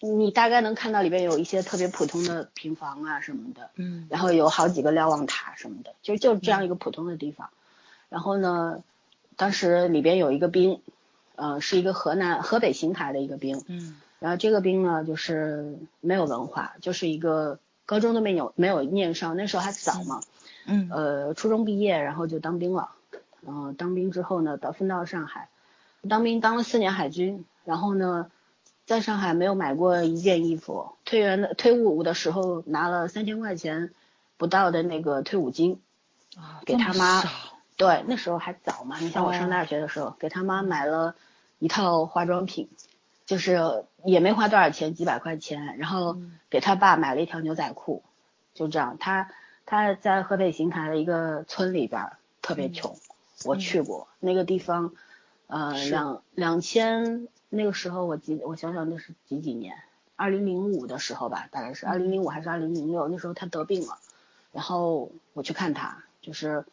[0.00, 7.50] 你大概能看到里边有一些特别普通的平房啊什么的，嗯，然后有好几个瞭望塔什么的，就就这样一个普通的地方。
[8.08, 8.82] 然后呢，
[9.36, 10.80] 当时里边有一个兵，
[11.36, 20.20] 呃，是一个河南河北邢台的一个兵，嗯，然后这个兵呢就是没有文化，就是一个高中都没有没有念上，那时候还早嘛，
[20.66, 22.90] 嗯，呃，初中毕业然后就当兵了。
[23.48, 25.48] 嗯，当兵之后呢，到分到上海，
[26.08, 28.28] 当兵当了四年海军，然后呢，
[28.86, 33.92] 在上海没有买过一件衣服，退员的退伍的时候拿了三千块钱
[34.36, 35.80] 不到的那个退伍金，
[36.36, 37.22] 啊，给他妈
[37.76, 41.14] 对，那时候还早嘛，你像我上大学的时候，给他妈买了
[41.60, 42.68] 一套化妆品，
[43.26, 48.02] 就是也没花多少钱，几百块钱，然后嗯给他爸买了一条牛仔裤，
[48.54, 48.96] 就这样。
[48.98, 49.30] 他
[49.66, 52.96] 他在河北邢台的一个村里边儿特别穷，
[53.44, 54.92] 我去过那个地方，
[55.48, 59.76] 呃，两两千那个时候我记我想想那是几几年，
[60.14, 63.98] 二零零五的时候吧，大概是二零零五还是二零零六，那时候他得病了，
[64.52, 66.64] 然后我去看他，就是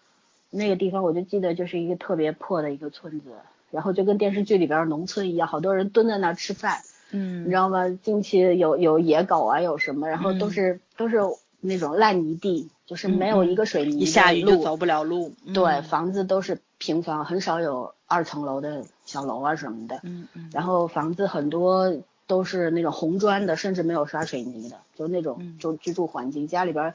[0.49, 3.31] 那个地方我就记得就是一个特别破的一个村子，
[3.71, 6.81] 然后就跟电视剧里边儿农村一样，好多人蹲在那儿吃饭，
[7.13, 7.87] 嗯，你知道吗？
[8.01, 11.19] 近期有有野狗啊，有什么，然后都是、都是
[11.61, 19.99] 那种烂泥地，就是没有一个水泥一下雨就路走不了路，对，嗯房子都是平房，很少有二层楼的小楼啊什么的。
[20.03, 21.95] 嗯嗯，然后房子很多
[22.27, 26.93] 都是那种红砖的，甚至没有刷水泥的，就那种嗯就居住环境，家里边儿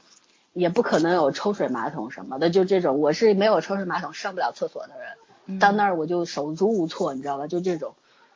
[0.53, 2.99] 也不可能有抽水马桶什么的，就这种。
[2.99, 5.07] 我是没有抽水马桶上不了厕所的人，
[5.45, 7.47] 嗯到那儿我就手足无措，你知道吧？
[7.47, 7.93] 就这种。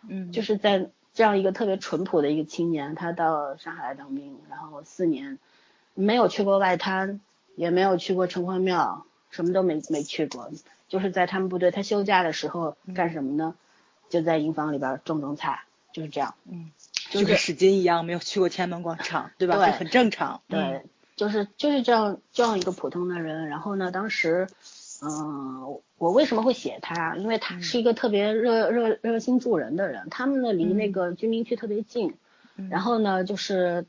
[0.07, 5.37] 嗯就是在这样一个特别淳朴的一个青年，他到上海来当兵，然后四年
[5.93, 7.21] 没有去过外滩，
[7.55, 10.51] 也没有去过城隍庙，什么都没没去过，
[10.87, 13.55] 就是在他们部队，他休假的时候干什么呢？
[14.09, 16.35] 就在营房里边种种菜，就是这样。
[16.45, 16.71] 嗯，
[17.09, 19.55] 就就是跟史金一样，没有去过天安门广场，对吧？
[19.55, 20.41] 对这很正常。
[20.47, 20.83] 对，嗯
[21.15, 23.47] 就是就是这样这样一个普通的人。
[23.47, 24.47] 然后呢，当时，
[25.05, 27.15] 嗯、我为什么会写他？
[27.17, 30.07] 因为他是一个特别热热热心助人的人。
[30.09, 32.15] 他们呢离那个居民区特别近，
[32.55, 33.85] 嗯然后呢就是，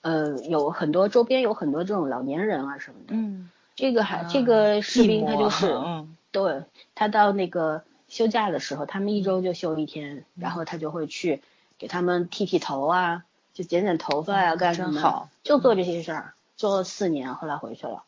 [0.00, 3.14] 呃，有很多周边有很多这种老年人啊什么的。
[3.14, 6.64] 嗯，这个还、啊这个士兵他就是，嗯对
[6.94, 11.42] 他到那个休假的时候，他们一周就休一天，然后他就会去
[11.78, 18.02] 给他们剃剃头啊，就剪剪头发呀、嗯干什么好就做这些事儿，做了四年，后来回去了。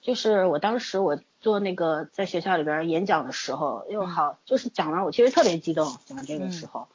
[0.00, 6.88] 就是我当时我做那个在学校里边演讲的时候，又好，就是讲完我其实特别激动，讲这个时候，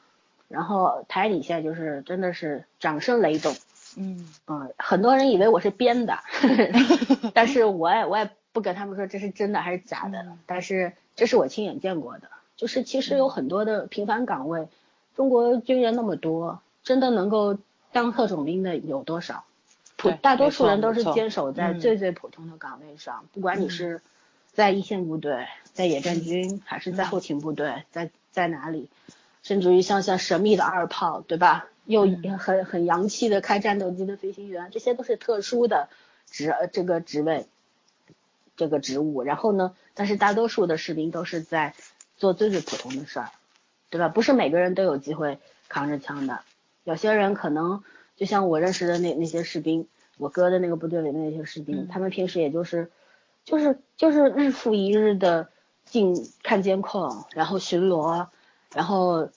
[0.47, 3.55] 然后台底下就是真的是掌声雷动，
[3.95, 4.27] 嗯。
[4.47, 6.17] 嗯，很多人以为我是编的，
[7.35, 10.39] 但是我也我也不跟他们说这是真的还是假的，嗯。
[10.47, 14.67] 但是这是我亲眼见过的，就是其实有很多的平凡岗位，
[15.15, 17.55] 中国军人那么多，真的能够
[17.91, 19.43] 当特种兵的有多少？
[19.95, 21.79] 普大多数人都是坚守在嗯。
[21.79, 24.01] 最最普通的岗位上，不管你是
[24.59, 28.89] 在一线部队，在野战军，还是在后勤部队，在在哪里，
[29.41, 31.69] 甚至于像像神秘的二炮，对吧？
[31.85, 35.87] 又嗯很很洋气的开战斗机的飞行员，这些都是特殊的
[36.29, 37.45] 职呃这个职位，
[38.57, 39.23] 这个职务。
[39.23, 41.73] 然后呢，但是大多数的士兵都是在
[42.17, 43.31] 做最最普通的事儿，
[43.89, 44.09] 对吧？
[44.09, 46.41] 不是每个人都有机会扛着枪的，
[46.83, 47.81] 有些人可能
[48.17, 49.87] 就像我认识的那那些士兵，
[50.17, 52.91] 我哥的那个部队里的那些士兵，嗯他们平时也就是
[53.49, 55.49] 就是就是日复一日的
[55.83, 56.13] 进
[56.43, 58.27] 看监控，然后巡逻，
[58.75, 59.29] 然后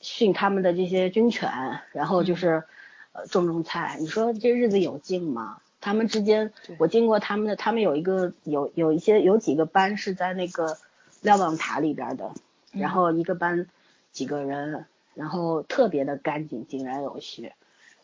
[0.00, 1.50] 训他们的这些军犬，
[1.90, 2.62] 然后就是
[3.10, 3.96] 呃种种菜。
[3.98, 5.58] 你说这日子有劲吗？
[5.80, 10.78] 他们之间，我经过他们的，他们有一个有有一些有几个班是在那个
[11.22, 12.30] 瞭望塔里边的，
[12.70, 13.66] 然后一个班
[14.12, 17.52] 几个人，然后特别的干净，井然有序，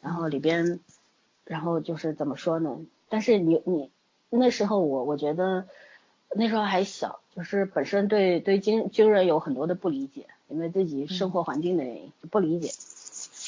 [0.01, 0.81] 然后里边，
[1.45, 2.81] 然后就是怎么说呢？
[3.09, 3.91] 但是你你
[4.35, 5.67] 那时候我我觉得
[6.35, 12.71] 那时候还小，就是本身对对军军人有很多的不理解，因为自己生活环境的原因不理解，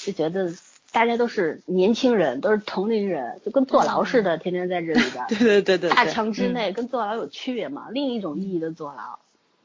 [0.05, 0.53] 就觉得
[0.93, 5.27] 大家都是年轻人，都是同龄人，就跟坐牢似的，天天在这里边。
[5.31, 7.89] 对对对对，大对墙之，内跟坐牢有区别吗？
[7.91, 9.19] 另一种意义的坐牢，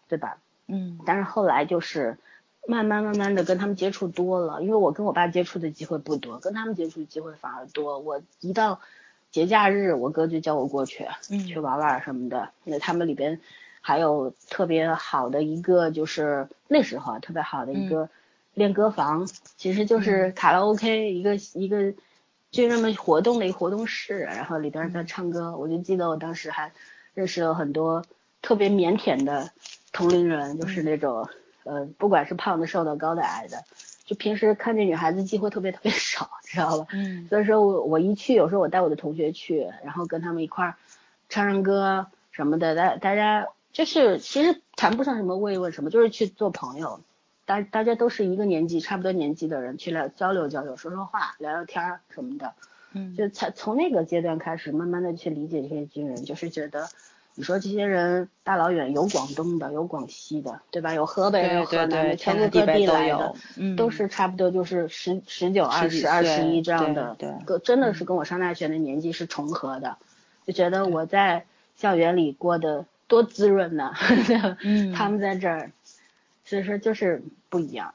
[0.07, 0.37] 对吧？
[0.67, 2.17] 嗯但是后来就是
[2.67, 7.99] 慢慢慢慢的跟他们接触多了，因为我跟我爸接触的机会不多，跟他们接触的机会反而多。
[7.99, 8.79] 我一到
[9.31, 11.39] 节假日，我哥就叫我过去，嗯。
[11.45, 12.49] 去玩玩什么的。
[12.63, 13.39] 那他们里边
[13.81, 18.09] 还有特别好的一个，就是那时候啊特别好的一个
[18.53, 21.93] 练歌房，其实就是卡拉 OK 一个一个
[22.51, 25.55] 军人们活动的一个活动室，然后里边在唱歌。
[25.55, 26.71] 我就记得我当时还
[27.13, 28.03] 认识了很多
[28.41, 29.51] 特别腼腆的
[29.91, 31.29] 同龄人，就是那种
[31.63, 33.63] 呃，不管是胖的、瘦的、高的、矮的，
[34.09, 36.87] 就平时看见女孩子机会特别特别少，知道吧？
[36.93, 40.75] 嗯所以说我我一去，有时候我带我的同学去，然后跟他们一块儿
[41.29, 47.01] 唱唱歌什么的，大大家就是其实谈不上什么慰问什么，就是去做朋友。
[47.45, 52.53] 大大家都是一个年纪，差不多年纪的人，去聊交流交流，说说话，聊聊天儿什么的。
[52.93, 56.89] 嗯就才从那个阶段开始，慢慢的去理解这些军人，就是觉得
[57.39, 60.93] 你说这些人大老远有广东的，有广西的，对吧？
[60.93, 63.33] 有河北的、河南的，全国各地来的，
[63.77, 67.29] 都是差不多就是十十九、二十、二十一这样的，对，
[67.63, 69.95] 真的是跟我上大学的年纪是重合的，
[70.45, 71.45] 就觉得我在
[71.77, 73.93] 校园里过得多滋润呢，
[74.93, 75.71] 他们在这儿，
[76.43, 77.93] 所以说就是不一样。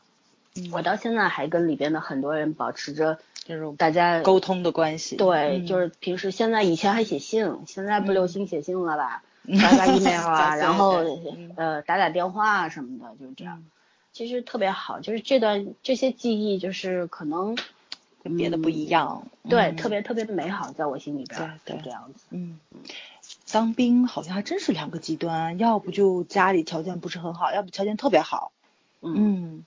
[0.73, 3.19] 我到现在还跟里边的很多人保持着。
[3.47, 9.23] 这种大家沟通的关系，对，就是平时现在以前还写信，现在不流行写信了吧？
[9.61, 11.21] 发发 email 啊， 然后
[11.57, 13.65] 呃打打电话啊什么的，就是这样。
[14.13, 17.57] 其实特别好，就是这段这些记忆，就是可能
[18.23, 22.25] 跟别的不一样，对，特别特别的美好，在我心里边，对，这样子。
[22.31, 22.59] 嗯，
[23.51, 28.53] 当兵好像还真是两个极端，要不就家里条件不是很好，要不条件特别好。
[29.03, 29.65] 嗯，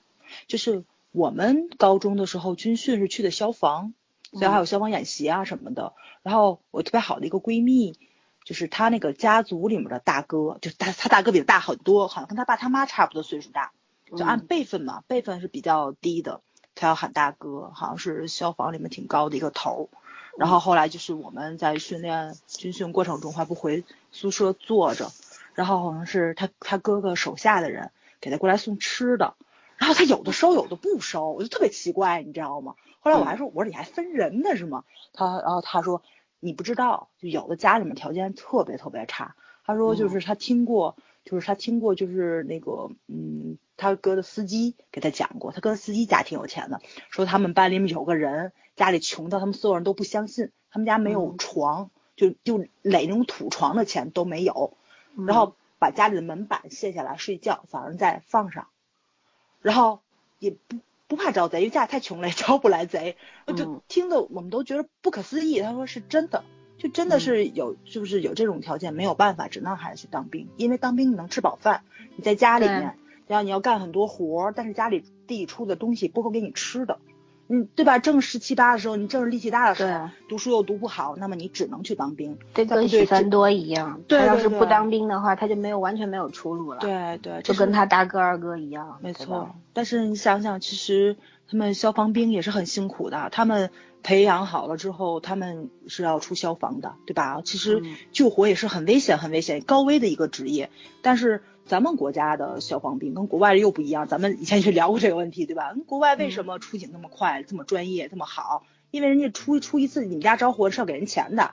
[0.47, 0.83] 就是。
[1.13, 3.93] 我们高中的时候军训是去的消防，
[4.33, 5.93] 所以还有消防演习啊什么的。
[6.21, 7.95] 然后我特别好的一个闺蜜，
[8.47, 13.73] 就是他那个家族里面的大哥，就是他他大哥比他大很多，好像跟他爸他妈差不多岁数大，
[14.15, 16.39] 就按辈分嘛，辈分是比较低的，
[16.73, 19.89] 他要喊大哥，好像是消防里面挺高的一个头。
[20.37, 23.83] 然后后来就是我们在训练军训过程中还不回
[24.13, 25.11] 宿舍坐着，
[25.53, 27.91] 然后好像是他他哥哥手下的人
[28.21, 29.33] 给他过来送吃的。
[29.75, 32.75] 然后他有的收，有的不收，我就特别奇怪，你知道吗？
[33.01, 34.85] 后来我还说，我说你还分人呢是吗？
[35.13, 36.01] 他，然后他说
[36.39, 39.35] 你不知道，就有的家里面条件特别特别差。
[39.65, 40.95] 他说就是他听过，
[41.25, 54.77] 就是他听过，就是那个，嗯，他哥的司机给他讲过，他哥的司机家挺有钱的，说他们班里面有个人家里穷到他们所有人都不相信，他们家没有床，就就垒那种土床的钱都没有，
[55.15, 58.67] 然后把家里的门板卸下来睡觉，早上再放上。
[59.61, 59.99] 然后
[60.39, 60.77] 也不
[61.07, 63.15] 不怕招贼，因为家里太穷了，也招不来贼。
[63.55, 65.59] 就听的我们都觉得不可思议。
[65.61, 66.43] 他说是真的，
[66.77, 70.49] 就真的是有，就是有这种条件，没有办法，只能孩子去当兵。
[70.57, 71.83] 因为当兵你能吃饱饭，
[72.15, 72.97] 你在家里面，
[73.27, 76.99] 然后你要干很多活，但是家里地出的东西不够给你吃的。
[77.49, 77.97] 嗯，对吧？
[77.97, 82.37] 正十七八的时候，你正是力气大的时候，读书又读不好，那么你只能去当兵。
[82.53, 84.01] 对，跟许三多一样。
[84.07, 86.79] 对他要是不当兵的话，他就没有完全没有出路了。
[86.79, 88.97] 对对，就跟他大哥二哥一样。
[89.01, 89.55] 没错。
[89.71, 91.15] 但是你想想，其实
[91.49, 93.29] 他们消防兵也是很辛苦的。
[93.31, 93.71] 他们
[94.03, 97.41] 培养好了之后，他们是要出消防的，对吧？
[97.45, 100.69] 其实救火也是很危险、很危险、高危的一个职业。
[101.01, 101.43] 但是。
[101.67, 105.73] 咱们国家的消防兵跟国外的又不一样，咱们以前就聊过这个问题，对吧？
[105.85, 108.63] 国外为什么出警那么快、这么专业、这么好？
[108.89, 111.51] 因为人家出出一次你们家着火是要给人钱的，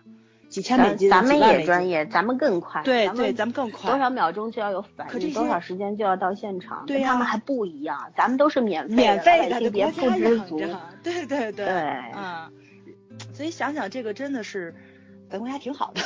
[0.48, 2.82] 几千美金、咱们也专业，咱们更快。
[2.84, 3.90] 对对，咱们更快。
[3.90, 6.84] 多少秒钟就要有反应，多少时间就要到现场。
[6.86, 7.12] 对呀。
[7.12, 10.58] 他们还不一样，咱们都是免费免费的，别不知足。
[11.02, 11.66] 对对对。
[11.66, 11.66] 对。
[12.14, 12.52] 嗯。
[13.32, 14.74] 所以想想这个真的是，
[15.28, 16.00] 咱国家挺好的。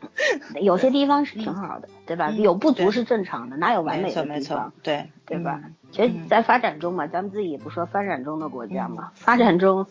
[0.60, 2.30] 有些地方是挺好的，对吧？
[2.30, 4.72] 有不足是正常的，哪有完美的地方？
[4.82, 5.62] 对对吧？
[5.90, 9.86] 其实，在发展中嘛，咱们自己也不说发展中的国家嘛， 发展中，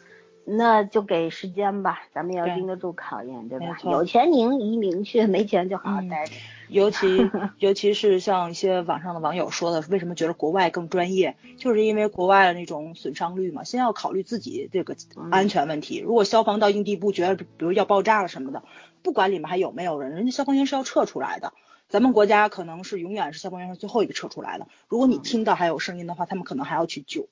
[0.45, 3.77] 那就给时间吧，咱们也要经得住考验，对吧？
[3.83, 6.31] 有钱您移民去，没钱就好好待着。
[6.69, 11.35] 尤其 尤其是像一些网上的网友说的，为什么觉得国外更专业？
[11.57, 14.95] 就是因为国外的那种损伤率嘛，先要考虑自己这个
[15.31, 15.99] 安全问题。
[15.99, 18.63] 如果消防到应地步，觉得比如要爆炸了什么的。
[19.03, 21.53] 不管里面还有没有人，人家消防员是要撤出来的。
[21.89, 24.67] 咱们国家可能是永远是消防员是最后一个撤出来的。
[24.89, 27.29] 如果你听到还有声音的话，他们可能还要去救。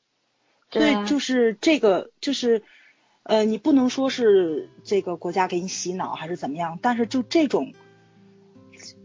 [0.72, 2.64] 所以就是这个，就是
[3.24, 7.74] 呃，你不能说是这个国家给你洗脑还是怎么样，但是就这种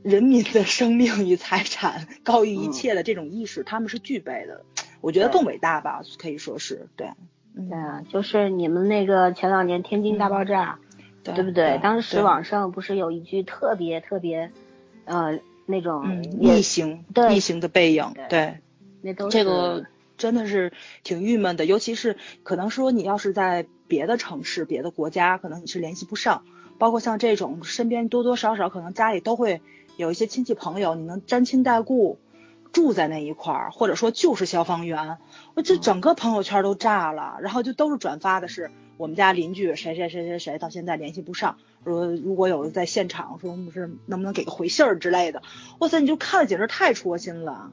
[0.03, 4.65] 人民的生命与财产高于一切的这种意识，他们是具备的。
[5.01, 7.11] 我觉得更伟大吧，可以说是对。
[7.55, 10.78] 对啊，就是你们那个前两年天津大爆炸。
[11.22, 11.78] 对不对？
[11.82, 14.51] 当时网上不是有一句特别特别，
[15.05, 18.59] 呃，那种逆行逆行的背影，对，
[19.02, 19.84] 那都这个
[20.16, 20.72] 真的是
[21.02, 21.64] 挺郁闷的。
[21.64, 26.44] 尤其是可能说你要是在别的城市、别的国家，可能你是联系不上。
[26.78, 29.60] 包括像这种身边多多少少可能家里都会
[29.98, 32.18] 有一些亲戚朋友，你能沾亲带故
[32.72, 35.18] 住在那一块儿，或者说就是消防员，
[35.55, 38.70] 我这整个朋友圈都炸了，然后就都是转发的是。
[38.97, 45.40] 我们家邻居谁谁谁谁谁到现在联系不上，说如果有在现场，说不是能不能给个回信儿之类的。
[45.78, 47.72] 哇塞，你就看了简直太戳心了，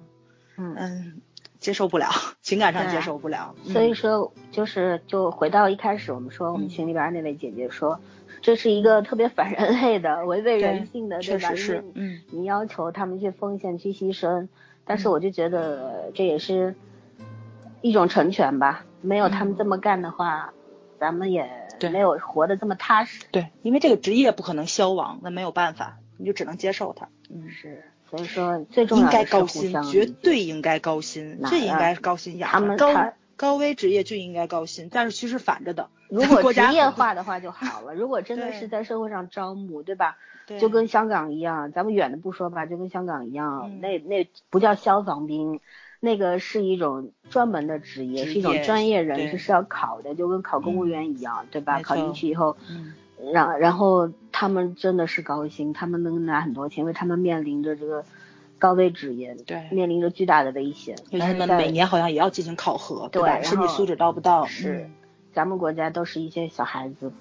[0.55, 1.21] 嗯，
[1.59, 2.07] 接受不了，
[2.41, 3.55] 情感上接受不了。
[3.65, 7.99] 所以说，就是就回到一开始我们说，我们群里边那位姐姐说，
[8.41, 11.53] 这是一个特别反人类的、违背人性的，对吧？
[11.55, 14.47] 是，嗯，你要求他们去奉献、去牺牲，
[14.87, 16.75] 但是我就觉得这也是
[17.81, 18.85] 一种成全吧。
[19.01, 20.53] 没有他们这么干的话。
[20.99, 21.47] 咱们也
[21.91, 23.23] 没有活得这么踏实。
[23.29, 25.99] 对，因为这个职业不可能消亡，那没有办法。
[26.17, 27.07] 你就只能接受它。
[27.29, 32.49] 嗯，是，所以说最重要的是互相，绝对应该高薪，最应该高薪养。
[32.49, 35.87] 他们高高危职业就应该高薪，但是其实反着的。
[36.09, 37.93] 如果职业化的话就好了。
[37.93, 40.17] 如果真的是在社会上招募，对吧？
[40.59, 45.59] 就跟香港一样，咱们远的不说吧，就跟香港一样，那那不叫消防兵，
[45.99, 51.81] 那个是一种专门的职业，是一种专业人士是要考的，就跟考公务员一样，对吧？
[51.81, 52.55] 考进去以后，
[53.33, 58.05] 然然后他们真的是高薪，他们能拿很多钱，因为他们面临着这个
[58.57, 60.95] 高危职业，对，面临着巨大的危险。
[61.19, 63.41] 他们每年好像也要进行考核，对吧？
[63.41, 64.45] 身体素质到不到？
[64.45, 64.89] 是，
[65.33, 67.11] 咱们国家都是一些小孩子。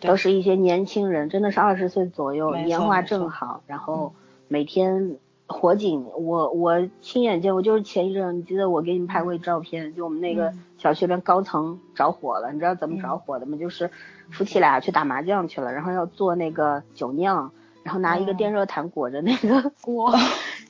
[0.00, 4.12] 都是一些年轻人，真的是二十岁左右，年华正好，然后
[4.48, 5.16] 每天
[5.46, 13.56] 火警，我我亲眼见过，就是前一阵，你记得我给你们拍过一照片，就我们那个小区边高层着火了，你知道怎么着火的吗？
[13.56, 13.90] 就是
[14.30, 17.52] 夫妻俩去打麻将去了，然后要做那个酒酿。
[17.82, 20.14] 然后拿一个电热毯裹着那个 锅，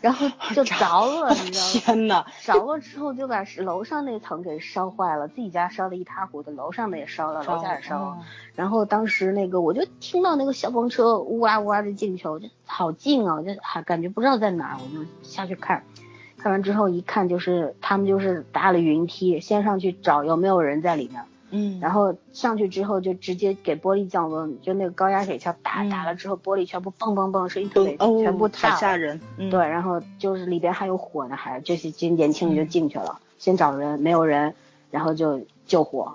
[0.00, 0.76] 然后 就着
[1.06, 1.70] 了，你知道吗？
[1.72, 8.18] 天呐，着了之后就把楼上那层给烧坏了，自己家烧的一塌糊涂，楼上的也烧了，楼下也烧了。
[8.54, 15.82] 然后当时那个我就听到那个消防车呜哇呜哇的进去，我就好近啊，我就还感觉不知道在哪，我就下去看。
[16.38, 21.22] 看完之后一看就是他们就是搭了云梯，先上去找有没有人在里面。
[21.50, 29.20] 嗯，然后上去之后就直接给玻璃降温，就那个高压水枪打打了之后，玻璃全部嘣嘣嘣声音特别全部太吓人。
[29.36, 34.54] 对，然后就是里边还有火呢，还就是这年轻人就进去了，先找人，没有人，
[34.90, 36.14] 然后就救火，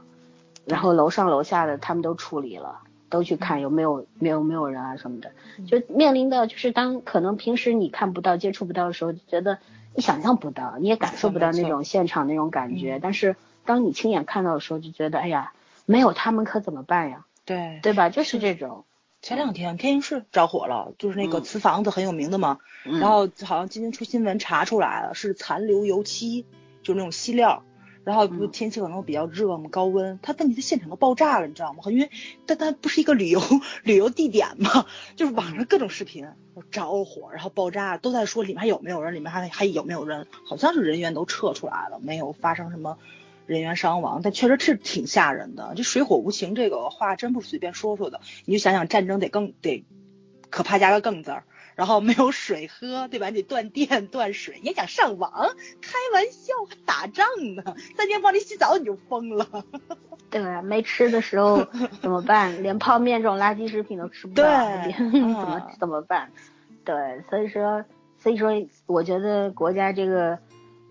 [0.66, 2.80] 然后楼上楼下的他们都处理了，
[3.10, 5.32] 都去看有没有没有没有人啊什么的，
[5.68, 9.58] 就面临的就是当可能平时你看不到接触不到的时候，觉得
[9.94, 13.36] 你想象不到，你也感受不到那种现场那种感觉，但是。
[13.66, 15.54] 当你亲眼看到的时候，就觉得哎呀，
[15.86, 17.26] 没有他们可怎么办呀？
[17.46, 18.10] 对，对吧？
[18.10, 18.86] 就是这种。
[19.22, 26.46] 前两天天津市着火了，就是那个瓷房子很有名的嘛，然后好像今天出新闻查出来了，是残留油漆，
[26.84, 27.64] 就是那种锡料。
[28.04, 31.80] 然后不天气可能比较热嘛，高温，它问题它现场都爆炸了，你知道吗？
[31.88, 32.12] 因为
[32.46, 33.42] 但它不是一个旅游
[33.82, 34.86] 旅游地点嘛，
[35.16, 36.28] 就是网上各种视频
[36.70, 40.28] 着火，然后爆炸，都在说里面还有没有人，里面还还有没有人？
[40.46, 43.00] 好像是人员都撤出来了，没有发生什么。
[43.46, 45.74] 人员伤亡，但确实是挺吓人的。
[45.76, 48.22] 这水火无情这个话真不是随便说说的。
[48.46, 49.86] 你就想想战争得更得
[50.50, 51.44] 可怕加个更字儿，
[51.76, 53.30] 然后没有水喝，对吧？
[53.30, 55.32] 你得断电断水，也想上网？
[55.82, 57.64] 开玩笑，还打仗呢？
[57.96, 59.48] 三天帮你洗澡你就疯了。
[60.32, 61.68] 对啊，没吃的时候
[62.02, 62.64] 怎么办？
[62.64, 64.44] 连泡面这种垃圾食品都吃不到，
[65.12, 66.32] 怎么怎么办？
[66.84, 66.96] 对，
[67.30, 67.86] 所以说
[68.18, 68.52] 所以说，
[68.86, 70.40] 我觉得国家这个。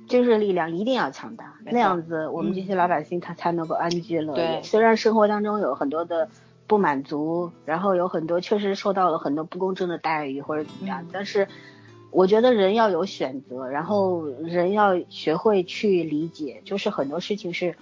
[0.07, 4.63] 精神力量一定要强大，那样子我们这些老百姓他才能够安居乐业。
[4.63, 6.29] 虽然生活当中有很多的
[6.67, 11.49] 不满足，然后有很多确实受到了很多不公正的待遇或者怎么样，但是
[12.11, 17.75] 我觉得人要有选择，然后人要学会去理解，就是很多事情是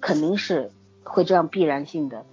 [0.00, 0.70] 肯定是
[1.02, 2.24] 会这样必然性的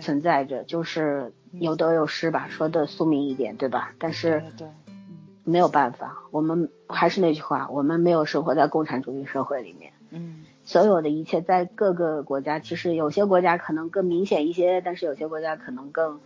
[0.00, 3.92] 存在着，就是有得有失吧，说的宿命一点，对吧？
[3.98, 4.42] 但是。
[5.44, 9.92] 没有办法，我们还是那句话，我们没有生活在共产主义社会里面。
[10.10, 16.20] 嗯，所有的一切在各个国家，其实有些国家可能更明显一些，但是有些国家可能更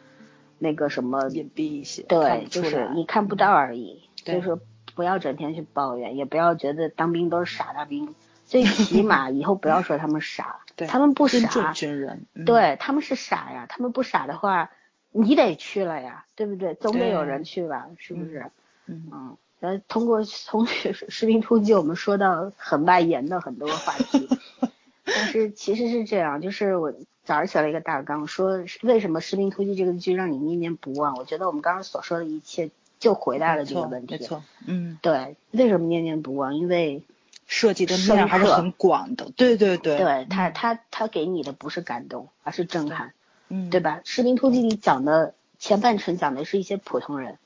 [0.58, 2.02] 那个什么隐蔽一些。
[2.02, 4.08] 对，就是你看不到而已。
[4.24, 4.58] 就是
[4.94, 8.14] 不要整天去抱怨，也不要觉得当兵都是傻大兵。
[8.46, 11.72] 最起码 以后不要说他们傻，他们不傻。
[11.72, 12.24] 军人。
[12.46, 14.70] 对，他们是傻呀，他们不傻的话，
[15.12, 16.74] 你得去了呀，对不对？
[16.74, 18.38] 总得有人去吧，是不是？
[18.38, 18.50] 嗯，
[19.60, 24.28] 呃，通过从士兵突击，我们说到很外延的很多话题，
[25.04, 26.92] 但是其实是这样，就是我
[27.24, 31.16] 早上写了一个大纲，说为什么士兵突击这个剧让你念念不忘？
[31.16, 34.18] 我觉得我们刚刚所说的一切就回答了这个问题。
[34.18, 36.54] 没错，嗯，对，为什么念念不忘？
[36.56, 37.02] 因为
[37.46, 39.30] 设计的面还是很广的。
[39.34, 43.14] 对对对，对他他他给你的不是感动，而是震撼，
[43.48, 44.02] 嗯，对吧？
[44.04, 47.38] 士兵突击里讲的前半程讲的是一些普通人。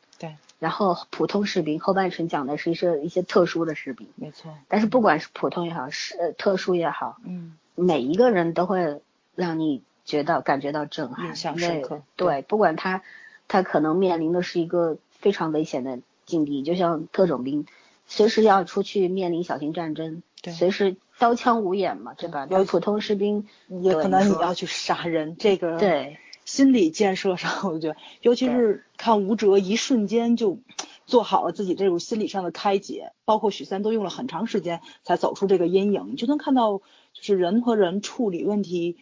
[0.58, 4.52] 然后普通士兵后半程讲的是一些一些特殊的士兵，没错。
[4.66, 9.00] 但是不管是普通也好，是特殊也好，嗯，每一个人都会
[9.36, 12.02] 让你觉得感觉到震撼，印象深刻。
[12.16, 13.02] 对，不管他
[13.46, 17.64] 他可能面临的是一个非常危险的境地，就像特种兵，
[18.06, 22.48] 随时要出去面临小型战争，对，随时刀枪无眼嘛，对吧？
[22.50, 26.18] 有普通士兵也可能你要去杀人，这个对。
[26.48, 30.60] 心理建设上， 我觉得，尤其是看吴哲一瞬间就
[31.04, 38.96] 做好了自己这种心理上的开解，包括许三都用了很长时间才走出这个阴影，你就能看到，就是人和人处理问题，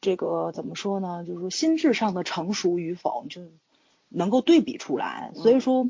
[0.00, 1.24] 这个怎么说呢？
[1.24, 3.42] 就是说心智上的成熟与否，就
[4.08, 5.30] 能够对比出来。
[5.36, 5.88] 所以说，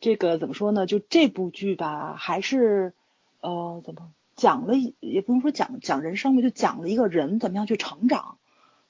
[0.00, 0.86] 这个怎么说呢？
[0.86, 2.94] 就这部剧吧，还是
[3.42, 8.38] 呃怎么讲了，也不能说讲讲人生吧，就讲了一个人怎么样去成长，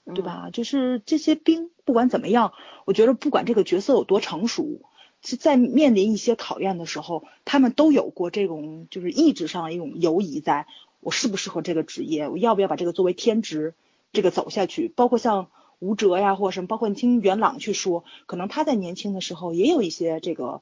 [0.05, 0.51] 对吧？
[0.53, 2.53] 就是这些兵不管怎么样，
[2.85, 4.81] 我觉得不管这个角色有多成熟。
[5.25, 10.67] 是在面临一些考验的时候，他们都有过这种就是意志上的一种犹疑，在
[10.99, 13.75] 我适不适合这个职业，我要不要把这个作为天职，
[14.13, 14.89] 这个走下去。
[14.89, 15.47] 包括像
[15.79, 20.61] 吴哲呀，或者什么，包括你听元朗去说，可能他在年轻的时候也有一些这个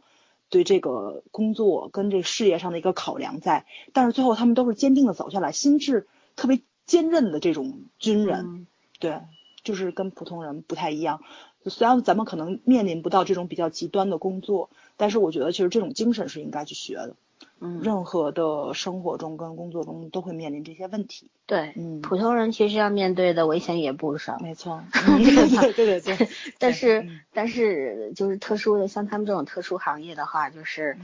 [0.51, 3.65] 对这个工作跟这事业上的一个考量在，
[3.95, 6.07] 但是最后他们都是坚定的走下来，心智
[6.37, 8.67] 特别坚韧的这种军人，
[9.01, 9.21] 对，
[9.65, 11.21] 就是跟普通人不太一样。
[11.67, 17.17] 虽然咱们可能面临不到这种比较极端的工作，但是我觉得其实这种精神是应该去学的。
[17.59, 21.29] 嗯，任何的生活中跟工作中都会面临这些问题。
[21.45, 24.39] 对，嗯，普通人其实要面对的危险也不少。
[24.41, 24.83] 没错。
[24.93, 26.29] 对对对。
[26.59, 30.99] 但是但是就是特殊的，像他们这种特殊行业的话，就是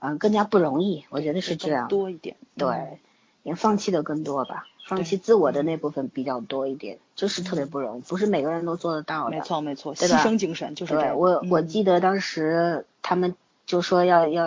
[0.00, 1.88] 嗯更加不容易，我觉得是这样。
[1.88, 2.36] 多一点。
[2.56, 2.98] 对，
[3.42, 4.66] 也放弃的更多吧。
[4.84, 9.30] 放弃自我的那部分比较多一点，就是特别不容易，不是每个人都做得到的。
[9.30, 10.94] 没错没错，牺牲精神就是。
[10.94, 13.34] 对，我我记得当时他们
[13.64, 14.44] 就说要要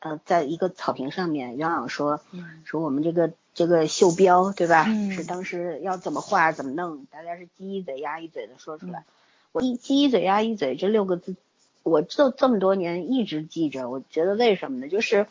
[0.00, 2.20] 呃，在一个草坪上面，杨朗说
[2.64, 4.84] 说我们这个这个袖标对吧？
[5.14, 9.04] 是当时要怎么画怎么弄，大家是鸡一嘴鸭一嘴的说出来。
[9.52, 11.34] 我一鸡一嘴鸭一嘴这六个字，
[11.82, 13.88] 我这这么多年一直记着。
[13.88, 14.88] 我觉得为什么呢？
[14.88, 15.26] 就是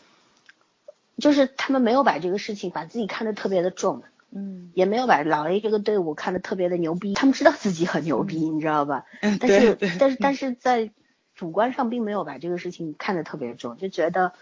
[1.17, 4.01] 就是他们没有把这个事情把自己看得特别的重。
[4.31, 9.05] 嗯，也没有把老 A 这个队伍看得特别的牛逼，他们知道自己很牛逼，你知道吧？
[9.21, 10.91] 嗯但是但是但是在
[11.35, 14.33] 主观上并没有把这个事情看得特别重，就觉得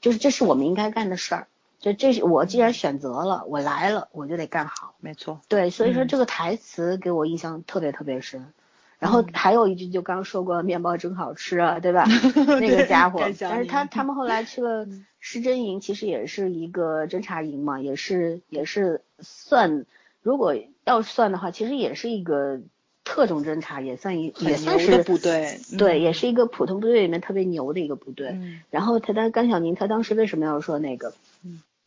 [0.00, 1.46] 就是这是我们应该干的事儿，
[1.78, 4.94] 就这是我既然选择了，我来了，我就得干好。
[5.00, 8.52] 没错，对，所以说这个台词给我印象特别特别深。
[8.98, 12.04] 然后还有一句就刚说过，面包真好吃啊，对吧？
[12.60, 14.86] 那个家伙，但是他他们后来 去了
[15.20, 19.84] 失真营，其实也是一个侦察营嘛，也是也是算，
[20.22, 20.54] 如果
[20.84, 22.60] 要算的话，其实也是一个
[23.04, 28.38] 特种侦察，也算一也算是部队，对，也是一个普通部队里面特别牛的一个部队。
[28.70, 31.12] 然后他当甘小宁，他当时为什么要说那个？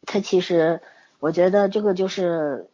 [0.06, 0.82] 他其实
[1.20, 2.68] 我觉得这个就是。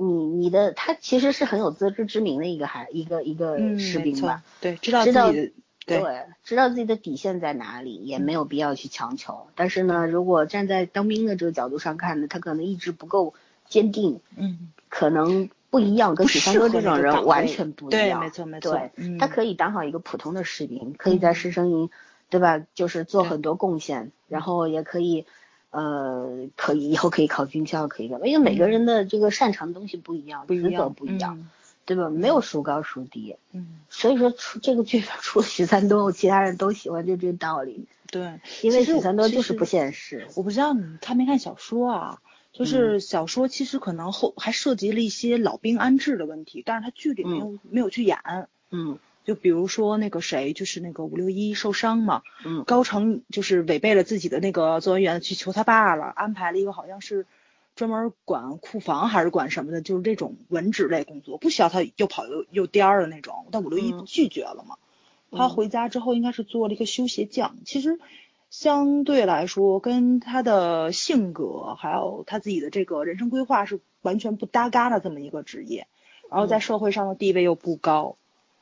[0.00, 6.02] 你你的他其实是很有自知之明的一个孩一个一个士兵吧，对，知道知道对
[6.42, 9.48] 知道自己的底线在哪里，也没有必要去强求。
[9.56, 13.34] 但是呢，如果站在当兵的这个角度上看呢，他可能意志不够
[13.68, 18.20] 坚定，嗯，可能不一样，跟许三多这种人完全不一样。
[18.20, 18.72] 对，没错没错。
[18.72, 21.90] 对，他可以当好一个普通的士兵，可以在师生营，
[22.30, 22.62] 对吧？
[22.74, 25.26] 就是做很多贡献，然后也可以。
[25.70, 28.26] 呃，可以以后可以考军校，可以干嘛？
[28.26, 31.48] 因为每个人的这个擅长的东西不一样，职责不一样，
[31.86, 32.10] 对吧？
[32.10, 33.36] 没有孰高孰低。
[33.52, 33.78] 嗯。
[33.88, 37.86] 所以说，出这个剧除了许三多，其他人都喜欢，就这道理。
[38.10, 38.40] 对。
[38.62, 40.26] 因为许三多就是不现实。
[40.34, 42.18] 我不知道你看没看小说啊？
[42.52, 48.18] 就是小说其实可能后还涉及了一些老兵安置的问题，但是他剧里没有没有去演。
[48.72, 48.98] 嗯。
[49.24, 57.26] 就比如说那个谁，就是那个五六一受伤嘛，嗯，高成就是违背了自己的那个作为员去求他爸了，安排了一个好像是
[57.76, 64.76] 专门管库房还是管什么的，就是这种文职类工作，不需要他又跑又又颠儿的那种，但五六一拒绝了嘛。
[65.32, 68.00] 他回家之后应该是做了一个修鞋匠，其实
[68.50, 75.86] 相对来说跟他的性格还有他自己的这个人生规划是完全不搭嘎的这么一个职业，
[76.28, 78.16] 然后在社会上的地位又不高。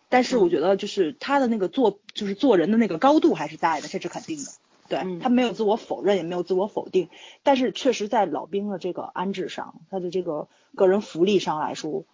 [0.08, 4.50] 但是我觉得，就是他的那个做，就是做人的那个高度还是在的，这是肯定的。
[4.88, 7.10] 对他没有自我否认，也没有自我否定。
[7.42, 12.04] 但是确实在老兵的这个安置上，他的这个个人福利上来说，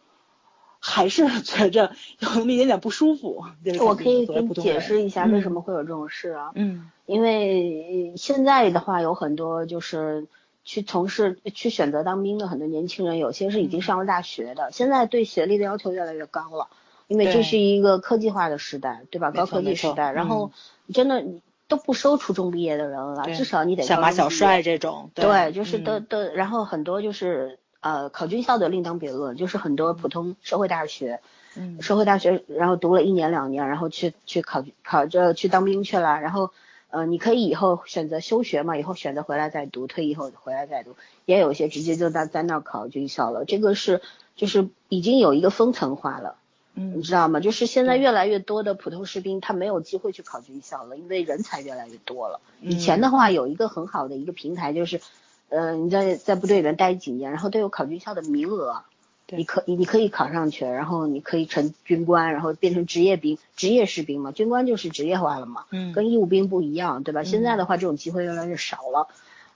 [0.80, 3.44] 还是 觉着有那么一点点不舒服。
[3.80, 6.50] 我可以给你解释一下为什么会有这种事啊？
[6.56, 10.26] 嗯，因为现在的话有很多就是
[10.64, 16.66] 去从事、去选择当兵的很多年轻人，有些是已经上了大学的，现在对学历的要求越来越高了。
[17.06, 19.30] 因为这是一个科技化的时代，对吧？
[19.30, 20.50] 高科技时代，然后
[20.92, 21.24] 真的
[21.68, 31.20] 都不收初中毕业的人了，至少你得像马小帅这种，对，就是都都，然后很多就是呃考军校的另当别论，就是很多普通社会大学，
[31.56, 36.50] 嗯，社会大学，然后读了一年两年，然后去去考考这去当兵去了，然后
[36.90, 44.00] 呃你可以以后选择休学嘛，以后选择回来再读，退役后回来再读，也有一些直接就在在那考军校了，这个是
[44.36, 46.36] 就是已经有一个分层化了。
[46.74, 47.40] 嗯，你知道吗？
[47.40, 52.40] 就是现在越来越多的普通士兵，他没有机会去考军校了，因为人才越来越多了。
[52.60, 55.00] 以前的话，有一个很好的一个平台，就是，
[55.50, 58.82] 呃，你在在部队里面待几年，然后都有考军校的名额，
[59.28, 64.32] 你可你你可以考上去，然后你可以成军官，然后变成职业兵、职业士兵嘛。
[64.32, 67.22] 军官就是职业化了嘛，嗯，跟义务兵不一样，对吧？
[67.22, 69.08] 现在的话，这种机会越来越少了，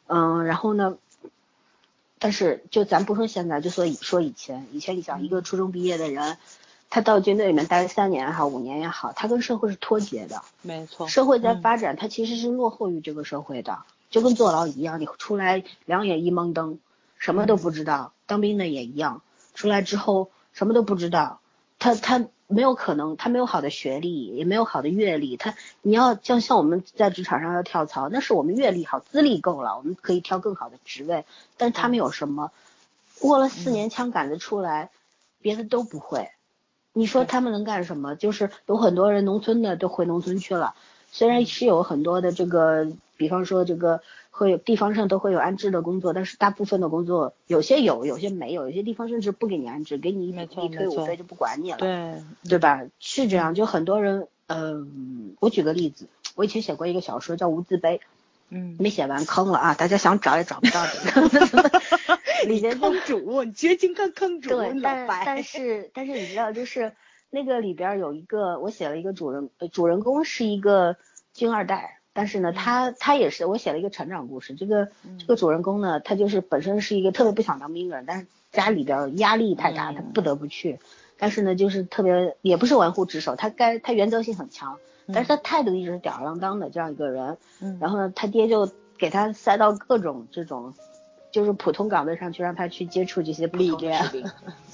[0.06, 0.96] 嗯，然后呢，
[2.18, 6.36] 但是就咱不说现在，就说以说以前，以前你想一个初中毕业的人，
[6.90, 16.78] 他到军队里面待了三年也好，五年也好，他跟社会是脱节的，没错，社会在发展，他其实是落后于这个社会的，就跟坐牢一样，你出来两眼一蒙灯，
[17.18, 19.20] 什么都不知道，当兵的也一样。
[19.54, 21.40] 出来之后什么都不知道，
[21.78, 25.36] 他他没有可能，他没有好的学历，也没有好的阅历。
[25.36, 31.24] 他你要像像我们在职场上要跳槽，那是我们阅历好，资历够了，我们可以挑更好的职位。
[31.56, 32.50] 但是他们有什么？
[33.20, 34.90] 过了四年枪杆子出来，
[35.42, 36.30] 别的都不会。
[36.98, 38.14] 你说他们能干什么？
[38.16, 40.74] 就是有很多人农村的都回农村去了，
[41.10, 44.00] 虽然是有很多的这个，比方说这个。
[44.30, 52.84] 会有地方上都会有安置的工作，但是大部分的工作有些有，有些没有，有些地方甚至不给你安置，给你一一退伍费就不管你了，对对吧？
[53.00, 56.06] 是这样，就很多人，嗯，我举个例子，
[56.36, 57.96] 我以前写过一个小说叫《无字碑》，
[58.50, 61.70] 嗯，没写完坑了啊，大家想找也找不到这个，
[62.46, 66.92] 里面坑主，你绝情坑坑主，对，但但是但是你知道，就是
[67.30, 70.96] 那个里边有一个，我写了一个主人，主人公是一个
[71.34, 71.94] 军二代。
[72.14, 74.54] 但是呢，他他也是我写了一个成长故事。
[74.54, 74.88] 这个
[75.20, 80.80] 这个主人公呢，他就是本身是一个特别不想当兵的人，但是家里边压力太大，他不得不去。
[81.16, 84.80] 但是呢，就是特别也不是玩忽职守，他该他原则性很强，
[85.12, 87.36] 但是他态度一直是吊儿郎当的这样一个人。
[87.80, 88.68] 然后呢，他爹就
[88.98, 90.74] 给他塞到各种这种
[91.30, 94.06] 就是普通岗位上去，让他去接触这些力量。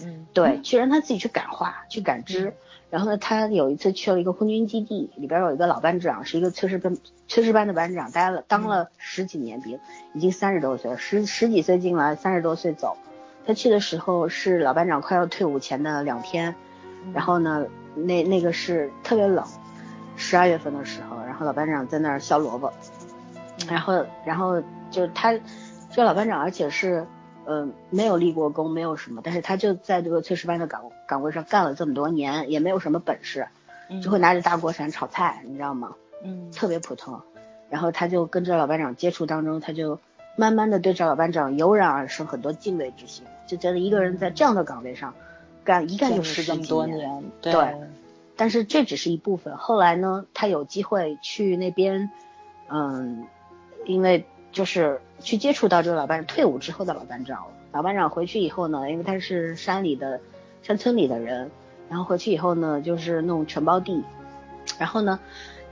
[0.03, 2.55] 嗯，对，去让他自己去感化，去感知。
[2.91, 6.97] 然后呢，他有一次去了一个空军基地，里边有一个老班长，是一个炊事班
[7.29, 9.81] 炊事班的班长，待了当了十几年兵，
[10.13, 12.97] 已经三十多岁了，十十几岁进来，三十多岁走。
[13.47, 16.55] 他去的时候是老班长快要退伍前的两天，
[17.13, 17.67] 然后呢，
[17.97, 19.45] 那那个是特别冷，
[20.25, 22.73] 十二月份的时候，然后老班长在那儿削萝卜，
[23.69, 27.07] 然后然后就他这个老班长，而且是。
[27.47, 33.47] 嗯，没有立过功，没有什么，但是他就在这个炊事班的岗岗位上干了这么多年，也没有什么本事，
[34.03, 35.93] 就会拿着大锅铲炒菜，你知道吗？
[36.23, 37.21] 嗯，特别普通。
[37.69, 39.99] 然后他就跟着老班长接触当中，他就
[40.37, 45.13] 慢慢的对这老班长油然而生很多敬畏之心，就觉得一个人在这样的岗位上
[45.65, 47.53] 干一干就是十几多年，对。
[48.37, 52.11] 但是这只是一部分，后来呢，他有机会去那边，
[52.69, 53.27] 嗯，
[53.87, 54.27] 因为。
[54.55, 60.21] 就是去接触到这个老班长退伍之后的老班长，老班长回去以后呢，因为他是山里的
[60.63, 61.51] 山村里的人，
[61.91, 64.05] 然后回去以后呢，就是弄承包地，
[64.79, 65.19] 然后呢，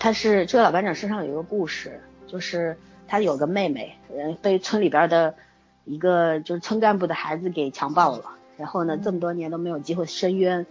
[0.00, 2.76] 他是这个老班长身上有一个故事，就是
[3.06, 5.36] 他有个妹妹，嗯，被村里边的
[5.84, 10.66] 一个就是村干部的孩子给强暴了，然后呢，这么多年都没有机会申冤，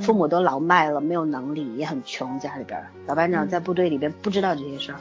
[0.00, 4.98] 父母都老迈了，没有能力，也很穷，家里边老班长在部队里边不知道这些事儿，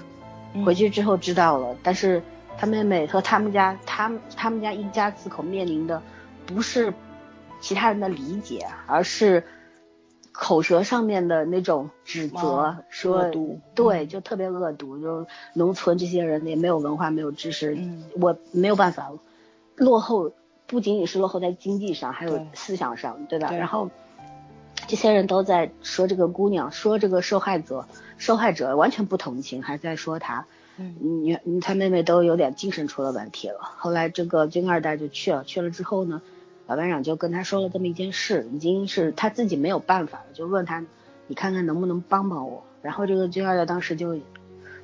[0.64, 2.22] 回去之后知道了，但是。
[2.56, 6.00] 他妹妹和他们家，他们他们家一家四口面临的
[6.46, 6.94] 不是
[7.60, 9.44] 其他人的理解，而是
[10.32, 13.32] 口舌上面的那种指责，说
[13.74, 15.26] 对，就特别恶毒，就
[15.56, 17.76] 农村这些人也没有文化，没有知识，
[18.22, 19.12] 我没有办法，
[19.76, 20.32] 落后
[20.68, 23.50] 不仅仅是落后在经济上，还有思想上，对吧？
[23.52, 23.90] 然后
[24.88, 27.88] 这些人都在说这个姑娘，说这个受害者，
[28.18, 30.46] 受害者完全不同情，还在说她。
[30.76, 30.96] 嗯，
[31.44, 33.60] 你他妹妹都有点精神出了问题了。
[33.62, 36.20] 后来这个军二代就去了，去了之后呢，
[36.66, 40.84] 老班长就跟他说了这么一件事，已经是他自己没有办法了，就问他，
[41.28, 42.64] 你看看能不能帮帮我。
[42.82, 44.18] 然后这个军二代当时就，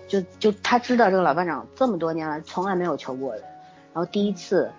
[0.08, 3.42] 就就他知道这个老班长这么多年来从来没有求过人，
[3.94, 4.72] 然后第一次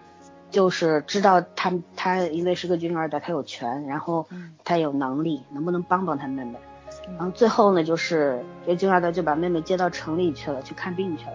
[0.51, 4.27] 就是知道他他因为是个军二代，他有权，然后
[4.65, 6.59] 他有能力，能不能帮帮他妹妹。
[7.17, 11.33] 然后最后呢，就是这军二代就把妹妹接到城里去了，去看病去了。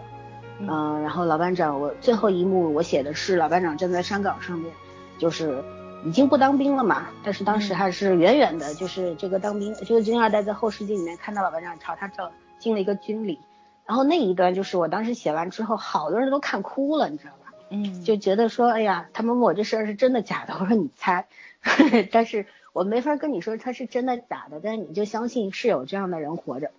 [0.60, 4.72] 嗯，然后老班长，我最后一幕我写的是老班长站在山岗上面，
[5.18, 5.64] 就是
[6.06, 13.40] 已经不当兵了嘛，但是当时还是远远的，就是这个当兵，这个军二代在后视镜里面看到老班长朝他照敬了一个军礼。
[13.86, 17.45] 然后那一段就是我当时写完之后，好多人都看哭了，你知道吧？
[17.70, 21.28] 嗯，就觉得说，哎呀，他们问我这事儿是真的假的，我说你猜，
[22.12, 22.46] 但是。
[22.76, 26.72] 我没法跟你说他是真的假的，但是你就相信是有这样的人活着，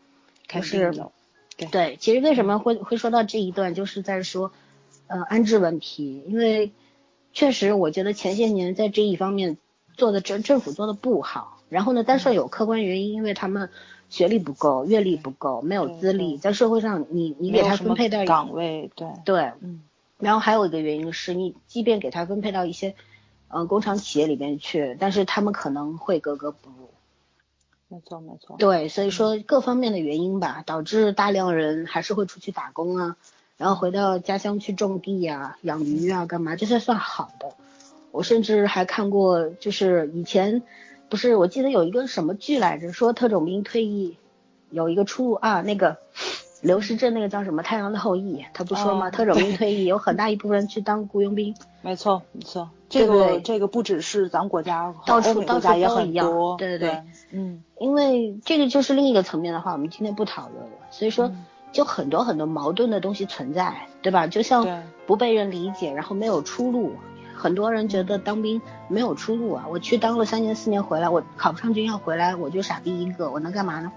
[0.47, 1.11] 肯定有。
[1.71, 4.53] 对，其实为什么会会说到这一段，就是在说，
[5.07, 6.71] 呃，安置问题，因为
[7.33, 9.57] 确实我觉得前些年在这一方面
[9.95, 11.63] 做的政政府做的不好。
[11.71, 13.71] 然后呢，但是有客观原因，因为他们
[14.11, 19.81] 学历不够，阅历不够，没有资历，在社会上你你给他分配到岗位，对对，嗯。
[20.19, 22.95] 然后还有一个原因是你即便给他分配到一些。
[23.49, 26.91] 嗯工厂企业里边去，但是他们可能会格格不入。
[27.87, 28.57] 没错没错。
[28.59, 33.17] 对，所以说各方面的原因吧，导致大量人还是会出去打工啊，
[33.57, 37.55] 然后回到家乡去种地啊、养鱼啊、干嘛，这些算好的。
[38.11, 40.65] 我甚至还看过，就是以前
[41.09, 44.17] 不是我记得有一个什么剧来着，说特种兵退役
[44.71, 45.99] 有一个出路啊，那个
[46.67, 49.09] 刘诗镇那个叫什么《太阳的后裔》，他不说吗？
[49.09, 51.55] 特种兵退役有很大一部分去当雇佣兵。
[51.81, 56.57] 没错没错，这个这个不只是咱国家，到处到处也很多。
[56.57, 60.71] 对对对，嗯，因为这个就是另一个层面的话，我们今天不讨论了。
[60.91, 61.31] 所以说，
[61.71, 64.27] 就很多很多矛盾的东西存在，对吧？
[64.27, 66.97] 就像不被人理解，然后没有出路。
[67.37, 69.67] 很多人觉得当兵没有出路啊！
[69.71, 73.93] 我去当了三年四年回来，我考不上军校回来，我就傻逼一个，我能干嘛呢？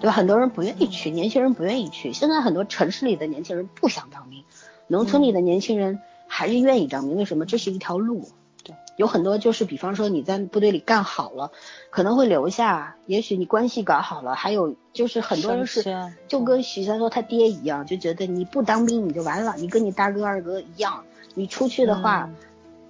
[0.00, 0.12] 对吧？
[0.12, 2.12] 很多人不愿意去，年轻人不愿意去。
[2.12, 4.44] 现在很多城市里的年轻人不想当兵，
[4.86, 7.16] 农村里的年轻人还是愿意当兵。
[7.16, 7.46] 为什么？
[7.46, 8.28] 这是一条路。
[8.64, 11.52] 对，有很多就是，比方说你在部队里干好了，
[11.90, 15.84] 可能会留下；也许你关系搞好了，还有就是很多人是
[16.26, 21.04] 就跟许三多他爹一样，就觉得你不当兵你就完了，你跟你大哥二哥一样，
[21.34, 22.30] 你出去的话。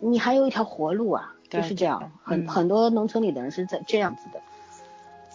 [0.01, 4.41] 你还有一条活路啊，就是这样，很很多农村里的人是在这样子的，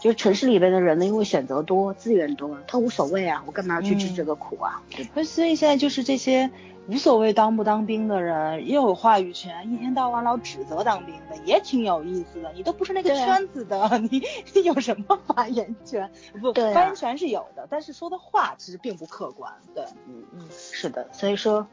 [0.04, 4.82] 就是城市里边的人呢，因为选择多，资源多，他无所谓啊，我干嘛要去吃这个苦啊？
[5.14, 6.52] 那所以现在就是这些
[6.90, 12.52] 无所谓当不当兵的人，也有话语权，一天到晚老指责当兵的，也挺有意思的。
[12.54, 14.22] 你都不是那个圈子的， 你
[14.66, 16.12] 有什么发言权？
[16.42, 19.54] 不，发言权是有的，但是说的话其实并不客观。
[19.74, 21.66] 对，嗯嗯，是的，所以说。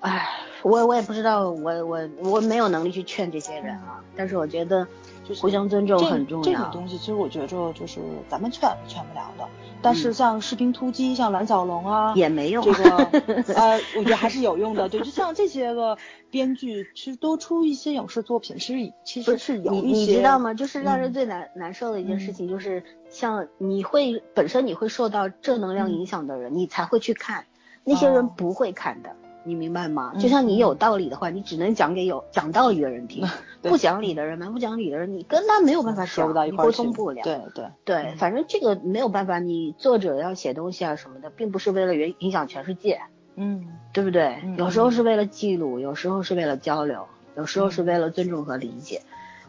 [0.00, 0.28] 唉，
[0.60, 4.04] 我我也不知道，我我我没有能力去劝这些人啊。
[4.14, 4.86] 但是我觉得，
[5.28, 6.44] 就是互相尊重很重要。
[6.44, 9.48] 这种东西，其实我觉着就是咱们劝劝不了的。
[9.82, 12.64] 但是像士兵突击，像蓝小龙啊，也没用。
[12.64, 12.96] 这个
[13.54, 14.88] 呃，我觉得还是有用的。
[14.88, 15.98] 对，就像这些个
[16.30, 20.12] 编剧，其实多出一些影视作品，其实其实是有一些。
[20.12, 20.54] 你知道吗？
[20.54, 27.44] 就是让人最难难受的一件事情，就是像你会本身你会受到正能量影响的人，你才会去看。
[27.86, 29.14] 那些人不会看的。
[29.44, 30.12] 你明白吗？
[30.18, 33.24] 就像你有道理的话，你只能讲给有讲道理的人听。
[33.62, 37.22] 不讲理的人，蛮不讲理的人，你跟他没有办法说不到一块沟通不了。
[37.22, 39.38] 对对对，反正这个没有办法。
[39.38, 43.00] 你作者要写东西啊什么的，并不是为了影影响全世界。
[43.36, 44.38] 嗯，对不对？
[44.56, 47.06] 有时候是为了记录，有时候是为了交流，
[47.36, 49.00] 有时候是为了尊重和理解。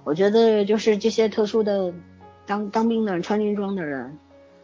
[0.04, 1.94] 我觉得就是这些特殊的
[2.46, 4.18] 当当兵的人、穿军装的人，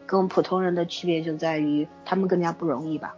[0.05, 3.15] 跟我们普通人的区别就在于他们更加不容易吧。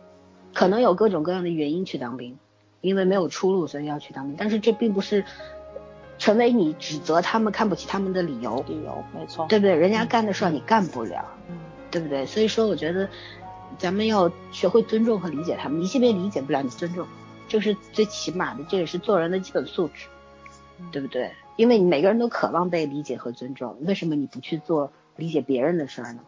[0.53, 2.37] 可能有各种各样的原因去当兵，
[2.81, 4.35] 因为没有出路，所以要去当兵。
[4.37, 5.25] 但是这并不是
[6.17, 8.63] 成为你指责他们、看不起他们的理由。
[8.67, 9.75] 理由没错，对不对？
[9.75, 11.57] 人家干的事儿你干不了，嗯，
[11.89, 12.25] 对不对？
[12.25, 13.09] 所以说，我觉得
[13.77, 15.81] 咱们要学会尊重和理解他们。
[15.81, 17.07] 你即便理解不了，你尊重，
[17.47, 20.07] 这是最起码的，这也是做人的基本素质，
[20.91, 21.31] 对不对？
[21.55, 26.19] 因为你每个人都渴望被理解和尊重，为什么你不去做理解别人的事儿呢？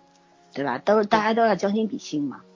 [0.53, 0.77] 对吧？
[0.77, 2.41] 都是大家都要将心比心嘛。
[2.43, 2.54] 嗯。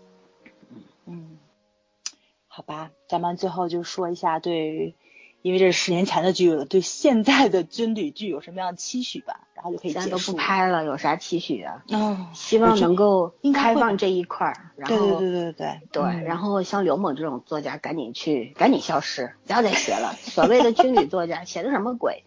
[2.52, 4.96] 好吧，咱们最后就说一下对，
[5.44, 10.10] 因为这是十年前的剧了，对现在的军旅剧有什么样的期许吧，然后就可以结束。
[10.10, 11.84] 都不拍了，有啥期许啊？
[11.92, 20.16] 哦，希望能够开放这一块儿，然后对对对对对对，然后像刘猛这种作家赶紧去，赶紧消失，不要再写了。
[20.20, 22.24] 所谓的军旅作家写的什么鬼？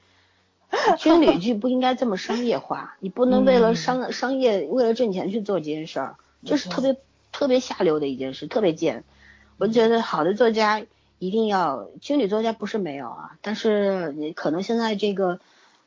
[0.99, 6.17] 军旅剧不应该这么商业化，你不能为了商商业为了挣钱去做这件事儿，
[6.47, 6.97] 这是特别
[7.33, 9.05] 特别下流的一件事，特别贱。
[9.63, 10.83] 我觉得好的作家
[11.21, 15.39] 一定要青旅作家不是没有啊，但是你可能现在这个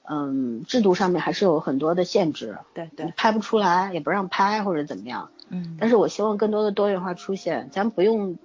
[0.07, 8.38] 嗯制度上面还是有很多的限制，对对，拍不出来也不让拍或者怎么样，嗯，但是我希望更多的多元化出现，咱不用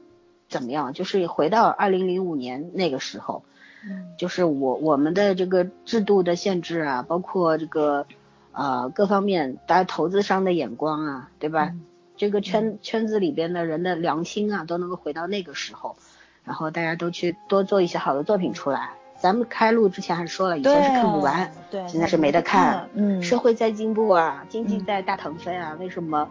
[0.48, 3.44] 怎么样，就是回到二零零五年那个时候，
[3.89, 8.05] 嗯，就是我我们的这个制度的限制啊，包括这个
[8.51, 11.73] 呃各方面大家投资商的眼光啊，对吧？
[12.20, 15.97] 这个圈圈子里边的人的良心啊，都能够回到那个时候，
[16.44, 18.90] 然后大家都去多做一些好的作品出来。
[19.18, 22.90] 咱们开录之前还说了，以前是看不完，对，现在是没得看。
[22.92, 26.28] 嗯，社会在进步啊，经济在大腾飞啊，为什么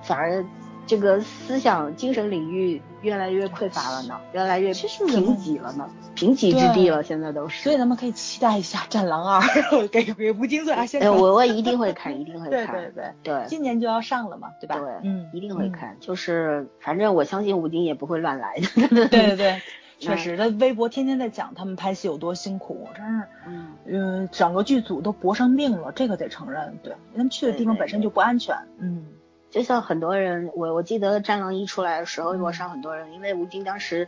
[0.00, 0.44] 反而？
[0.86, 7.62] 这个思想精神领域越来越匮乏了呢，越来越贫瘠了呢，贫瘠之地了，现在都是。
[7.62, 9.40] 所以咱们可以期待一下《战狼二》，
[9.88, 11.12] 给给吴京做下宣传。
[11.14, 12.50] 我我一定会看，一定会看。
[12.50, 13.44] 对对对对。
[13.46, 14.76] 今年就要上了嘛，对吧？
[14.78, 15.96] 对，嗯，一定会看。
[16.00, 18.88] 就是反正我相信吴京也不会乱来的。
[19.08, 19.62] 对对对，
[19.98, 26.78] 确实，他微博天天在讲他们拍戏有多辛苦，真是，嗯嗯，整个剧组都搏上命了，这个得承认。
[26.82, 28.56] 对，他们去的地方本身就不安全。
[28.78, 29.06] 嗯。
[29.50, 34.06] 就像很多人，我我记得《战狼一》出来的时候，网上很多人，因为吴京当时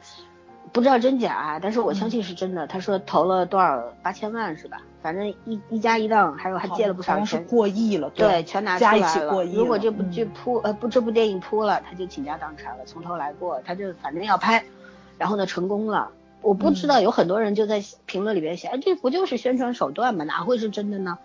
[0.73, 2.67] 不知道真假，但是我相信是真的。
[2.67, 4.81] 他说投了多少八千万是吧？
[5.03, 9.45] 反正一一家一档，还有还借了不少钱，过亿了，对，全拿出来了。
[9.47, 14.65] 如果这部剧扑呃不这部电影扑了，他就倾家荡产了，从头来过，他就反正要拍，
[15.19, 16.11] 然后呢成功了。
[16.41, 20.25] 我不知道有很多人就在评论里边写，哎，这不就是宣传手段吗？
[20.25, 21.19] 哪会是真的呢？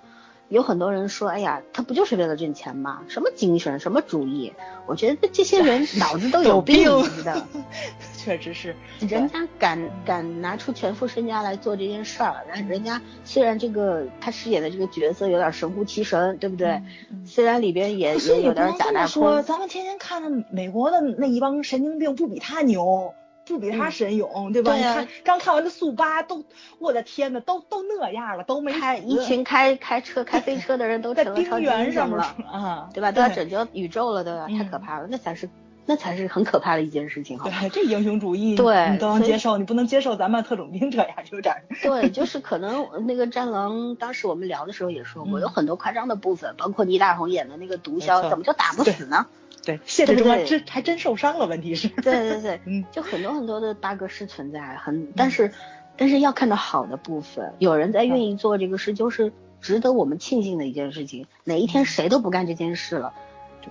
[0.49, 3.01] 有很多人说，哎呀，他不就是为了挣钱吗？
[3.09, 4.53] 什么精神，什么主义？
[4.85, 6.85] 我觉得这些人 脑子都有病
[7.23, 7.45] 的。
[8.15, 16.81] 确实是，人家敢敢拿出全副身家来做这件事儿，人人家虽然这个他饰演的这个角色有点神乎其神，对不对？
[17.25, 19.07] 虽然里边也也有点假大空。
[19.07, 23.13] 说，咱们天天看的美国的那一帮神经病，不比他牛。
[23.53, 24.75] 不比他神勇，对吧？
[24.75, 26.43] 你看刚看完的速八都，
[26.79, 33.11] 我的天呐，都都那样了，都没开一群开开车开飞 车的人都成了超级英雄了，啊，对吧？
[33.11, 34.47] 都要拯救宇宙了，对吧？
[34.47, 35.49] 太可怕了，那才是
[35.85, 41.55] 那才是很可怕的一件事情，好对，这英雄主义，对，你都能接受，你不能接受咱们特种兵这样，有点。
[41.81, 49.27] 对， 就是可能那个战狼，当时我们聊的时候也说过，有很多夸张的部分，包括倪大红演的那个毒枭，怎么就打不死呢？
[49.67, 51.45] 对，现实中还真还真受伤了。
[51.45, 55.51] 问题是，对对对，嗯，就很多很多的 bug 是存在，很，但是
[55.97, 61.27] 但是要看到好的部分，有人在愿意做这个事，就是值得我们庆幸的一件事情。
[61.43, 63.11] 哪一天谁都不干这件事了，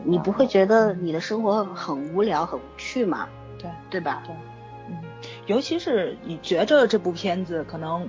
[0.04, 3.26] 你不会觉得你的生活很无聊、很无趣吗？
[3.58, 4.22] 对，对吧？
[4.26, 4.34] 对，
[4.90, 4.98] 嗯，
[5.46, 8.06] 尤其是你觉着这部片子可能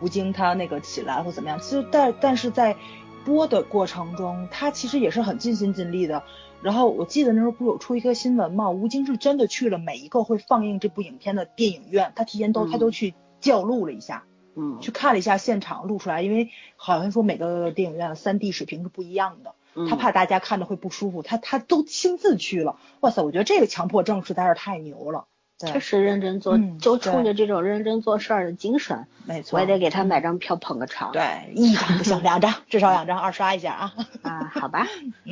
[0.00, 2.76] 吴京他那个起来或怎么样，其实但但是在
[3.24, 6.22] 播的过程中，他其实也是很尽心尽力的。
[6.62, 8.68] 然后我记得那时候不是有出一个新闻嘛？
[8.68, 14.24] 吴京是真的去了每一个会放映这部影片的电影院，他提前都他都去校录了一下，
[14.54, 19.54] 嗯，去看了一下现场录出来，因为好像说每个电影院的三 D 水平是不一样的，
[19.88, 22.76] 他怕大家看着会不舒服，他他都亲自去了。
[23.00, 25.26] 哇塞，我觉得这个强迫症实在是太牛了。
[25.66, 31.12] 确实认真做，就冲着这种认真做事儿的精神，没错，我也得给他买张票捧个场。
[31.12, 33.92] 对，一张不行，两张，至少两张，二刷一下啊。
[34.22, 34.86] 啊，好吧。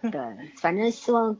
[0.00, 0.20] 对，
[0.56, 1.36] 反正希望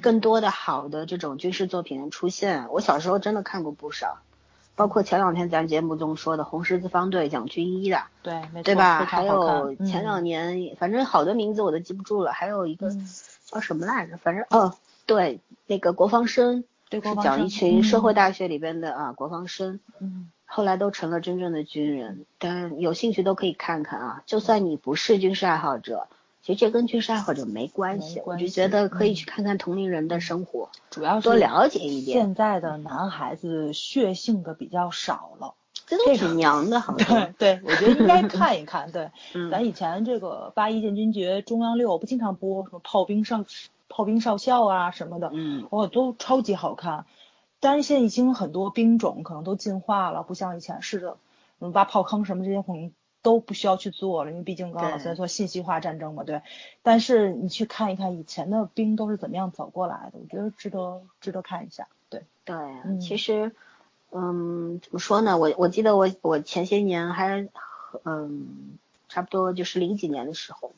[0.00, 2.68] 更多的好的这种军事作品能出现。
[2.70, 4.20] 我小时候真的看过不少，
[4.76, 9.04] 包括前两天咱节目中说的《红十字方队》讲军医的，对，对吧？
[9.04, 12.32] 还有前两年，反正好多名字我都记不住了。
[12.32, 12.90] 还有一个
[13.44, 14.16] 叫什么来着？
[14.16, 14.74] 反正哦。
[15.06, 22.26] 对，那个国防生是讲一群社会大学里边的啊国防生，嗯，后来都成了真正的军人。
[22.38, 26.08] 但有兴趣都可以看看啊，就算你不是军事爱好者，
[26.42, 28.20] 其实这跟军事爱好者没关系。
[28.24, 32.18] 我就觉得可以去看看同龄人的生活，主要是多了解一点。
[32.18, 35.54] 现在的男孩子血性的比较少了，
[35.86, 37.32] 这都挺娘的，好像。
[37.38, 38.90] 对，我觉得应该看一看。
[38.92, 39.10] 对，
[39.50, 43.44] 咱以前这个八一建军节中央六不经常播什么炮兵上。
[43.88, 47.06] 炮兵少校啊什么的，嗯，哇，都超级好看。
[47.60, 51.16] 但是现在已经很多兵种可能都进化了，不像以前似的，
[51.60, 52.92] 嗯挖炮坑什么这些可能
[53.22, 56.42] 都不需要去做了，因为毕竟刚刚老师说信息化战争嘛，对。
[56.82, 61.88] 但是你去看一看以前的兵都是怎么样走过来的，我觉得值得值得看一下。
[62.08, 62.56] 对对，
[63.00, 63.52] 其实，
[64.12, 65.38] 嗯，怎么说呢？
[65.38, 67.48] 我我记得我我前些年还，
[68.04, 68.78] 嗯，
[69.16, 70.74] 差不多就是零几年的时候。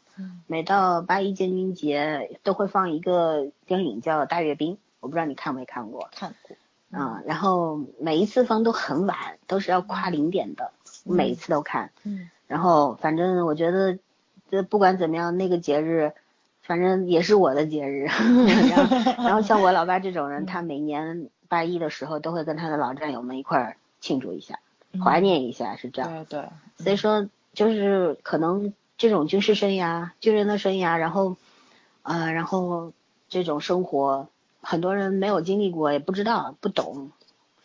[0.46, 6.08] 每到八一建军节都会放一个电影叫《大阅兵》，我不知道你看没看过。
[6.12, 6.56] 看过。
[6.92, 10.70] 嗯，然后每一次放都很晚，都是要跨零点的，
[11.02, 11.90] 每一次都看。
[12.04, 12.30] 嗯。
[12.46, 13.98] 然后反正我觉得，
[14.52, 16.12] 这不管怎么样，那个节日，
[16.62, 18.04] 反正也是我的节日。
[18.70, 24.60] 然后， 然后像我老爸这种人，他每年八一的时候都会跟他的老战友们一块儿庆祝一下，
[25.04, 26.24] 怀念一下，是这样。
[26.24, 26.48] 对对。
[26.78, 28.72] 所以说，就是可能。
[29.00, 31.36] 这种军事生涯、军人的生涯，然后，
[32.02, 32.92] 呃，然后
[33.28, 34.26] 这种生活，
[34.60, 37.12] 很多人没有经历过，也不知道、不懂。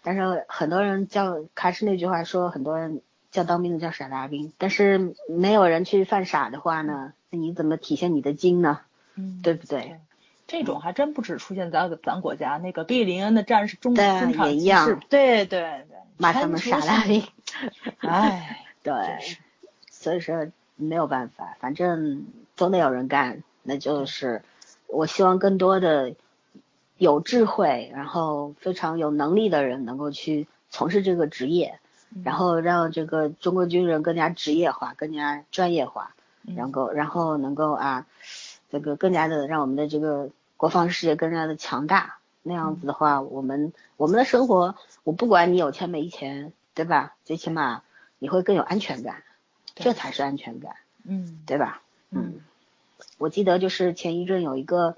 [0.04, 3.02] 但是很多人叫，还是那句话说，很多人
[3.32, 4.54] 叫当兵的叫傻大兵。
[4.60, 8.82] 但是没有人去犯傻的话呢，那你怎么体现你的精呢？
[9.16, 10.00] 嗯，对不对？
[10.46, 15.00] 这种还真不止出现在咱国家，那个比利林恩的战士中中场也一样。
[15.10, 15.88] 对对对，
[16.18, 17.24] 骂他们傻大兵。
[18.02, 18.94] 哎， 对，
[20.04, 20.52] 所以说。
[20.76, 22.26] 没有办法，反正
[22.56, 23.44] 总得有人干。
[23.62, 24.42] 那就是
[24.88, 26.16] 我希望更多的
[26.98, 31.80] 有智慧，然后非常有能力的人能够去从事这个职业，
[32.24, 38.08] 然后让这个中国军人更加职业化、更加专业化，然后然后能够啊，
[38.72, 42.18] 这个更加的让我们的这个国防事业更加的强大。
[42.42, 47.14] 那样子的话，我们我们的生活，我不管你有钱没钱，对吧？
[47.24, 47.84] 最起码
[48.18, 49.24] 你会更有安全感。
[49.76, 51.82] 这才是安全感，嗯，对吧？
[52.12, 52.42] 嗯，
[53.18, 54.98] 我记得就是前一阵有一个，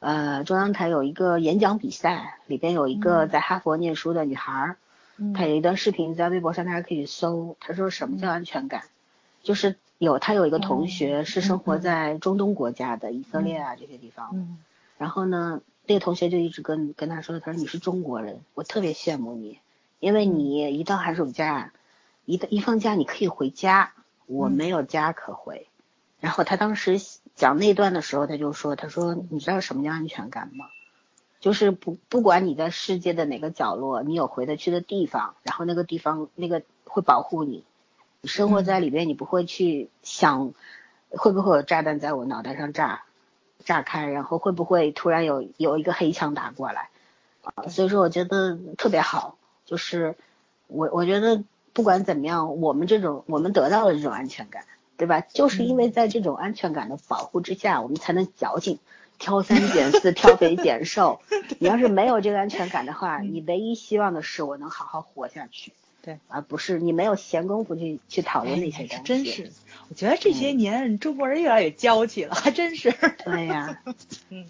[0.00, 4.76] 呃，中央台有一个演讲比赛，里边有一个在哈佛念书的女孩儿，
[5.34, 7.56] 她有一段视频在微博上，大家可以搜。
[7.60, 8.84] 她说什么叫安全感？
[9.42, 14.30] 就是有她有一个同学是生活在中东国家的以色列啊这些地方，
[14.96, 19.58] 然后呢，那个同学就一直跟跟她说，她说你是中国人，我特别羡慕你，
[20.00, 21.72] 因为你一到寒暑假，
[22.24, 23.92] 一一放假你可以回家，
[24.26, 25.66] 我没有家可回。
[26.20, 27.00] 然后他当时
[27.34, 30.66] 讲那段的时候，他就说：“他说你知道什么叫安全感吗？
[31.40, 37.64] 就是不不管你在世界的哪个角落，你有回得去的地方，然后那个地方那个会保护你。
[38.22, 40.54] 你生活在里边，你不会去想
[41.10, 43.02] 会不会有炸弹在我脑袋上炸
[43.62, 46.88] 炸开，然后会不会突然有有一个黑枪打过来
[47.42, 47.68] 啊？
[47.68, 49.36] 所以说我觉得特别好，
[49.66, 50.16] 就是
[50.68, 51.44] 我我觉得
[51.74, 54.64] 不管怎么样，我们这种我们得到了这种安全感。”
[54.96, 55.20] 对吧？
[55.22, 58.78] 就是因为在这种安全感的保护之下，我们才能矫情，
[59.18, 61.20] 挑三拣四，挑肥拣瘦。
[61.58, 65.72] 你要是没有这个安全感的话，你唯一希望的是我能好好活下去。
[66.00, 69.02] 对，而不是你没有闲工夫去去讨论那些东西。
[69.02, 69.50] 真是，
[69.88, 72.92] 我觉得这些年中国人越来越娇气了，还真是。
[73.26, 73.82] 对呀。
[74.28, 74.46] 嗯。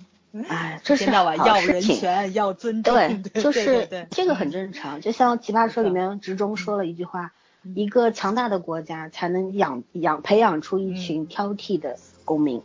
[0.48, 2.94] 哎，这是好要人权， 要尊重。
[2.94, 5.00] 对，就是这个很正常。
[5.00, 7.32] 就像《奇葩说》里面执中说了一句话。
[7.74, 11.96] 一个强大的国家才能养养培养出一群挑剔的
[12.26, 12.60] 公民，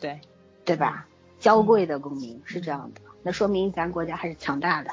[0.00, 0.18] 对
[0.64, 1.06] 对吧？
[1.38, 4.90] 娇贵的公民是这样的，那说明咱国家还是强大的，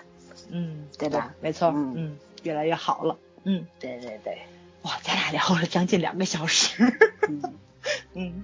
[0.52, 1.34] 嗯，对吧？
[1.42, 4.38] 没错，嗯，越来越好了，嗯，对对对，
[4.84, 6.84] 哇，咱俩聊了将近两个小时，
[7.28, 7.42] 嗯
[8.14, 8.44] 嗯，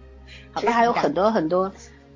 [0.55, 1.71] 其实还有很多很多。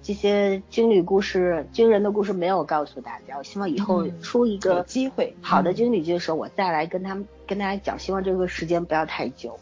[0.09, 7.99] 这些军旅故事、军人的故事没有告诉大家，我希望以后出一个机会好的军旅剧的时候，我再来跟他们跟大家讲。
[7.99, 9.59] 希望这个时间不要太久，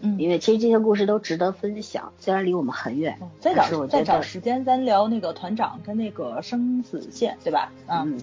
[0.00, 3.18] 嗯，因为其实这些故事都值得分享，虽然离我们很远。
[3.40, 7.70] 再找再找时间，咱聊那个团长跟那个生死线，对吧？
[7.86, 8.18] 嗯，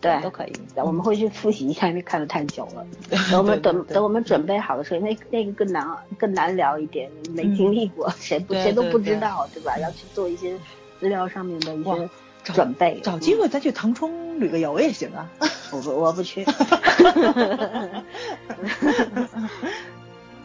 [0.00, 0.52] 对，都可以。
[0.74, 2.84] 我们会去复习一下，因为看的太久了。
[3.30, 5.86] 等我们等等我们准备好的时候，因为那个更难
[6.18, 9.78] 更难聊一点，没经历过，谁不谁都不知道，对吧？
[9.78, 10.56] 要去做一些。
[11.00, 12.08] 资料上面的一些
[12.44, 15.28] 准备找机会再去腾冲旅个游也行啊
[15.72, 16.44] 我不我不去。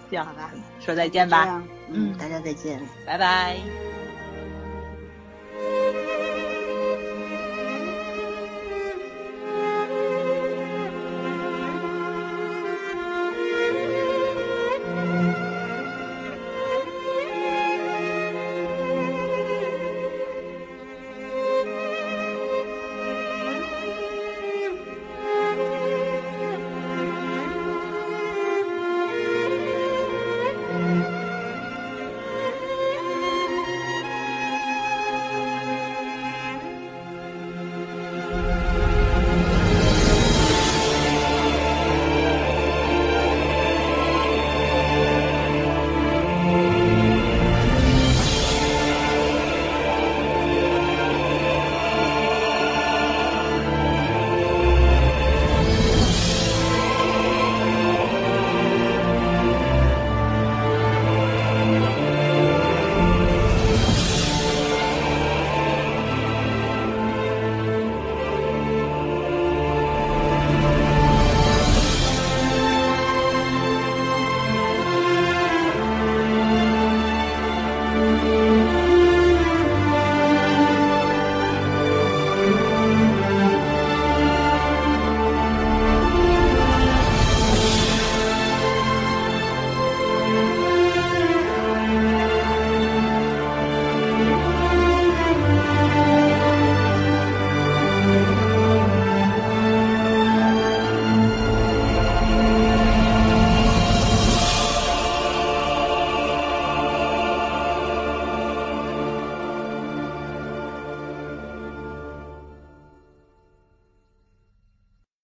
[0.10, 1.62] 这样好吧说再见吧。
[1.90, 2.16] 嗯。
[2.18, 2.80] 大家再见。
[3.06, 3.58] 拜拜。